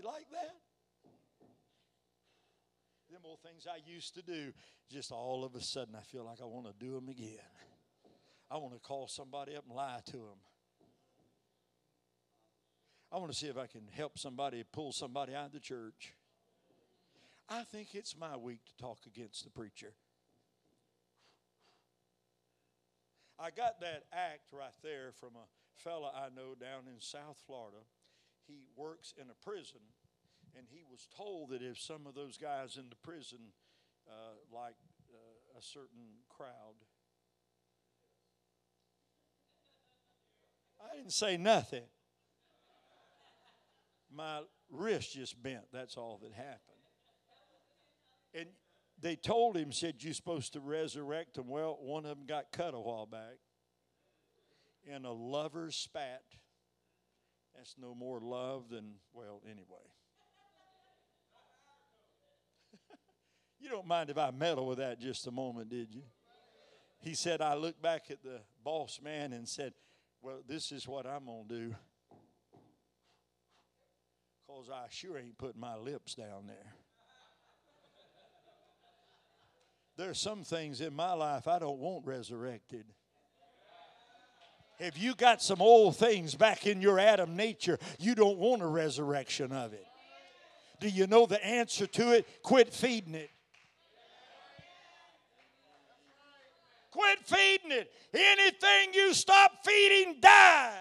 You 0.00 0.06
like 0.06 0.30
that? 0.30 0.54
Them 3.12 3.20
old 3.24 3.40
things 3.42 3.66
I 3.66 3.80
used 3.86 4.14
to 4.14 4.22
do, 4.22 4.52
just 4.90 5.12
all 5.12 5.44
of 5.44 5.54
a 5.54 5.60
sudden 5.60 5.94
I 5.94 6.00
feel 6.00 6.24
like 6.24 6.38
I 6.40 6.46
want 6.46 6.66
to 6.68 6.72
do 6.78 6.94
them 6.94 7.10
again. 7.10 7.36
I 8.50 8.56
want 8.56 8.72
to 8.72 8.78
call 8.78 9.08
somebody 9.08 9.54
up 9.56 9.64
and 9.66 9.76
lie 9.76 10.00
to 10.06 10.12
them. 10.12 10.40
I 13.12 13.18
want 13.18 13.30
to 13.30 13.36
see 13.36 13.48
if 13.48 13.58
I 13.58 13.66
can 13.66 13.82
help 13.92 14.18
somebody 14.18 14.64
pull 14.72 14.92
somebody 14.92 15.34
out 15.34 15.46
of 15.46 15.52
the 15.52 15.60
church. 15.60 16.14
I 17.48 17.64
think 17.64 17.94
it's 17.94 18.16
my 18.16 18.38
week 18.38 18.60
to 18.68 18.76
talk 18.82 19.00
against 19.06 19.44
the 19.44 19.50
preacher. 19.50 19.92
I 23.38 23.50
got 23.50 23.80
that 23.80 24.04
act 24.12 24.44
right 24.50 24.72
there 24.82 25.12
from 25.18 25.30
a 25.36 25.46
fella 25.76 26.10
I 26.14 26.34
know 26.34 26.54
down 26.58 26.84
in 26.86 27.00
South 27.00 27.36
Florida. 27.46 27.78
He 28.50 28.64
works 28.74 29.14
in 29.16 29.30
a 29.30 29.34
prison, 29.44 29.80
and 30.56 30.66
he 30.68 30.82
was 30.90 31.06
told 31.16 31.50
that 31.50 31.62
if 31.62 31.78
some 31.78 32.06
of 32.06 32.14
those 32.14 32.36
guys 32.36 32.76
in 32.76 32.88
the 32.88 32.96
prison, 32.96 33.38
uh, 34.08 34.34
like 34.52 34.74
uh, 35.12 35.58
a 35.58 35.62
certain 35.62 36.18
crowd, 36.28 36.74
I 40.82 40.96
didn't 40.96 41.12
say 41.12 41.36
nothing. 41.36 41.84
My 44.12 44.40
wrist 44.68 45.12
just 45.12 45.40
bent. 45.40 45.66
That's 45.72 45.96
all 45.96 46.18
that 46.22 46.32
happened. 46.32 46.58
And 48.34 48.46
they 49.00 49.14
told 49.14 49.56
him, 49.56 49.70
said, 49.70 50.02
You're 50.02 50.14
supposed 50.14 50.54
to 50.54 50.60
resurrect 50.60 51.34
them. 51.34 51.46
Well, 51.46 51.78
one 51.80 52.04
of 52.04 52.16
them 52.16 52.26
got 52.26 52.50
cut 52.50 52.74
a 52.74 52.80
while 52.80 53.06
back 53.06 53.38
in 54.84 55.04
a 55.04 55.12
lover's 55.12 55.76
spat. 55.76 56.22
That's 57.56 57.74
no 57.80 57.94
more 57.94 58.20
love 58.20 58.70
than, 58.70 58.94
well, 59.12 59.42
anyway. 59.44 59.86
you 63.60 63.68
don't 63.68 63.86
mind 63.86 64.10
if 64.10 64.18
I 64.18 64.30
meddle 64.30 64.66
with 64.66 64.78
that 64.78 65.00
just 65.00 65.26
a 65.26 65.30
moment, 65.30 65.68
did 65.68 65.92
you? 65.92 66.02
He 67.00 67.14
said, 67.14 67.40
I 67.40 67.54
looked 67.54 67.80
back 67.82 68.10
at 68.10 68.22
the 68.22 68.40
boss 68.62 69.00
man 69.02 69.32
and 69.32 69.48
said, 69.48 69.72
Well, 70.22 70.42
this 70.46 70.70
is 70.70 70.86
what 70.86 71.06
I'm 71.06 71.26
going 71.26 71.48
to 71.48 71.54
do. 71.54 71.74
Because 74.46 74.68
I 74.68 74.86
sure 74.90 75.18
ain't 75.18 75.38
putting 75.38 75.60
my 75.60 75.76
lips 75.76 76.14
down 76.14 76.46
there. 76.46 76.74
There's 79.96 80.18
some 80.18 80.44
things 80.44 80.80
in 80.80 80.94
my 80.94 81.12
life 81.12 81.46
I 81.46 81.58
don't 81.58 81.78
want 81.78 82.06
resurrected. 82.06 82.86
If 84.80 84.98
you 84.98 85.14
got 85.14 85.42
some 85.42 85.60
old 85.60 85.96
things 85.96 86.34
back 86.34 86.66
in 86.66 86.80
your 86.80 86.98
Adam 86.98 87.36
nature, 87.36 87.78
you 87.98 88.14
don't 88.14 88.38
want 88.38 88.62
a 88.62 88.66
resurrection 88.66 89.52
of 89.52 89.74
it. 89.74 89.86
Do 90.80 90.88
you 90.88 91.06
know 91.06 91.26
the 91.26 91.44
answer 91.44 91.86
to 91.86 92.12
it? 92.14 92.26
Quit 92.42 92.72
feeding 92.72 93.14
it. 93.14 93.30
Quit 96.90 97.18
feeding 97.26 97.72
it. 97.72 97.92
Anything 98.14 98.94
you 98.94 99.12
stop 99.12 99.52
feeding 99.62 100.16
dies. 100.18 100.72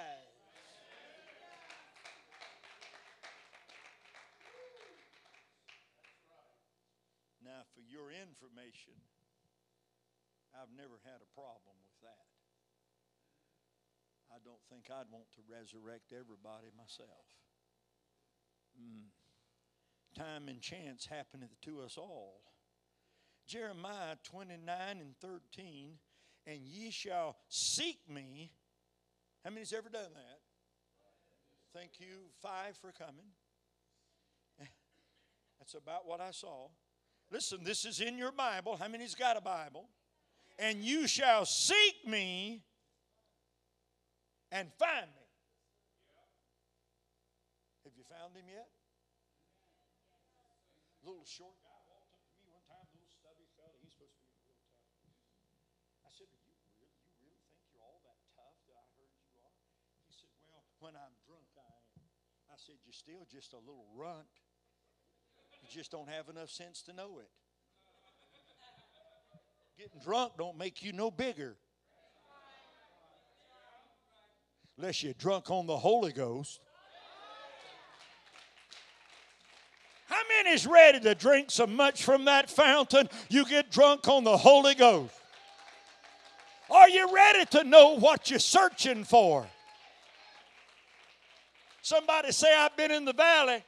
Now, 7.43 7.63
for 7.75 7.81
your 7.81 8.11
information, 8.11 8.93
I've 10.55 10.71
never 10.77 10.95
had 11.03 11.19
a 11.21 11.29
problem 11.35 11.75
with 11.83 11.99
that. 12.03 12.29
I 14.29 14.37
don't 14.45 14.58
think 14.69 14.89
I'd 14.91 15.11
want 15.11 15.25
to 15.33 15.41
resurrect 15.49 16.13
everybody 16.13 16.67
myself. 16.77 17.25
Mm. 18.79 19.09
Time 20.15 20.47
and 20.47 20.61
chance 20.61 21.05
happeneth 21.05 21.59
to 21.61 21.81
us 21.81 21.97
all. 21.97 22.41
Jeremiah 23.47 24.15
29 24.23 24.59
and 24.91 25.15
13, 25.21 25.97
and 26.45 26.59
ye 26.59 26.91
shall 26.91 27.35
seek 27.47 27.97
me. 28.07 28.51
How 29.43 29.49
many's 29.49 29.73
ever 29.73 29.89
done 29.89 30.13
that? 30.13 30.39
Thank 31.73 31.99
you, 31.99 32.29
five, 32.41 32.77
for 32.77 32.91
coming. 32.91 33.25
That's 35.59 35.73
about 35.73 36.07
what 36.07 36.21
I 36.21 36.31
saw. 36.31 36.67
Listen, 37.31 37.63
this 37.63 37.85
is 37.85 38.01
in 38.01 38.17
your 38.17 38.31
Bible. 38.31 38.77
How 38.79 38.87
many's 38.87 39.15
got 39.15 39.37
a 39.37 39.41
Bible? 39.41 39.87
And 40.57 40.83
you 40.83 41.07
shall 41.07 41.45
seek 41.45 42.07
me 42.07 42.63
and 44.51 44.69
find 44.77 45.09
me. 45.13 45.27
Have 47.85 47.93
you 47.95 48.05
found 48.05 48.33
him 48.35 48.49
yet? 48.49 48.69
Little 51.05 51.25
short 51.25 51.55
guy 51.63 51.79
walked 51.87 52.11
up 52.11 52.21
to 52.21 52.33
me 52.43 52.51
one 52.51 52.65
time, 52.67 52.85
little 52.91 53.07
stubby 53.07 53.47
fella. 53.55 53.71
He's 53.79 53.95
supposed 53.95 54.13
to 54.19 54.25
be 54.29 54.35
real 54.43 54.59
tough. 54.75 55.15
I 56.03 56.11
said, 56.11 56.27
you 56.29 56.41
really, 56.43 56.69
you 56.75 57.17
really 57.23 57.39
think 57.49 57.63
you're 57.71 57.81
all 57.81 58.03
that 58.03 58.19
tough 58.35 58.57
that 58.67 58.75
I 58.75 58.85
heard 58.99 59.13
you 59.23 59.31
are? 59.39 59.55
He 60.05 60.13
said, 60.13 60.33
Well, 60.43 60.67
when 60.83 60.99
I'm 60.99 61.15
drunk, 61.23 61.49
I 61.55 61.71
am. 61.71 62.03
I 62.51 62.57
said, 62.59 62.77
You're 62.83 62.97
still 62.97 63.23
just 63.31 63.55
a 63.55 63.61
little 63.63 63.87
runt. 63.95 64.27
You 65.63 65.71
just 65.71 65.89
don't 65.89 66.09
have 66.09 66.27
enough 66.27 66.51
sense 66.51 66.83
to 66.89 66.93
know 66.93 67.23
it. 67.23 67.31
Getting 69.79 70.03
drunk 70.03 70.35
don't 70.37 70.57
make 70.57 70.83
you 70.83 70.91
no 70.91 71.09
bigger. 71.09 71.55
Unless 74.79 75.03
you're 75.03 75.11
drunk 75.11 75.51
on 75.51 75.67
the 75.67 75.75
Holy 75.75 76.13
Ghost. 76.13 76.61
How 80.07 80.21
many 80.29 80.51
is 80.51 80.65
ready 80.65 81.01
to 81.01 81.15
drink 81.15 81.51
so 81.51 81.67
much 81.67 82.01
from 82.01 82.23
that 82.25 82.49
fountain 82.49 83.09
you 83.27 83.43
get 83.43 83.71
drunk 83.71 84.07
on 84.07 84.23
the 84.23 84.37
Holy 84.37 84.75
Ghost? 84.75 85.13
Are 86.69 86.87
you 86.87 87.13
ready 87.13 87.43
to 87.47 87.65
know 87.65 87.99
what 87.99 88.29
you're 88.29 88.39
searching 88.39 89.03
for? 89.03 89.45
Somebody 91.81 92.31
say, 92.31 92.55
I've 92.55 92.77
been 92.77 92.91
in 92.91 93.03
the 93.03 93.11
valley. 93.11 93.61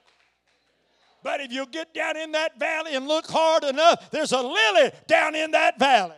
But 1.24 1.42
if 1.42 1.52
you 1.52 1.66
get 1.66 1.94
down 1.94 2.16
in 2.16 2.32
that 2.32 2.58
valley 2.58 2.96
and 2.96 3.06
look 3.06 3.30
hard 3.30 3.66
enough, 3.66 4.10
there's 4.12 4.32
a 4.32 4.42
lily 4.42 4.92
down 5.08 5.36
in 5.36 5.52
that 5.52 5.78
valley. 5.78 6.16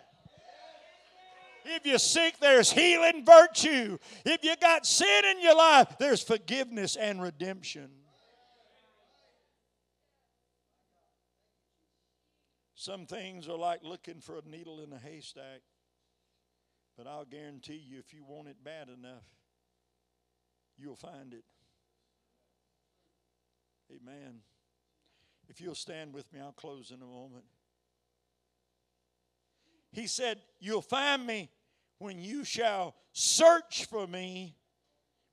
If 1.65 1.85
you're 1.85 1.99
sick, 1.99 2.35
there's 2.39 2.71
healing 2.71 3.25
virtue. 3.25 3.97
If 4.25 4.43
you 4.43 4.55
got 4.57 4.85
sin 4.85 5.25
in 5.31 5.41
your 5.41 5.55
life, 5.55 5.95
there's 5.99 6.21
forgiveness 6.21 6.95
and 6.95 7.21
redemption. 7.21 7.89
Some 12.75 13.05
things 13.05 13.47
are 13.47 13.57
like 13.57 13.79
looking 13.83 14.19
for 14.19 14.37
a 14.37 14.41
needle 14.45 14.81
in 14.81 14.91
a 14.91 14.99
haystack. 14.99 15.61
But 16.97 17.07
I'll 17.07 17.25
guarantee 17.25 17.81
you, 17.87 17.97
if 17.97 18.13
you 18.13 18.23
want 18.23 18.49
it 18.49 18.57
bad 18.63 18.89
enough, 18.89 19.23
you'll 20.77 20.95
find 20.95 21.33
it. 21.33 21.45
Amen. 23.89 24.39
If 25.47 25.61
you'll 25.61 25.75
stand 25.75 26.13
with 26.13 26.31
me, 26.33 26.39
I'll 26.39 26.51
close 26.51 26.91
in 26.91 27.01
a 27.01 27.05
moment. 27.05 27.45
He 29.93 30.07
said, 30.07 30.41
You'll 30.59 30.81
find 30.81 31.25
me 31.25 31.49
when 31.99 32.19
you 32.19 32.43
shall 32.43 32.95
search 33.13 33.85
for 33.85 34.05
me 34.07 34.57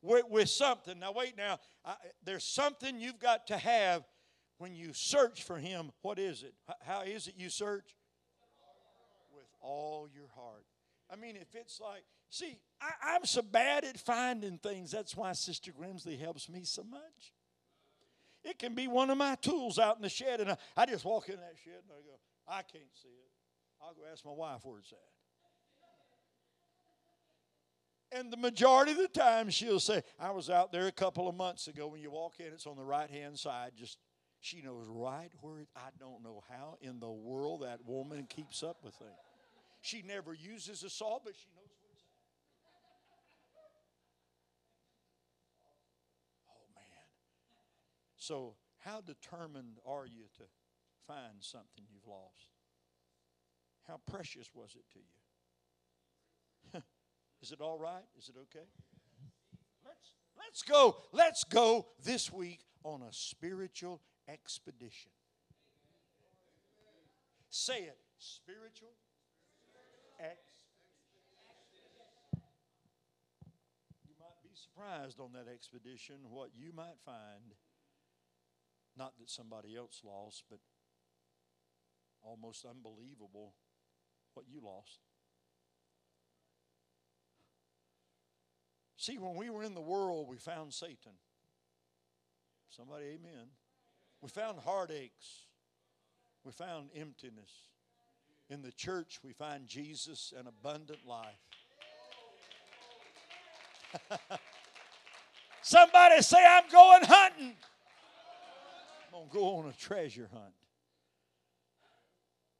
with, 0.02 0.24
with 0.30 0.48
something. 0.48 0.98
Now, 0.98 1.12
wait 1.12 1.36
now. 1.36 1.58
I, 1.84 1.94
there's 2.24 2.44
something 2.44 3.00
you've 3.00 3.18
got 3.18 3.46
to 3.48 3.56
have 3.56 4.04
when 4.58 4.74
you 4.74 4.92
search 4.92 5.42
for 5.42 5.58
Him. 5.58 5.90
What 6.02 6.18
is 6.18 6.42
it? 6.42 6.54
How 6.82 7.02
is 7.02 7.26
it 7.26 7.34
you 7.36 7.48
search? 7.48 7.96
With 9.34 9.46
all 9.60 10.08
your 10.14 10.28
heart. 10.34 10.66
I 11.10 11.16
mean, 11.16 11.36
if 11.36 11.54
it's 11.54 11.80
like, 11.80 12.04
see, 12.28 12.58
I, 12.80 13.14
I'm 13.14 13.24
so 13.24 13.42
bad 13.42 13.84
at 13.84 13.98
finding 13.98 14.58
things. 14.58 14.90
That's 14.90 15.16
why 15.16 15.32
Sister 15.32 15.72
Grimsley 15.72 16.20
helps 16.20 16.48
me 16.48 16.60
so 16.64 16.84
much. 16.84 17.32
It 18.44 18.58
can 18.58 18.74
be 18.74 18.88
one 18.88 19.10
of 19.10 19.18
my 19.18 19.34
tools 19.36 19.78
out 19.78 19.96
in 19.96 20.02
the 20.02 20.08
shed, 20.08 20.40
and 20.40 20.50
I, 20.52 20.56
I 20.76 20.86
just 20.86 21.04
walk 21.04 21.28
in 21.28 21.36
that 21.36 21.56
shed 21.62 21.82
and 21.82 21.92
I 21.92 22.00
go, 22.00 22.18
I 22.48 22.62
can't 22.62 22.94
see 22.94 23.08
it. 23.08 23.39
I'll 23.82 23.94
go 23.94 24.02
ask 24.10 24.24
my 24.24 24.32
wife 24.32 24.60
where 24.64 24.78
it's 24.78 24.92
at. 24.92 24.98
And 28.12 28.32
the 28.32 28.36
majority 28.36 28.92
of 28.92 28.98
the 28.98 29.08
time, 29.08 29.50
she'll 29.50 29.78
say, 29.78 30.02
I 30.18 30.32
was 30.32 30.50
out 30.50 30.72
there 30.72 30.88
a 30.88 30.92
couple 30.92 31.28
of 31.28 31.36
months 31.36 31.68
ago. 31.68 31.86
When 31.86 32.00
you 32.00 32.10
walk 32.10 32.40
in, 32.40 32.46
it's 32.46 32.66
on 32.66 32.76
the 32.76 32.84
right 32.84 33.08
hand 33.08 33.38
side. 33.38 33.72
Just 33.76 33.98
she 34.40 34.62
knows 34.62 34.86
right 34.88 35.30
where 35.40 35.60
it, 35.60 35.68
I 35.76 35.90
don't 35.98 36.22
know 36.22 36.42
how 36.50 36.76
in 36.80 36.98
the 36.98 37.10
world 37.10 37.62
that 37.62 37.86
woman 37.86 38.26
keeps 38.28 38.62
up 38.62 38.78
with 38.82 38.94
things. 38.94 39.10
She 39.80 40.02
never 40.02 40.34
uses 40.34 40.82
a 40.82 40.90
saw, 40.90 41.18
but 41.24 41.34
she 41.36 41.48
knows 41.54 41.70
where 41.80 41.92
it's 41.92 42.02
at. 42.02 42.10
Oh 46.50 46.66
man. 46.74 47.06
So 48.16 48.56
How 48.80 49.02
determined 49.02 49.78
are 49.84 50.06
you 50.06 50.24
to 50.38 50.44
find 51.06 51.36
something 51.40 51.84
you've 51.92 52.06
lost? 52.06 52.49
How 53.90 53.98
precious 54.06 54.48
was 54.54 54.76
it 54.76 54.84
to 54.92 55.00
you? 56.72 56.82
Is 57.42 57.50
it 57.50 57.60
all 57.60 57.76
right? 57.76 58.04
Is 58.16 58.28
it 58.28 58.36
okay? 58.42 58.66
Let's 59.84 60.12
let's 60.38 60.62
go. 60.62 60.96
Let's 61.10 61.42
go 61.42 61.88
this 62.04 62.32
week 62.32 62.60
on 62.84 63.02
a 63.02 63.12
spiritual 63.12 64.00
expedition. 64.28 65.10
Say 67.48 67.78
it. 67.78 67.98
Spiritual 68.18 68.92
expedition. 70.20 70.52
You 74.06 74.14
might 74.20 74.40
be 74.44 74.54
surprised 74.54 75.18
on 75.18 75.32
that 75.32 75.50
expedition 75.52 76.14
what 76.30 76.50
you 76.56 76.70
might 76.72 77.00
find. 77.04 77.56
Not 78.96 79.18
that 79.18 79.30
somebody 79.30 79.74
else 79.74 80.02
lost, 80.04 80.44
but 80.48 80.60
almost 82.22 82.64
unbelievable 82.64 83.54
what 84.34 84.46
you 84.48 84.60
lost. 84.64 85.00
See, 88.96 89.18
when 89.18 89.34
we 89.34 89.48
were 89.48 89.62
in 89.62 89.74
the 89.74 89.80
world, 89.80 90.28
we 90.28 90.36
found 90.36 90.74
Satan. 90.74 91.12
Somebody, 92.68 93.06
amen. 93.06 93.48
We 94.20 94.28
found 94.28 94.58
heartaches. 94.58 95.46
We 96.44 96.52
found 96.52 96.90
emptiness. 96.94 97.50
In 98.50 98.62
the 98.62 98.72
church, 98.72 99.18
we 99.22 99.32
find 99.32 99.66
Jesus 99.66 100.34
and 100.36 100.46
abundant 100.46 101.06
life. 101.06 101.38
Somebody 105.62 106.20
say, 106.20 106.44
I'm 106.46 106.68
going 106.70 107.02
hunting. 107.04 107.56
I'm 109.06 109.12
going 109.12 109.28
to 109.28 109.34
go 109.34 109.56
on 109.56 109.66
a 109.68 109.72
treasure 109.72 110.28
hunt. 110.32 110.52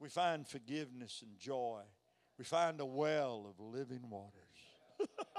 We 0.01 0.09
find 0.09 0.49
forgiveness 0.49 1.23
and 1.23 1.39
joy. 1.39 1.83
We 2.39 2.45
find 2.45 2.81
a 2.81 2.87
well 2.87 3.47
of 3.49 3.61
living 3.65 4.09
waters. 4.09 4.33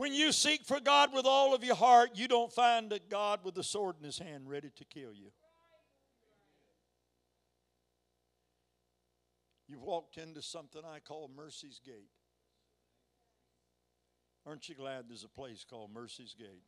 When 0.00 0.14
you 0.14 0.32
seek 0.32 0.64
for 0.64 0.80
God 0.80 1.12
with 1.12 1.26
all 1.26 1.54
of 1.54 1.62
your 1.62 1.74
heart, 1.74 2.12
you 2.14 2.26
don't 2.26 2.50
find 2.50 2.90
a 2.90 2.98
God 2.98 3.40
with 3.44 3.58
a 3.58 3.62
sword 3.62 3.96
in 3.98 4.06
his 4.06 4.18
hand 4.18 4.48
ready 4.48 4.70
to 4.76 4.84
kill 4.86 5.12
you. 5.12 5.30
You've 9.68 9.82
walked 9.82 10.16
into 10.16 10.40
something 10.40 10.80
I 10.90 11.00
call 11.00 11.30
Mercy's 11.36 11.82
Gate. 11.84 12.08
Aren't 14.46 14.70
you 14.70 14.74
glad 14.74 15.04
there's 15.06 15.22
a 15.22 15.28
place 15.28 15.66
called 15.68 15.92
Mercy's 15.92 16.32
Gate? 16.32 16.64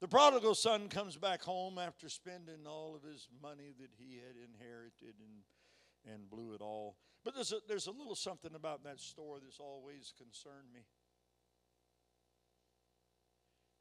The 0.00 0.08
prodigal 0.08 0.56
son 0.56 0.88
comes 0.88 1.16
back 1.16 1.40
home 1.40 1.78
after 1.78 2.08
spending 2.08 2.66
all 2.66 2.96
of 2.96 3.08
his 3.08 3.28
money 3.40 3.74
that 3.78 3.90
he 3.96 4.16
had 4.16 4.34
inherited 4.34 5.14
and, 5.20 6.12
and 6.12 6.28
blew 6.28 6.52
it 6.52 6.60
all. 6.60 6.96
But 7.26 7.34
there's 7.34 7.50
a, 7.50 7.56
there's 7.66 7.88
a 7.88 7.90
little 7.90 8.14
something 8.14 8.54
about 8.54 8.84
that 8.84 9.00
story 9.00 9.40
that's 9.42 9.58
always 9.58 10.14
concerned 10.16 10.68
me. 10.72 10.82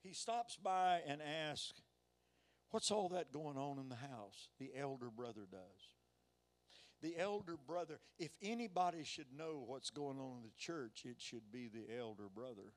He 0.01 0.13
stops 0.13 0.57
by 0.57 1.01
and 1.07 1.21
asks, 1.21 1.79
What's 2.71 2.89
all 2.89 3.07
that 3.09 3.31
going 3.31 3.55
on 3.55 3.77
in 3.77 3.87
the 3.87 3.95
house? 3.95 4.49
The 4.59 4.71
elder 4.75 5.11
brother 5.15 5.43
does. 5.49 5.59
The 7.03 7.19
elder 7.19 7.55
brother, 7.67 7.99
if 8.17 8.31
anybody 8.41 9.03
should 9.03 9.27
know 9.37 9.63
what's 9.63 9.91
going 9.91 10.17
on 10.17 10.37
in 10.37 10.43
the 10.43 10.55
church, 10.57 11.03
it 11.05 11.17
should 11.19 11.51
be 11.51 11.69
the 11.69 11.95
elder 11.95 12.27
brother. 12.33 12.73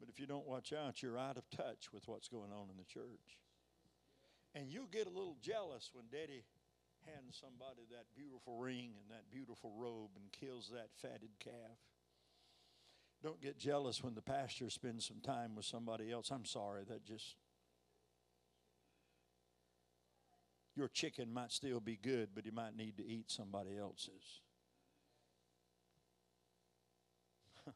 But 0.00 0.08
if 0.08 0.18
you 0.18 0.26
don't 0.26 0.46
watch 0.46 0.72
out, 0.72 1.02
you're 1.02 1.18
out 1.18 1.36
of 1.36 1.50
touch 1.50 1.92
with 1.92 2.08
what's 2.08 2.28
going 2.28 2.50
on 2.50 2.70
in 2.70 2.78
the 2.78 2.84
church. 2.84 3.36
And 4.54 4.70
you'll 4.70 4.86
get 4.86 5.06
a 5.06 5.10
little 5.10 5.36
jealous 5.42 5.90
when 5.92 6.06
daddy 6.10 6.42
hands 7.06 7.40
somebody 7.40 7.82
that 7.90 8.06
beautiful 8.14 8.58
ring 8.58 8.92
and 9.00 9.10
that 9.10 9.30
beautiful 9.30 9.72
robe 9.76 10.10
and 10.16 10.30
kills 10.32 10.70
that 10.72 10.88
fatted 11.00 11.30
calf. 11.38 11.78
Don't 13.22 13.40
get 13.40 13.58
jealous 13.58 14.02
when 14.02 14.14
the 14.14 14.22
pastor 14.22 14.70
spends 14.70 15.06
some 15.06 15.20
time 15.20 15.54
with 15.54 15.64
somebody 15.64 16.12
else. 16.12 16.30
I'm 16.30 16.44
sorry, 16.44 16.84
that 16.88 17.04
just. 17.04 17.36
Your 20.74 20.88
chicken 20.88 21.32
might 21.32 21.52
still 21.52 21.80
be 21.80 21.96
good, 21.96 22.30
but 22.34 22.44
you 22.44 22.52
might 22.52 22.76
need 22.76 22.98
to 22.98 23.06
eat 23.06 23.30
somebody 23.30 23.78
else's. 23.78 24.42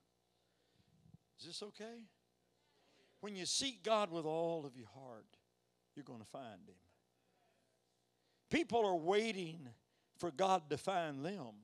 Is 1.40 1.46
this 1.46 1.62
okay? 1.62 2.04
When 3.20 3.34
you 3.36 3.46
seek 3.46 3.82
God 3.82 4.10
with 4.10 4.26
all 4.26 4.66
of 4.66 4.76
your 4.76 4.88
heart, 4.94 5.24
you're 5.96 6.04
going 6.04 6.20
to 6.20 6.26
find 6.26 6.60
Him. 6.66 6.74
People 8.50 8.84
are 8.84 8.96
waiting 8.98 9.68
for 10.18 10.30
God 10.32 10.68
to 10.70 10.76
find 10.76 11.24
them. 11.24 11.54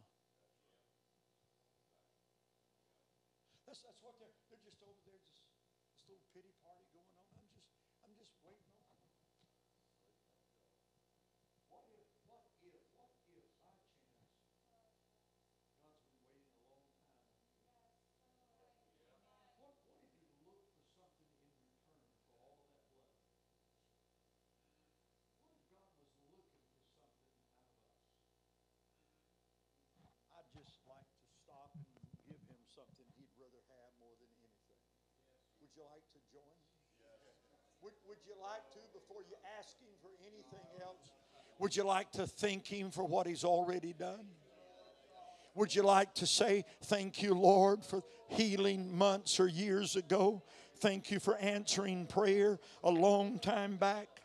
That's, 3.66 3.82
that's 3.82 3.98
what 4.06 4.14
they're, 4.22 4.30
they're 4.48 4.62
just 4.62 4.78
over 4.86 4.94
there, 5.02 5.18
just 5.26 5.42
this 5.90 6.06
little 6.06 6.22
pity 6.30 6.54
party 6.62 6.86
going 6.94 7.10
on. 7.18 7.26
I'm 7.26 7.50
just, 7.50 7.66
I'm 8.06 8.14
just 8.14 8.38
waiting 8.46 8.70
on. 8.70 8.86
What 11.74 11.90
if, 11.90 12.06
what 12.30 12.46
if, 12.46 12.54
what 12.62 12.70
if 12.78 12.86
by 12.94 13.10
chance 13.26 13.50
God's 13.58 13.82
been 13.90 14.06
waiting 14.14 14.38
a 14.38 14.46
long 14.46 14.54
time? 14.70 14.86
What, 19.58 19.74
what 19.90 19.98
if 19.98 20.14
He 20.38 20.46
looked 20.54 20.70
for 20.78 20.86
something 20.94 21.26
in 21.34 21.50
return 21.50 21.98
for 22.30 22.38
all 22.46 22.62
of 22.62 22.70
that 22.70 22.86
blood? 22.94 23.10
What 25.50 25.58
if 25.58 25.66
God 25.66 25.90
was 25.98 26.14
looking 26.30 26.54
for 26.62 26.78
something 26.78 26.94
out 27.02 27.10
of 27.10 27.26
us? 27.26 27.42
I'd 30.36 30.50
just 30.52 30.78
like 30.86 31.08
to 31.16 31.24
stop 31.26 31.72
and 31.74 31.88
give 32.28 32.40
him 32.48 32.60
something 32.68 33.08
he'd 33.16 33.32
rather 33.40 33.64
have 33.72 33.92
more 33.98 34.14
than 34.20 34.28
anything. 34.40 34.84
Would 35.66 35.74
you 35.74 35.82
like 35.90 36.06
to 36.12 36.20
join? 36.32 36.54
Would, 37.82 37.92
would 38.08 38.18
you 38.24 38.34
like 38.40 38.70
to, 38.74 38.78
before 38.94 39.22
you 39.28 39.34
ask 39.58 39.76
him 39.80 39.88
for 40.00 40.10
anything 40.22 40.64
else, 40.80 41.10
would 41.58 41.74
you 41.74 41.82
like 41.82 42.12
to 42.12 42.26
thank 42.26 42.66
him 42.68 42.92
for 42.92 43.04
what 43.04 43.26
he's 43.26 43.42
already 43.42 43.92
done? 43.92 44.26
Would 45.56 45.74
you 45.74 45.82
like 45.82 46.14
to 46.14 46.26
say, 46.26 46.64
Thank 46.84 47.20
you, 47.20 47.34
Lord, 47.34 47.84
for 47.84 48.04
healing 48.28 48.96
months 48.96 49.40
or 49.40 49.48
years 49.48 49.96
ago? 49.96 50.42
Thank 50.78 51.10
you 51.10 51.18
for 51.18 51.36
answering 51.38 52.06
prayer 52.06 52.60
a 52.84 52.90
long 52.90 53.40
time 53.40 53.76
back. 53.76 54.15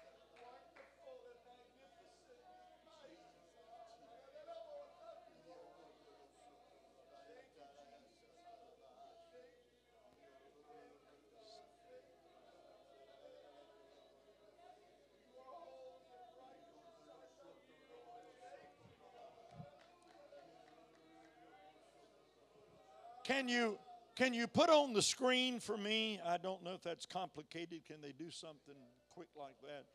Can 23.42 23.50
you 23.50 23.80
can 24.14 24.36
you 24.36 24.46
put 24.46 24.70
on 24.70 24.94
the 24.94 25.02
screen 25.02 25.60
for 25.60 25.76
me? 25.76 26.22
I 26.24 26.38
don't 26.38 26.64
know 26.64 26.76
if 26.76 26.84
that's 26.84 27.08
complicated. 27.08 27.82
Can 27.90 27.98
they 27.98 28.14
do 28.14 28.30
something 28.30 28.78
quick 29.10 29.34
like 29.34 29.58
that? 29.66 29.90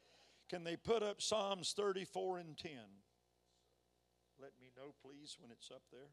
Can 0.51 0.65
they 0.65 0.75
put 0.75 1.05
up 1.05 1.23
Psalms 1.23 1.73
34 1.77 2.39
and 2.39 2.59
10? 2.59 2.73
Let 4.43 4.51
me 4.59 4.75
know, 4.75 4.91
please, 4.99 5.39
when 5.39 5.53
it's 5.53 5.71
up 5.71 5.83
there. 5.93 6.11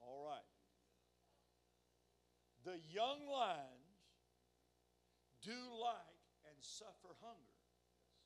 All 0.00 0.24
right. 0.24 0.48
The 2.64 2.80
young 2.88 3.28
lions 3.28 4.00
do 5.44 5.60
like 5.76 6.24
and 6.48 6.56
suffer 6.62 7.12
hunger. 7.20 7.60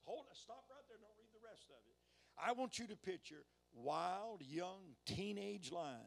Hold 0.05 0.27
stop 0.35 0.71
right 0.71 0.87
there, 0.87 0.99
don't 1.03 1.19
read 1.19 1.35
the 1.35 1.43
rest 1.43 1.67
of 1.67 1.83
it. 1.83 1.99
I 2.39 2.53
want 2.53 2.79
you 2.79 2.87
to 2.87 2.95
picture 2.95 3.43
wild, 3.75 4.43
young, 4.43 4.81
teenage 5.07 5.73
lions. 5.73 6.01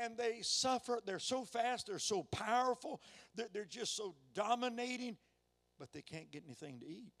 And 0.00 0.16
they 0.16 0.38
suffer, 0.42 1.00
they're 1.04 1.18
so 1.18 1.44
fast, 1.44 1.86
they're 1.86 1.98
so 1.98 2.22
powerful, 2.24 3.02
they're, 3.34 3.48
they're 3.52 3.64
just 3.64 3.94
so 3.94 4.14
dominating, 4.34 5.18
but 5.78 5.92
they 5.92 6.00
can't 6.00 6.30
get 6.30 6.44
anything 6.46 6.80
to 6.80 6.88
eat. 6.88 7.12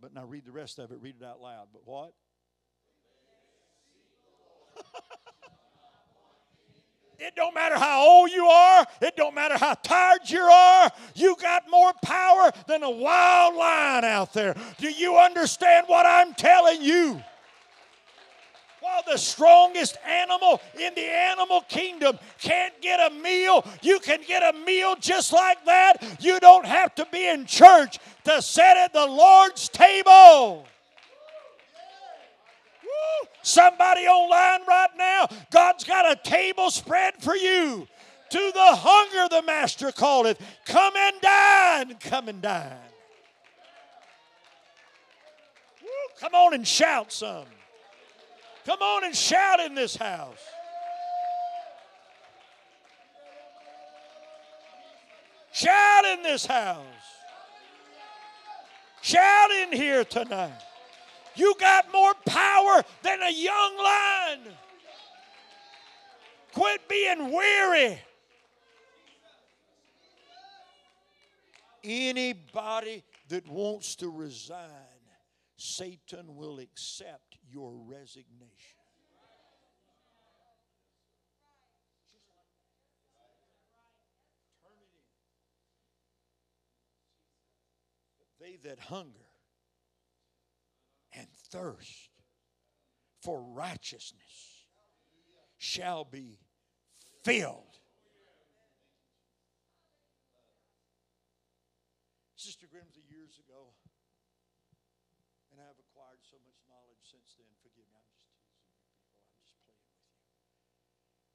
But 0.00 0.14
now 0.14 0.24
read 0.24 0.44
the 0.44 0.52
rest 0.52 0.78
of 0.78 0.92
it, 0.92 0.98
read 1.00 1.16
it 1.20 1.24
out 1.24 1.40
loud. 1.40 1.68
But 1.72 1.82
what? 1.84 2.12
It 7.20 7.36
don't 7.36 7.54
matter 7.54 7.76
how 7.76 8.02
old 8.02 8.30
you 8.30 8.46
are. 8.46 8.86
It 9.02 9.14
don't 9.14 9.34
matter 9.34 9.58
how 9.58 9.74
tired 9.74 10.22
you 10.24 10.40
are. 10.40 10.90
You 11.14 11.36
got 11.38 11.64
more 11.70 11.92
power 12.02 12.50
than 12.66 12.82
a 12.82 12.90
wild 12.90 13.56
lion 13.56 14.04
out 14.04 14.32
there. 14.32 14.56
Do 14.78 14.90
you 14.90 15.18
understand 15.18 15.84
what 15.86 16.06
I'm 16.06 16.32
telling 16.32 16.80
you? 16.80 17.22
While 18.90 19.14
the 19.14 19.18
strongest 19.18 19.98
animal 20.04 20.60
in 20.74 20.94
the 20.94 21.04
animal 21.04 21.60
kingdom 21.68 22.18
can't 22.40 22.74
get 22.80 22.98
a 22.98 23.14
meal, 23.14 23.64
you 23.82 24.00
can 24.00 24.18
get 24.26 24.42
a 24.42 24.58
meal 24.58 24.96
just 24.98 25.32
like 25.32 25.64
that. 25.66 26.02
You 26.20 26.40
don't 26.40 26.66
have 26.66 26.94
to 26.96 27.06
be 27.12 27.28
in 27.28 27.46
church 27.46 28.00
to 28.24 28.42
sit 28.42 28.64
at 28.64 28.92
the 28.92 29.06
Lord's 29.06 29.68
table. 29.68 30.66
Somebody 33.42 34.02
online 34.02 34.66
right 34.66 34.90
now, 34.98 35.28
God's 35.50 35.84
got 35.84 36.10
a 36.10 36.16
table 36.28 36.70
spread 36.70 37.14
for 37.20 37.36
you. 37.36 37.86
To 38.30 38.50
the 38.52 38.76
hunger, 38.76 39.28
the 39.28 39.42
Master 39.42 39.92
called 39.92 40.26
it. 40.26 40.40
Come 40.66 40.94
and 40.96 41.20
dine. 41.20 41.94
Come 42.00 42.28
and 42.28 42.42
dine. 42.42 42.72
Woo, 45.80 45.88
come 46.18 46.34
on 46.34 46.54
and 46.54 46.66
shout 46.66 47.12
some. 47.12 47.46
Come 48.70 48.82
on 48.82 49.02
and 49.02 49.16
shout 49.16 49.58
in 49.58 49.74
this 49.74 49.96
house. 49.96 50.38
Shout 55.50 56.04
in 56.04 56.22
this 56.22 56.46
house. 56.46 56.84
Shout 59.02 59.50
in 59.50 59.72
here 59.72 60.04
tonight. 60.04 60.62
You 61.34 61.52
got 61.58 61.92
more 61.92 62.14
power 62.24 62.84
than 63.02 63.20
a 63.20 63.32
young 63.32 63.76
lion. 63.76 64.38
Quit 66.54 66.88
being 66.88 67.32
weary. 67.32 67.98
Anybody 71.82 73.02
that 73.30 73.48
wants 73.48 73.96
to 73.96 74.08
resign, 74.08 74.60
Satan 75.56 76.36
will 76.36 76.60
accept 76.60 77.29
your 77.52 77.72
resignation. 77.86 78.80
They 88.40 88.56
that 88.64 88.80
hunger 88.80 89.28
and 91.12 91.28
thirst 91.50 92.08
for 93.20 93.42
righteousness 93.42 94.64
shall 95.58 96.04
be 96.04 96.38
filled. 97.22 97.76
Sister 102.34 102.64
Grimsley, 102.64 103.04
years 103.12 103.36
ago, 103.36 103.76
and 105.52 105.60
I've 105.60 105.76
acquired 105.76 106.24
so 106.24 106.40
much 106.40 106.56
knowledge 106.64 107.04
since 107.04 107.36
then. 107.36 107.52
Forgive 107.60 107.84
me, 107.92 108.00
I'm 108.00 108.08
just 108.08 108.24
teasing 108.32 108.56
you 108.64 108.80
people. 108.80 109.04
I'm 109.28 109.36
just 109.36 109.52
playing 109.60 109.84
with 109.84 110.00
you. 110.00 110.16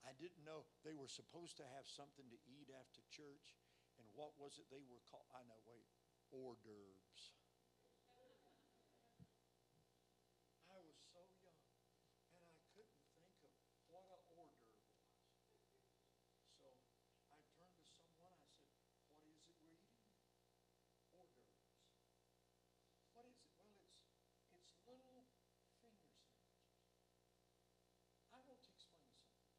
I 0.01 0.14
didn't 0.25 0.41
know 0.41 0.65
they 0.81 0.97
were 0.97 1.05
supposed 1.05 1.53
to 1.61 1.65
have 1.77 1.85
something 1.85 2.25
to 2.33 2.39
eat 2.49 2.73
after 2.73 3.05
church, 3.13 3.53
and 4.01 4.09
what 4.17 4.33
was 4.41 4.57
it 4.57 4.65
they 4.73 4.81
were 4.89 5.05
called? 5.05 5.29
I 5.29 5.45
know, 5.45 5.61
wait, 5.69 5.85
hors 6.33 6.57
d'oeuvres. 6.65 7.21
I 10.65 10.81
was 10.81 10.97
so 11.13 11.21
young, 11.45 11.61
and 12.33 12.41
I 12.41 12.57
couldn't 12.73 13.05
think 13.13 13.37
of 13.45 13.53
what 13.93 14.09
a 14.09 14.17
hors 14.33 14.49
d'oeuvre 14.65 14.89
was. 14.97 15.13
So 16.57 16.73
I 17.29 17.37
turned 17.53 17.77
to 17.85 17.85
someone. 17.93 18.33
I 18.33 18.41
said, 18.49 18.97
"What 19.13 19.29
is 19.29 19.37
it 19.45 19.53
we're 19.61 19.77
eating?" 19.77 19.93
Hors 21.13 21.29
d'oeuvres. 21.37 21.85
What 23.13 23.29
is 23.29 23.37
it? 23.45 23.53
Well, 23.61 23.77
it's 23.77 23.93
it's 24.57 24.73
little 24.89 25.29
finger 25.77 26.09
sandwiches. 26.09 26.65
I 28.25 28.41
want 28.41 28.49
to 28.49 28.53
explain 28.57 29.05
something. 29.13 29.53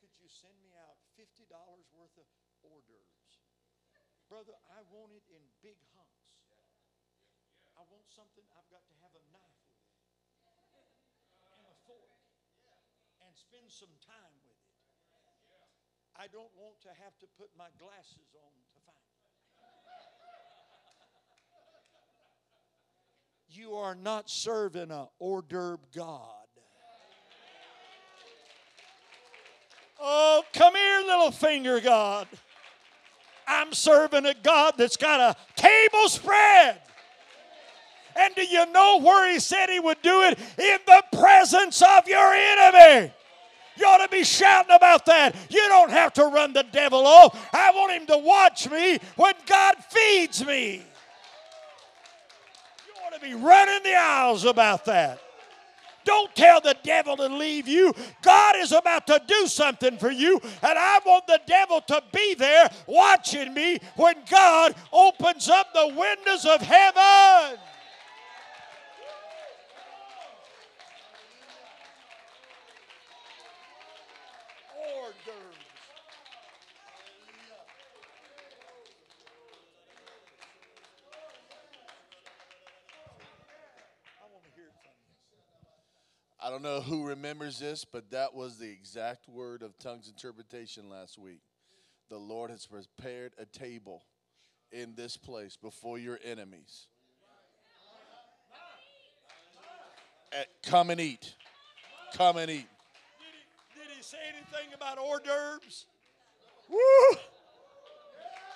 could 0.00 0.12
you 0.18 0.25
send 0.36 0.52
me 0.60 0.76
out 0.76 1.00
fifty 1.16 1.48
dollars 1.48 1.88
worth 1.96 2.12
of 2.20 2.28
hors 2.60 2.84
d'oeuvres? 2.84 3.34
Brother, 4.28 4.52
I 4.68 4.84
want 4.92 5.16
it 5.16 5.24
in 5.32 5.40
big 5.64 5.80
hunks. 5.96 6.36
I 7.76 7.84
want 7.92 8.04
something 8.08 8.44
I've 8.56 8.68
got 8.72 8.84
to 8.88 8.96
have 9.04 9.12
a 9.16 9.24
knife 9.32 9.64
with 9.68 9.84
it 9.84 9.96
and 11.56 11.64
a 11.64 11.76
fork 11.84 12.20
and 13.24 13.32
spend 13.36 13.68
some 13.68 13.92
time 14.04 14.36
with 14.44 14.56
it. 14.56 14.76
I 16.16 16.26
don't 16.32 16.52
want 16.56 16.80
to 16.88 16.92
have 17.04 17.12
to 17.20 17.28
put 17.36 17.52
my 17.56 17.68
glasses 17.76 18.32
on 18.32 18.52
to 18.72 18.78
find 18.88 18.96
it. 18.96 19.26
You 23.48 23.76
are 23.76 23.94
not 23.94 24.28
serving 24.28 24.90
a 24.90 25.08
hors 25.20 25.42
d'oeuvre 25.42 25.84
God. 25.94 26.45
Oh, 30.00 30.42
come 30.52 30.74
here, 30.74 31.00
little 31.06 31.30
finger 31.30 31.80
God. 31.80 32.28
I'm 33.46 33.72
serving 33.72 34.26
a 34.26 34.34
God 34.34 34.74
that's 34.76 34.96
got 34.96 35.20
a 35.20 35.36
table 35.60 36.08
spread. 36.08 36.80
And 38.18 38.34
do 38.34 38.42
you 38.42 38.66
know 38.72 39.00
where 39.00 39.30
he 39.32 39.38
said 39.38 39.68
he 39.68 39.78
would 39.78 40.00
do 40.02 40.22
it? 40.22 40.38
In 40.58 40.78
the 40.86 41.02
presence 41.12 41.82
of 41.82 42.08
your 42.08 42.32
enemy. 42.32 43.12
You 43.78 43.86
ought 43.86 44.04
to 44.04 44.08
be 44.08 44.24
shouting 44.24 44.74
about 44.74 45.04
that. 45.06 45.36
You 45.50 45.60
don't 45.68 45.90
have 45.90 46.14
to 46.14 46.24
run 46.24 46.54
the 46.54 46.64
devil 46.72 47.06
off. 47.06 47.48
I 47.52 47.70
want 47.72 47.92
him 47.92 48.06
to 48.06 48.18
watch 48.18 48.70
me 48.70 48.98
when 49.16 49.34
God 49.44 49.76
feeds 49.90 50.44
me. 50.44 50.82
You 52.86 52.94
ought 53.04 53.14
to 53.14 53.20
be 53.20 53.34
running 53.34 53.82
the 53.82 53.94
aisles 53.94 54.46
about 54.46 54.86
that. 54.86 55.20
Don't 56.06 56.34
tell 56.36 56.60
the 56.60 56.76
devil 56.84 57.16
to 57.16 57.26
leave 57.26 57.66
you. 57.66 57.92
God 58.22 58.54
is 58.56 58.70
about 58.70 59.08
to 59.08 59.20
do 59.26 59.48
something 59.48 59.98
for 59.98 60.10
you, 60.10 60.40
and 60.62 60.78
I 60.78 61.00
want 61.04 61.26
the 61.26 61.40
devil 61.46 61.80
to 61.80 62.00
be 62.12 62.34
there 62.34 62.70
watching 62.86 63.52
me 63.52 63.80
when 63.96 64.14
God 64.30 64.76
opens 64.92 65.48
up 65.48 65.74
the 65.74 65.88
windows 65.88 66.44
of 66.44 66.60
heaven. 66.60 67.58
Hors 74.78 75.12
d'oeuvres. 75.24 75.56
I 84.18 84.24
want 84.32 84.44
to 84.44 84.50
hear 84.54 84.66
it 84.66 84.74
from 84.82 84.94
you. 85.02 85.16
I 86.46 86.50
don't 86.50 86.62
know 86.62 86.80
who 86.80 87.04
remembers 87.04 87.58
this, 87.58 87.84
but 87.84 88.12
that 88.12 88.32
was 88.32 88.56
the 88.56 88.70
exact 88.70 89.28
word 89.28 89.62
of 89.62 89.76
tongues 89.80 90.06
interpretation 90.06 90.88
last 90.88 91.18
week. 91.18 91.40
The 92.08 92.18
Lord 92.18 92.52
has 92.52 92.66
prepared 92.66 93.32
a 93.36 93.46
table 93.46 94.04
in 94.70 94.94
this 94.94 95.16
place 95.16 95.56
before 95.56 95.98
your 95.98 96.20
enemies. 96.24 96.86
Eh, 100.30 100.44
Come 100.62 100.90
and 100.90 101.00
eat. 101.00 101.34
Come 102.14 102.36
and 102.36 102.48
eat. 102.48 102.68
Did 102.68 103.80
he, 103.80 103.80
did 103.80 103.96
he 103.96 104.02
say 104.04 104.18
anything 104.28 104.72
about 104.72 104.98
hors 104.98 105.18
d'oeuvres? 105.18 105.86
Woo! 106.70 107.18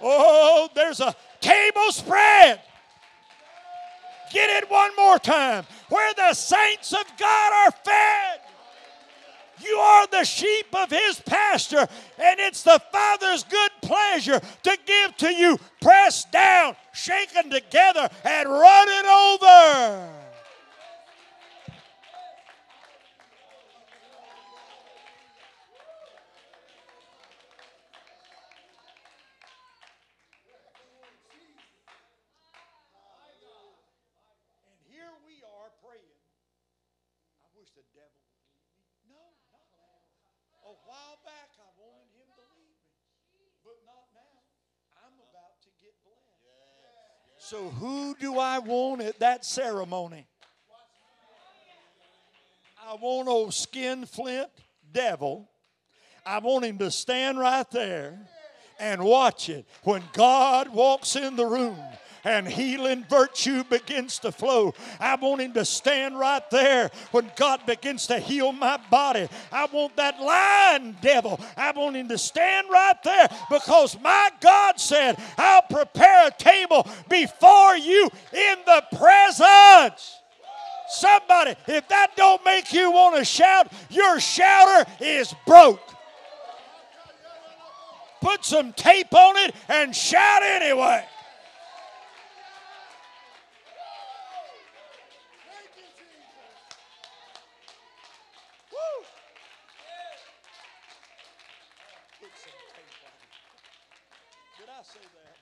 Oh, 0.00 0.68
there's 0.76 1.00
a 1.00 1.12
table 1.40 1.90
spread. 1.90 2.60
Get 4.32 4.62
it 4.62 4.70
one 4.70 4.94
more 4.96 5.18
time. 5.18 5.66
Where 5.90 6.14
the 6.14 6.32
saints 6.32 6.92
of 6.92 7.04
God 7.18 7.52
are 7.52 7.72
fed. 7.84 8.40
You 9.62 9.76
are 9.76 10.06
the 10.06 10.24
sheep 10.24 10.74
of 10.74 10.88
his 10.90 11.20
pasture, 11.20 11.86
and 12.18 12.40
it's 12.40 12.62
the 12.62 12.80
Father's 12.90 13.44
good 13.44 13.70
pleasure 13.82 14.40
to 14.40 14.78
give 14.86 15.16
to 15.18 15.30
you, 15.30 15.58
pressed 15.82 16.32
down, 16.32 16.76
shaken 16.94 17.50
together, 17.50 18.08
and 18.24 18.48
running 18.48 19.06
over. 19.06 20.08
And 34.64 34.78
here 34.88 35.12
we 35.26 35.44
are 35.44 35.68
praying. 35.84 36.16
I 37.44 37.48
wish 37.58 37.68
the 37.76 37.84
devil 37.92 38.08
would 38.08 38.40
leave 38.40 38.80
me. 38.80 38.88
No, 39.12 39.20
not 39.52 39.68
now. 39.76 40.00
A 40.64 40.74
while 40.86 41.18
back, 41.24 41.50
I 41.58 41.66
wanted 41.80 42.08
him 42.14 42.30
to 42.36 42.44
leave 42.54 42.78
me, 43.34 43.50
but 43.64 43.80
not 43.88 44.06
now. 44.14 44.44
I'm 45.02 45.16
about 45.18 45.58
to 45.66 45.70
get 45.82 45.96
blessed. 46.04 46.20
So, 47.50 47.68
who 47.68 48.14
do 48.14 48.38
I 48.38 48.60
want 48.60 49.02
at 49.02 49.18
that 49.18 49.44
ceremony? 49.44 50.24
I 52.88 52.94
want 52.94 53.26
old 53.26 53.52
skin 53.52 54.06
flint 54.06 54.48
devil. 54.92 55.50
I 56.24 56.38
want 56.38 56.64
him 56.64 56.78
to 56.78 56.92
stand 56.92 57.40
right 57.40 57.68
there 57.72 58.20
and 58.78 59.02
watch 59.02 59.48
it 59.48 59.66
when 59.82 60.04
God 60.12 60.68
walks 60.68 61.16
in 61.16 61.34
the 61.34 61.44
room 61.44 61.76
and 62.24 62.46
healing 62.46 63.04
virtue 63.08 63.64
begins 63.64 64.18
to 64.20 64.32
flow. 64.32 64.74
I 64.98 65.14
want 65.16 65.40
him 65.40 65.52
to 65.54 65.64
stand 65.64 66.18
right 66.18 66.48
there 66.50 66.90
when 67.10 67.30
God 67.36 67.64
begins 67.66 68.06
to 68.08 68.18
heal 68.18 68.52
my 68.52 68.78
body. 68.90 69.28
I 69.52 69.66
want 69.66 69.96
that 69.96 70.20
lying 70.20 70.96
devil. 71.00 71.40
I 71.56 71.72
want 71.72 71.96
him 71.96 72.08
to 72.08 72.18
stand 72.18 72.68
right 72.70 73.02
there 73.04 73.28
because 73.50 73.98
my 74.00 74.30
God 74.40 74.78
said, 74.78 75.16
I'll 75.38 75.62
prepare 75.62 76.28
a 76.28 76.30
table 76.30 76.86
before 77.08 77.76
you 77.76 78.08
in 78.32 78.56
the 78.66 78.84
presence. 78.96 80.20
Somebody, 80.90 81.54
if 81.68 81.86
that 81.86 82.16
don't 82.16 82.44
make 82.44 82.72
you 82.72 82.90
want 82.90 83.16
to 83.16 83.24
shout, 83.24 83.72
your 83.90 84.18
shouter 84.18 84.90
is 85.00 85.32
broke. 85.46 85.80
Put 88.20 88.44
some 88.44 88.72
tape 88.72 89.14
on 89.14 89.36
it 89.36 89.54
and 89.68 89.94
shout 89.94 90.42
anyway. 90.42 91.04
Woo. 98.72 99.04
Put 102.20 102.30
some 102.36 102.52
tape 102.74 103.00
on 103.06 103.14
it. 103.14 104.58
Did 104.58 104.68
I 104.68 104.82
say 104.82 105.00
that? 105.00 105.40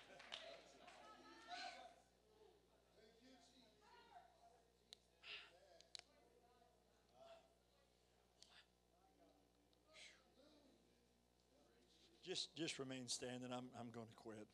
Just, 12.58 12.80
remain 12.80 13.06
standing. 13.06 13.52
I'm, 13.52 13.66
I'm 13.78 13.90
going 13.94 14.08
to 14.08 14.14
quit. 14.16 14.48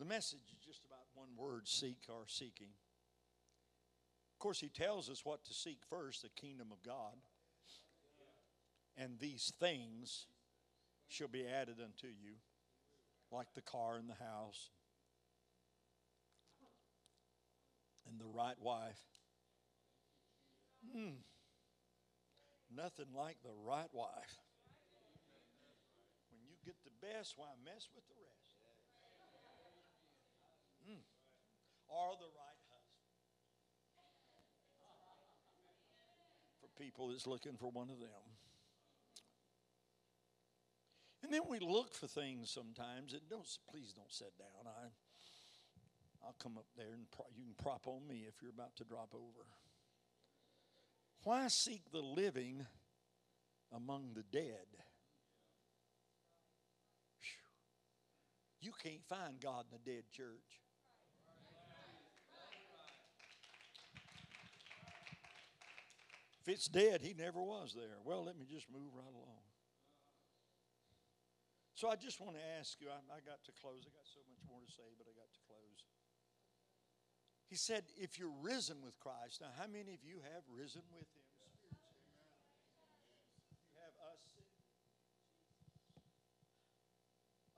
The 0.00 0.04
message 0.04 0.40
is 0.52 0.66
just 0.66 0.80
about 0.84 1.06
one 1.14 1.28
word 1.36 1.68
seek 1.68 1.98
or 2.08 2.24
seeking. 2.26 2.74
Of 4.34 4.38
course, 4.40 4.58
he 4.58 4.68
tells 4.68 5.08
us 5.08 5.24
what 5.24 5.44
to 5.44 5.54
seek 5.54 5.78
first 5.88 6.22
the 6.22 6.28
kingdom 6.30 6.68
of 6.72 6.82
God. 6.82 7.14
And 8.96 9.18
these 9.20 9.52
things 9.60 10.26
shall 11.08 11.28
be 11.28 11.46
added 11.46 11.76
unto 11.82 12.08
you, 12.08 12.34
like 13.30 13.54
the 13.54 13.62
car 13.62 13.96
and 13.96 14.08
the 14.08 14.24
house, 14.24 14.70
and 18.08 18.20
the 18.20 18.26
right 18.26 18.60
wife. 18.60 19.00
Hmm. 20.92 21.22
Nothing 22.74 23.06
like 23.16 23.36
the 23.42 23.54
right 23.64 23.88
wife. 23.92 24.38
When 26.30 26.40
you 26.46 26.56
get 26.64 26.76
the 26.84 26.87
best, 27.00 27.34
why 27.36 27.48
mess 27.64 27.88
with 27.94 28.06
the 28.08 28.18
rest? 28.18 28.48
Hmm. 30.86 31.04
Or 31.88 32.16
the 32.18 32.30
right 32.32 32.60
husband. 32.68 33.08
For 36.60 36.68
people 36.82 37.08
that's 37.08 37.26
looking 37.26 37.56
for 37.56 37.70
one 37.70 37.90
of 37.90 38.00
them. 38.00 38.24
And 41.22 41.32
then 41.32 41.42
we 41.48 41.58
look 41.58 41.94
for 41.94 42.06
things 42.06 42.50
sometimes, 42.50 43.12
and 43.12 43.22
don't 43.28 43.46
please 43.70 43.92
don't 43.92 44.12
sit 44.12 44.32
down. 44.38 44.66
I, 44.66 44.88
I'll 46.24 46.36
come 46.38 46.56
up 46.56 46.66
there 46.76 46.92
and 46.94 47.10
pro, 47.10 47.26
you 47.36 47.44
can 47.44 47.54
prop 47.62 47.86
on 47.86 48.06
me 48.06 48.24
if 48.28 48.40
you're 48.40 48.52
about 48.52 48.76
to 48.76 48.84
drop 48.84 49.14
over. 49.14 49.46
Why 51.24 51.48
seek 51.48 51.90
the 51.90 52.00
living 52.00 52.66
among 53.72 54.14
the 54.14 54.22
dead? 54.22 54.87
You 58.60 58.72
can't 58.82 59.04
find 59.08 59.40
God 59.40 59.66
in 59.70 59.76
a 59.76 59.82
dead 59.84 60.04
church. 60.10 60.62
If 66.42 66.48
it's 66.48 66.66
dead, 66.66 67.02
he 67.02 67.12
never 67.12 67.42
was 67.42 67.76
there. 67.76 68.00
Well, 68.04 68.24
let 68.24 68.38
me 68.38 68.46
just 68.48 68.72
move 68.72 68.96
right 68.96 69.12
along. 69.12 69.44
So 71.78 71.86
I 71.86 71.94
just 71.94 72.18
want 72.18 72.34
to 72.34 72.42
ask 72.58 72.80
you, 72.82 72.90
I, 72.90 72.98
I, 73.06 73.22
got 73.22 73.38
to 73.46 73.52
close. 73.54 73.86
I 73.86 73.94
got 73.94 74.02
so 74.10 74.18
much 74.26 74.42
more 74.50 74.58
to 74.58 74.66
say, 74.66 74.90
but 74.98 75.06
I 75.06 75.14
got 75.14 75.30
to 75.30 75.42
close. 75.46 75.78
He 77.46 77.54
said, 77.54 77.86
if 77.94 78.18
you're 78.18 78.34
risen 78.42 78.82
with 78.82 78.98
Christ, 78.98 79.38
now 79.38 79.54
how 79.54 79.70
many 79.70 79.94
of 79.94 80.02
you 80.02 80.18
have 80.26 80.42
risen 80.50 80.82
with 80.90 81.06
him? 81.06 81.22
You 83.62 83.78
have 83.78 83.94
us. 84.10 84.42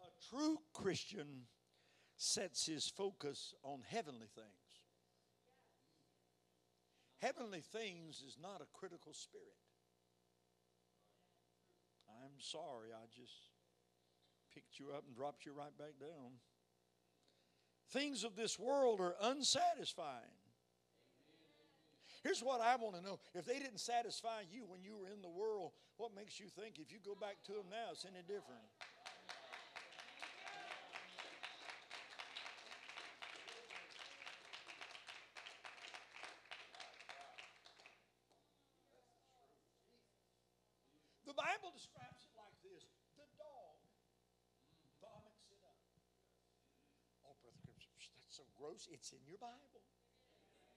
A 0.05 0.20
true 0.31 0.59
Christian 0.73 1.47
sets 2.17 2.67
his 2.67 2.87
focus 2.89 3.55
on 3.63 3.81
heavenly 3.89 4.29
things. 4.35 4.47
Heavenly 7.19 7.61
things 7.61 8.23
is 8.27 8.37
not 8.41 8.63
a 8.63 8.79
critical 8.79 9.13
spirit. 9.13 9.47
I'm 12.25 12.39
sorry, 12.39 12.93
I 12.95 13.07
just 13.15 13.33
picked 14.55 14.79
you 14.79 14.89
up 14.97 15.05
and 15.07 15.17
dropped 15.17 15.45
you 15.45 15.53
right 15.53 15.77
back 15.79 15.99
down. 16.01 16.33
Things 17.91 18.25
of 18.25 18.37
this 18.37 18.59
world 18.59 19.01
are 19.01 19.15
unsatisfying. 19.23 20.37
Here's 22.23 22.43
what 22.43 22.61
I 22.61 22.77
want 22.77 22.97
to 22.97 23.03
know. 23.03 23.19
If 23.35 23.47
they 23.47 23.59
didn't 23.59 23.81
satisfy 23.81 24.43
you 24.51 24.65
when 24.69 24.83
you 24.83 24.97
were 24.97 25.09
in 25.09 25.23
the 25.23 25.29
world, 25.29 25.73
what 25.97 26.15
makes 26.15 26.39
you 26.39 26.47
think 26.49 26.79
if 26.79 26.93
you 26.93 26.99
go 27.05 27.17
back 27.19 27.37
to 27.47 27.53
them 27.53 27.65
now 27.71 27.93
it's 27.93 28.05
any 28.05 28.23
different? 28.23 28.61
The 41.27 41.35
Bible 41.35 41.73
describes 41.91 42.23
it 42.23 42.35
like 42.39 42.55
this 42.63 42.87
the 43.19 43.27
dog 43.35 43.79
vomits 45.03 45.51
it 45.51 45.63
up. 45.67 45.83
Oh, 47.27 47.35
Brother 47.43 47.61
Grips, 47.67 47.91
that's 48.15 48.37
so 48.37 48.47
gross. 48.55 48.87
It's 48.91 49.11
in 49.11 49.23
your 49.27 49.39
Bible. 49.39 49.83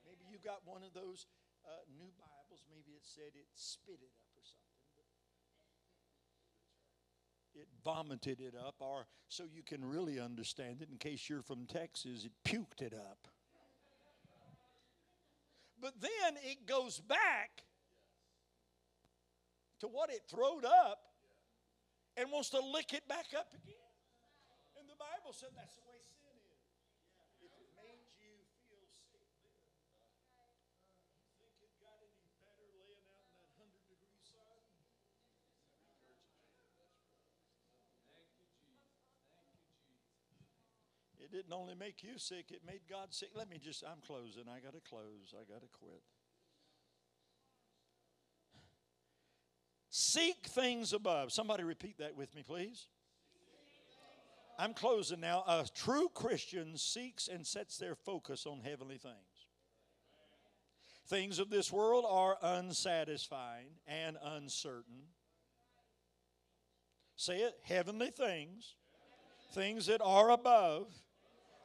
Maybe 0.02 0.26
you 0.28 0.42
got 0.42 0.66
one 0.66 0.82
of 0.82 0.92
those 0.92 1.26
uh, 1.64 1.86
new 1.96 2.10
Bibles. 2.18 2.66
Maybe 2.68 2.92
it 2.98 3.06
said 3.06 3.32
it 3.34 3.48
spit 3.54 4.02
it 4.02 4.12
up 4.18 4.30
or 4.36 4.44
something. 4.44 4.64
It 7.54 7.68
vomited 7.84 8.40
it 8.40 8.54
up, 8.58 8.74
or 8.80 9.06
so 9.28 9.44
you 9.44 9.62
can 9.62 9.84
really 9.84 10.18
understand 10.18 10.82
it, 10.82 10.88
in 10.90 10.98
case 10.98 11.30
you're 11.30 11.42
from 11.42 11.66
Texas, 11.66 12.24
it 12.24 12.32
puked 12.44 12.82
it 12.82 12.92
up. 12.92 13.28
But 15.80 16.00
then 16.00 16.34
it 16.42 16.66
goes 16.66 16.98
back 16.98 17.62
to 19.80 19.86
what 19.88 20.10
it 20.10 20.22
throwed 20.30 20.64
up 20.64 21.02
and 22.16 22.30
wants 22.30 22.50
to 22.54 22.60
lick 22.62 22.94
it 22.94 23.06
back 23.10 23.34
up 23.34 23.50
again. 23.54 23.94
And 24.78 24.86
the 24.86 24.98
Bible 24.98 25.34
said 25.34 25.50
that's 25.58 25.74
the 25.74 25.86
way 25.90 25.98
sin 26.22 26.34
is. 26.34 26.62
If 27.42 27.50
it 27.58 27.70
made 27.74 28.06
you 28.22 28.38
feel 28.70 28.86
sick 28.86 29.26
you 29.34 31.30
think 31.42 31.58
it 31.58 31.74
got 31.82 31.98
any 31.98 32.30
better 32.38 32.68
laying 32.78 33.02
out 33.10 33.26
in 33.26 33.34
that 33.42 33.50
100 33.58 33.74
degree 33.90 34.22
sun? 34.22 34.54
It 41.18 41.32
didn't 41.32 41.56
only 41.56 41.74
make 41.74 42.04
you 42.04 42.14
sick, 42.20 42.54
it 42.54 42.62
made 42.62 42.86
God 42.86 43.10
sick. 43.10 43.34
Let 43.34 43.50
me 43.50 43.58
just, 43.58 43.82
I'm 43.82 44.04
closing. 44.04 44.44
I 44.46 44.60
got 44.60 44.76
to 44.76 44.84
close. 44.84 45.34
I 45.34 45.42
got 45.50 45.66
to 45.66 45.72
quit. 45.72 46.04
Seek 49.96 50.46
things 50.48 50.92
above. 50.92 51.30
Somebody 51.30 51.62
repeat 51.62 51.98
that 51.98 52.16
with 52.16 52.34
me, 52.34 52.42
please. 52.44 52.88
I'm 54.58 54.74
closing 54.74 55.20
now. 55.20 55.44
A 55.46 55.66
true 55.72 56.08
Christian 56.12 56.76
seeks 56.76 57.28
and 57.28 57.46
sets 57.46 57.78
their 57.78 57.94
focus 57.94 58.44
on 58.44 58.58
heavenly 58.58 58.96
things. 58.96 59.46
Things 61.06 61.38
of 61.38 61.48
this 61.48 61.72
world 61.72 62.04
are 62.08 62.36
unsatisfying 62.42 63.68
and 63.86 64.16
uncertain. 64.20 65.04
Say 67.14 67.42
it 67.42 67.54
heavenly 67.62 68.10
things, 68.10 68.74
things 69.52 69.86
that 69.86 70.00
are 70.02 70.30
above, 70.30 70.88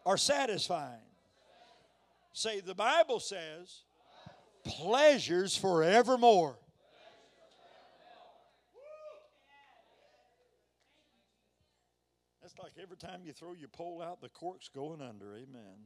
are 0.05 0.17
satisfying. 0.17 1.01
Say, 2.33 2.59
the 2.59 2.75
Bible 2.75 3.21
says, 3.21 3.85
pleasures 4.63 5.57
forevermore. 5.57 6.59
Like 12.61 12.73
every 12.81 12.97
time 12.97 13.21
you 13.23 13.33
throw 13.33 13.53
your 13.53 13.69
pole 13.69 14.01
out, 14.01 14.21
the 14.21 14.29
cork's 14.29 14.69
going 14.69 15.01
under. 15.01 15.33
Amen. 15.35 15.77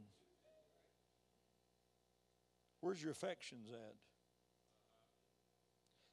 Where's 2.81 3.01
your 3.01 3.11
affections 3.11 3.69
at? 3.71 3.95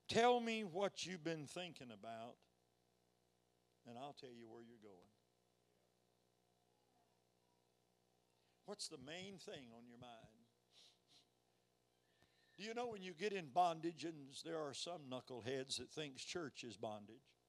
Tell 0.08 0.40
me 0.40 0.62
what 0.62 1.06
you've 1.06 1.24
been 1.24 1.46
thinking 1.46 1.88
about, 1.92 2.34
and 3.88 3.96
I'll 3.98 4.16
tell 4.20 4.30
you 4.30 4.48
where 4.48 4.62
you're 4.62 4.82
going. 4.82 5.10
What's 8.66 8.88
the 8.88 8.98
main 9.04 9.38
thing 9.38 9.72
on 9.76 9.86
your 9.88 9.98
mind? 9.98 10.40
Do 12.56 12.64
you 12.64 12.74
know 12.74 12.88
when 12.88 13.02
you 13.02 13.14
get 13.18 13.32
in 13.32 13.46
bondage, 13.54 14.04
and 14.04 14.14
there 14.44 14.58
are 14.58 14.74
some 14.74 15.00
knuckleheads 15.10 15.78
that 15.78 15.90
thinks 15.90 16.22
church 16.22 16.62
is 16.62 16.76
bondage? 16.76 17.39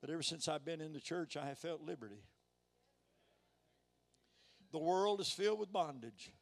But 0.00 0.10
ever 0.10 0.22
since 0.22 0.48
I've 0.48 0.64
been 0.64 0.80
in 0.80 0.92
the 0.92 1.00
church, 1.00 1.36
I 1.36 1.46
have 1.46 1.58
felt 1.58 1.82
liberty. 1.82 2.22
The 4.70 4.78
world 4.78 5.20
is 5.20 5.30
filled 5.30 5.58
with 5.58 5.72
bondage. 5.72 6.32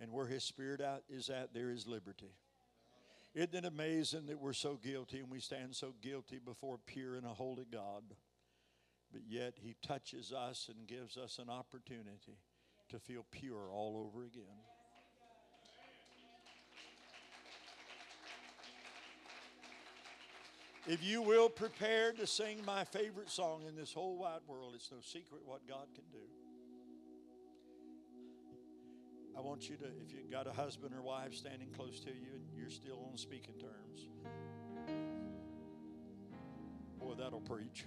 And 0.00 0.12
where 0.12 0.26
His 0.26 0.44
Spirit 0.44 0.80
out 0.80 1.02
is 1.08 1.28
at, 1.28 1.52
there 1.52 1.70
is 1.70 1.86
liberty. 1.86 2.30
Isn't 3.34 3.54
it 3.54 3.64
amazing 3.64 4.26
that 4.26 4.40
we're 4.40 4.52
so 4.52 4.78
guilty 4.82 5.18
and 5.18 5.30
we 5.30 5.40
stand 5.40 5.74
so 5.74 5.94
guilty 6.00 6.38
before 6.38 6.76
a 6.76 6.90
pure 6.90 7.16
and 7.16 7.26
a 7.26 7.34
holy 7.34 7.66
God? 7.70 8.04
But 9.12 9.22
yet 9.28 9.54
He 9.56 9.74
touches 9.82 10.32
us 10.32 10.70
and 10.74 10.86
gives 10.86 11.16
us 11.16 11.38
an 11.38 11.50
opportunity 11.50 12.38
to 12.90 12.98
feel 12.98 13.24
pure 13.30 13.70
all 13.72 14.06
over 14.06 14.24
again. 14.24 14.44
If 20.88 21.04
you 21.04 21.20
will 21.20 21.50
prepare 21.50 22.12
to 22.12 22.26
sing 22.26 22.64
my 22.64 22.82
favorite 22.82 23.28
song 23.28 23.64
in 23.68 23.76
this 23.76 23.92
whole 23.92 24.16
wide 24.16 24.40
world, 24.46 24.72
it's 24.74 24.90
no 24.90 24.96
secret 25.02 25.42
what 25.44 25.68
God 25.68 25.86
can 25.94 26.04
do. 26.10 26.24
I 29.36 29.42
want 29.42 29.68
you 29.68 29.76
to, 29.76 29.84
if 29.84 30.14
you've 30.14 30.30
got 30.30 30.46
a 30.46 30.52
husband 30.52 30.94
or 30.94 31.02
wife 31.02 31.34
standing 31.34 31.68
close 31.76 32.00
to 32.00 32.08
you 32.08 32.32
and 32.34 32.42
you're 32.56 32.70
still 32.70 33.06
on 33.10 33.18
speaking 33.18 33.52
terms, 33.60 34.08
boy, 36.98 37.12
that'll 37.18 37.42
preach. 37.42 37.84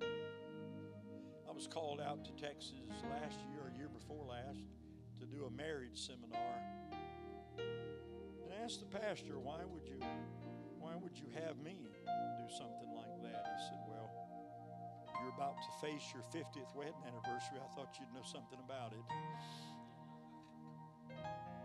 I 0.00 1.52
was 1.52 1.66
called 1.66 2.00
out 2.00 2.24
to 2.26 2.30
Texas 2.40 2.74
last 3.10 3.40
year 3.50 3.62
or 3.64 3.72
year 3.76 3.88
before 3.88 4.24
last 4.24 4.62
to 5.18 5.26
do 5.26 5.46
a 5.46 5.50
marriage 5.50 5.98
seminar. 5.98 6.38
Asked 8.62 8.80
the 8.80 8.98
pastor, 8.98 9.38
why 9.40 9.58
would 9.66 9.88
you 9.88 9.98
why 10.78 10.92
would 11.00 11.18
you 11.18 11.26
have 11.34 11.58
me 11.58 11.78
do 12.06 12.54
something 12.54 12.94
like 12.94 13.22
that? 13.22 13.46
He 13.56 13.64
said, 13.66 13.78
Well, 13.88 14.10
you're 15.20 15.32
about 15.34 15.56
to 15.62 15.86
face 15.86 16.02
your 16.14 16.22
50th 16.22 16.74
wedding 16.76 16.94
anniversary. 17.06 17.58
I 17.58 17.74
thought 17.74 17.96
you'd 17.98 18.12
know 18.14 18.24
something 18.24 18.58
about 18.64 18.92
it. 18.92 19.04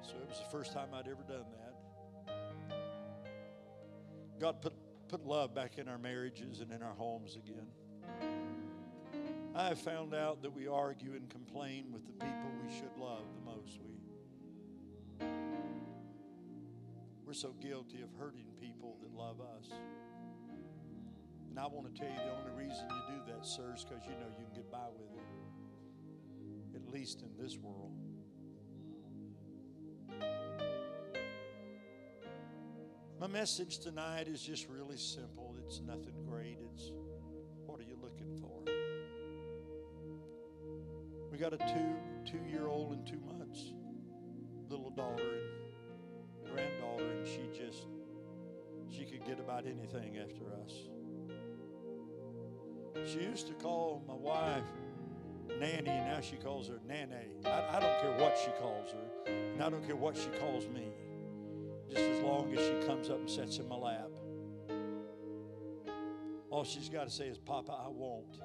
So 0.02 0.16
it 0.16 0.30
was 0.30 0.40
the 0.40 0.50
first 0.50 0.74
time 0.74 0.90
I'd 0.94 1.08
ever 1.08 1.24
done 1.28 1.46
that. 1.52 1.76
God 4.40 4.62
put, 4.62 4.74
put 5.08 5.26
love 5.26 5.54
back 5.54 5.78
in 5.78 5.88
our 5.88 5.98
marriages 5.98 6.62
and 6.62 6.72
in 6.72 6.82
our 6.82 6.94
homes 6.94 7.36
again. 7.36 7.68
I 9.56 9.70
have 9.70 9.80
found 9.80 10.14
out 10.14 10.42
that 10.44 10.54
we 10.54 10.68
argue 10.68 11.14
and 11.14 11.30
complain 11.30 11.92
with 11.92 12.06
the 12.06 12.14
people 12.14 12.52
we 12.66 12.72
should 12.74 12.96
love 12.98 13.24
the 13.36 13.52
most. 13.52 13.80
We, 13.84 13.97
we're 17.28 17.34
so 17.34 17.54
guilty 17.62 18.02
of 18.02 18.08
hurting 18.18 18.46
people 18.58 18.96
that 19.02 19.12
love 19.14 19.42
us. 19.42 19.70
And 21.50 21.60
I 21.60 21.68
want 21.68 21.94
to 21.94 22.00
tell 22.00 22.10
you 22.10 22.16
the 22.16 22.32
only 22.40 22.66
reason 22.66 22.86
you 22.90 23.16
do 23.18 23.34
that, 23.34 23.46
sir, 23.46 23.74
is 23.76 23.84
because 23.84 24.06
you 24.06 24.12
know 24.12 24.28
you 24.40 24.46
can 24.46 24.54
get 24.56 24.72
by 24.72 24.88
with 24.98 25.12
it, 25.12 26.78
at 26.78 26.94
least 26.94 27.24
in 27.24 27.30
this 27.38 27.58
world. 27.58 27.92
My 33.20 33.28
message 33.28 33.80
tonight 33.80 34.30
is 34.30 34.42
just 34.42 34.70
really 34.70 34.98
simple. 34.98 35.58
It's 35.66 35.82
nothing 35.82 36.14
great. 36.26 36.60
It's 36.74 36.94
what 37.66 37.82
are 37.82 37.84
you 37.84 37.98
looking 38.02 38.40
for? 38.40 38.64
We 41.30 41.38
got 41.38 41.52
a 41.52 41.58
two 41.58 42.32
two 42.32 42.50
year 42.50 42.68
old 42.68 42.94
and 42.94 43.06
two 43.06 43.20
months 43.20 43.74
little 44.70 44.92
daughter 44.92 45.67
she 49.28 49.34
could 49.34 49.38
get 49.38 49.46
about 49.46 49.66
anything 49.66 50.18
after 50.18 50.46
us. 50.64 50.74
She 53.06 53.20
used 53.20 53.48
to 53.48 53.54
call 53.54 54.04
my 54.08 54.14
wife 54.14 54.64
Nanny, 55.60 55.90
and 55.90 56.08
now 56.08 56.22
she 56.22 56.36
calls 56.36 56.68
her 56.68 56.80
Nane. 56.88 57.10
I, 57.46 57.78
I 57.78 57.80
don't 57.80 58.02
care 58.02 58.18
what 58.20 58.38
she 58.38 58.52
calls 58.60 58.92
her, 58.92 59.32
and 59.32 59.62
I 59.62 59.70
don't 59.70 59.86
care 59.86 59.96
what 59.96 60.18
she 60.18 60.30
calls 60.40 60.68
me, 60.68 60.88
just 61.90 62.02
as 62.02 62.22
long 62.22 62.54
as 62.54 62.60
she 62.60 62.88
comes 62.88 63.10
up 63.10 63.20
and 63.20 63.30
sits 63.30 63.58
in 63.60 63.68
my 63.68 63.76
lap. 63.76 64.10
All 66.50 66.64
she's 66.64 66.90
got 66.90 67.06
to 67.06 67.14
say 67.14 67.28
is, 67.28 67.38
Papa, 67.38 67.72
I 67.72 67.88
won't. 67.90 68.40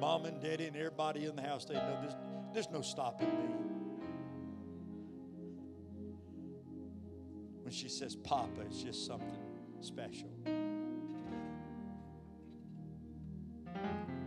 Mom 0.00 0.26
and 0.26 0.40
Daddy 0.40 0.66
and 0.66 0.76
everybody 0.76 1.26
in 1.26 1.34
the 1.34 1.42
house, 1.42 1.64
they 1.64 1.74
know 1.74 1.98
there's, 2.00 2.16
there's 2.52 2.70
no 2.70 2.82
stopping 2.82 3.28
me. 3.28 3.77
When 7.68 7.74
she 7.74 7.90
says 7.90 8.16
Papa, 8.16 8.62
it's 8.64 8.82
just 8.82 9.04
something 9.04 9.28
special. 9.82 10.30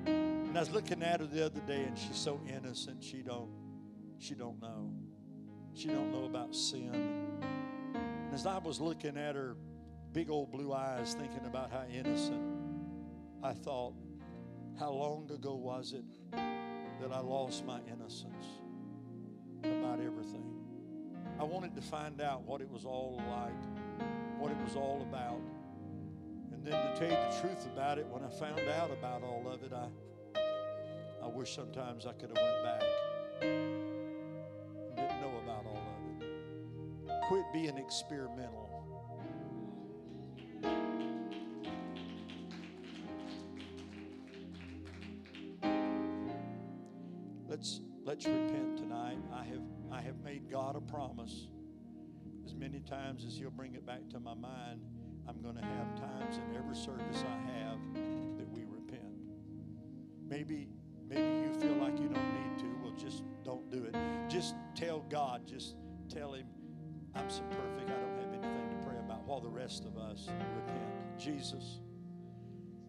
And 0.06 0.56
I 0.56 0.60
was 0.60 0.70
looking 0.70 1.02
at 1.02 1.22
her 1.22 1.26
the 1.26 1.48
other 1.48 1.60
day, 1.62 1.86
and 1.86 1.98
she's 1.98 2.18
so 2.18 2.40
innocent. 2.48 3.04
She 3.04 3.24
don't, 3.24 3.50
she 4.20 4.36
don't 4.36 4.62
know. 4.62 4.94
She 5.74 5.88
don't 5.88 6.12
know 6.12 6.26
about 6.26 6.54
sin. 6.54 6.92
And 6.94 8.32
as 8.32 8.46
I 8.46 8.60
was 8.60 8.80
looking 8.80 9.18
at 9.18 9.34
her 9.34 9.56
big 10.14 10.30
old 10.30 10.52
blue 10.52 10.72
eyes, 10.72 11.16
thinking 11.16 11.48
about 11.48 11.72
how 11.72 11.86
innocent, 11.92 12.44
I 13.42 13.54
thought, 13.54 13.96
how 14.78 14.92
long 14.92 15.32
ago 15.32 15.56
was 15.56 15.94
it 15.94 16.06
that 16.32 17.12
I 17.12 17.22
lost 17.22 17.66
my 17.66 17.80
innocence? 17.92 18.61
I 21.42 21.44
wanted 21.44 21.74
to 21.76 21.82
find 21.82 22.22
out 22.22 22.44
what 22.44 22.62
it 22.62 22.70
was 22.70 22.86
all 22.86 23.20
like, 23.28 24.08
what 24.38 24.52
it 24.52 24.58
was 24.64 24.76
all 24.76 25.02
about. 25.02 25.42
And 26.54 26.64
then 26.64 26.74
to 26.74 27.00
tell 27.00 27.10
you 27.10 27.16
the 27.16 27.42
truth 27.42 27.66
about 27.66 27.98
it, 27.98 28.06
when 28.06 28.24
I 28.24 28.30
found 28.30 28.60
out 28.70 28.92
about 28.92 29.24
all 29.24 29.52
of 29.52 29.64
it, 29.64 29.74
I 29.74 29.88
I 31.24 31.28
wish 31.28 31.56
sometimes 31.56 32.06
I 32.06 32.14
could 32.14 32.30
have 32.30 32.38
went 32.38 32.64
back 32.64 32.84
and 33.42 34.96
didn't 34.96 35.20
know 35.20 35.34
about 35.44 35.66
all 35.66 35.82
of 35.82 36.22
it. 36.22 37.28
Quit 37.28 37.46
being 37.52 37.76
experimental. 37.76 38.71
A 50.82 50.92
promise. 50.92 51.48
As 52.46 52.56
many 52.56 52.80
times 52.80 53.26
as 53.26 53.38
He'll 53.38 53.52
bring 53.52 53.76
it 53.76 53.86
back 53.86 54.08
to 54.10 54.20
my 54.20 54.34
mind, 54.34 54.82
I'm 55.28 55.42
going 55.42 55.56
to 55.56 55.62
have 55.62 55.96
times 55.96 56.38
in 56.38 56.58
every 56.58 56.76
service 56.76 57.24
I 57.28 57.60
have 57.60 57.78
that 58.38 58.50
we 58.50 58.64
repent. 58.64 59.14
Maybe 60.28 60.70
maybe 61.08 61.22
you 61.22 61.60
feel 61.60 61.76
like 61.76 62.00
you 62.00 62.08
don't 62.08 62.34
need 62.34 62.60
to. 62.60 62.66
Well, 62.84 62.94
just 62.98 63.24
don't 63.44 63.70
do 63.70 63.84
it. 63.84 63.96
Just 64.30 64.56
tell 64.76 65.06
God. 65.10 65.46
Just 65.46 65.76
tell 66.10 66.34
Him, 66.34 66.48
I'm 67.16 67.30
so 67.30 67.42
perfect. 67.52 67.90
I 67.90 67.94
don't 67.94 68.18
have 68.18 68.34
anything 68.34 68.70
to 68.80 68.88
pray 68.88 68.98
about. 68.98 69.24
While 69.26 69.42
the 69.42 69.50
rest 69.50 69.86
of 69.86 69.98
us 69.98 70.28
repent. 70.56 71.20
Jesus, 71.20 71.80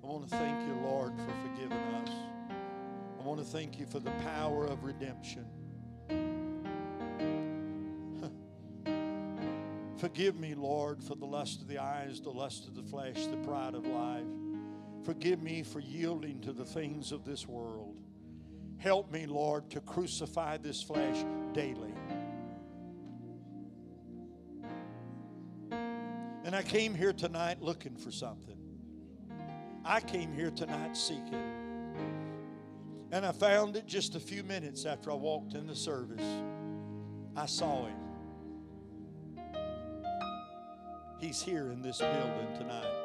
I 0.03 0.07
want 0.07 0.29
to 0.29 0.37
thank 0.37 0.67
you, 0.67 0.75
Lord, 0.83 1.13
for 1.19 1.49
forgiving 1.49 1.79
us. 1.79 2.11
I 3.21 3.25
want 3.25 3.39
want 3.39 3.47
to 3.47 3.53
thank 3.53 3.79
you 3.79 3.87
for 3.87 4.01
the 4.01 4.11
power 4.25 4.67
of 4.67 4.85
redemption. 4.85 5.47
Forgive 10.03 10.37
me, 10.41 10.57
Lord, 10.57 11.01
for 11.01 11.15
the 11.15 11.25
lust 11.25 11.63
of 11.63 11.69
the 11.69 11.79
eyes, 11.79 12.21
the 12.21 12.29
lust 12.29 12.67
of 12.67 12.75
the 12.75 12.83
flesh, 12.83 13.25
the 13.27 13.37
pride 13.37 13.77
of 13.77 13.87
life. 13.87 14.25
Forgive 15.05 15.41
me 15.41 15.63
for 15.63 15.79
yielding 15.79 16.41
to 16.41 16.53
the 16.53 16.65
things 16.65 17.13
of 17.13 17.25
this 17.25 17.47
world. 17.47 18.01
Help 18.79 19.13
me, 19.13 19.27
Lord, 19.27 19.71
to 19.71 19.81
crucify 19.81 20.57
this 20.57 20.83
flesh 20.83 21.25
daily. 21.53 21.95
And 25.71 26.57
I 26.57 26.63
came 26.65 26.97
here 26.97 27.13
tonight 27.13 27.63
looking 27.63 27.95
for 27.95 28.11
something. 28.11 28.59
I 29.85 30.01
came 30.01 30.33
here 30.33 30.51
tonight 30.51 30.97
seeking. 30.97 31.45
And 33.13 33.25
I 33.25 33.31
found 33.31 33.77
it 33.77 33.87
just 33.87 34.17
a 34.17 34.21
few 34.21 34.43
minutes 34.43 34.85
after 34.85 35.13
I 35.13 35.15
walked 35.15 35.55
in 35.55 35.69
the 35.69 35.77
service. 35.77 36.43
I 37.37 37.47
saw 37.47 37.87
him. 37.87 38.02
He's 41.23 41.41
here 41.41 41.71
in 41.71 41.81
this 41.81 41.99
building 41.99 42.49
tonight. 42.59 43.02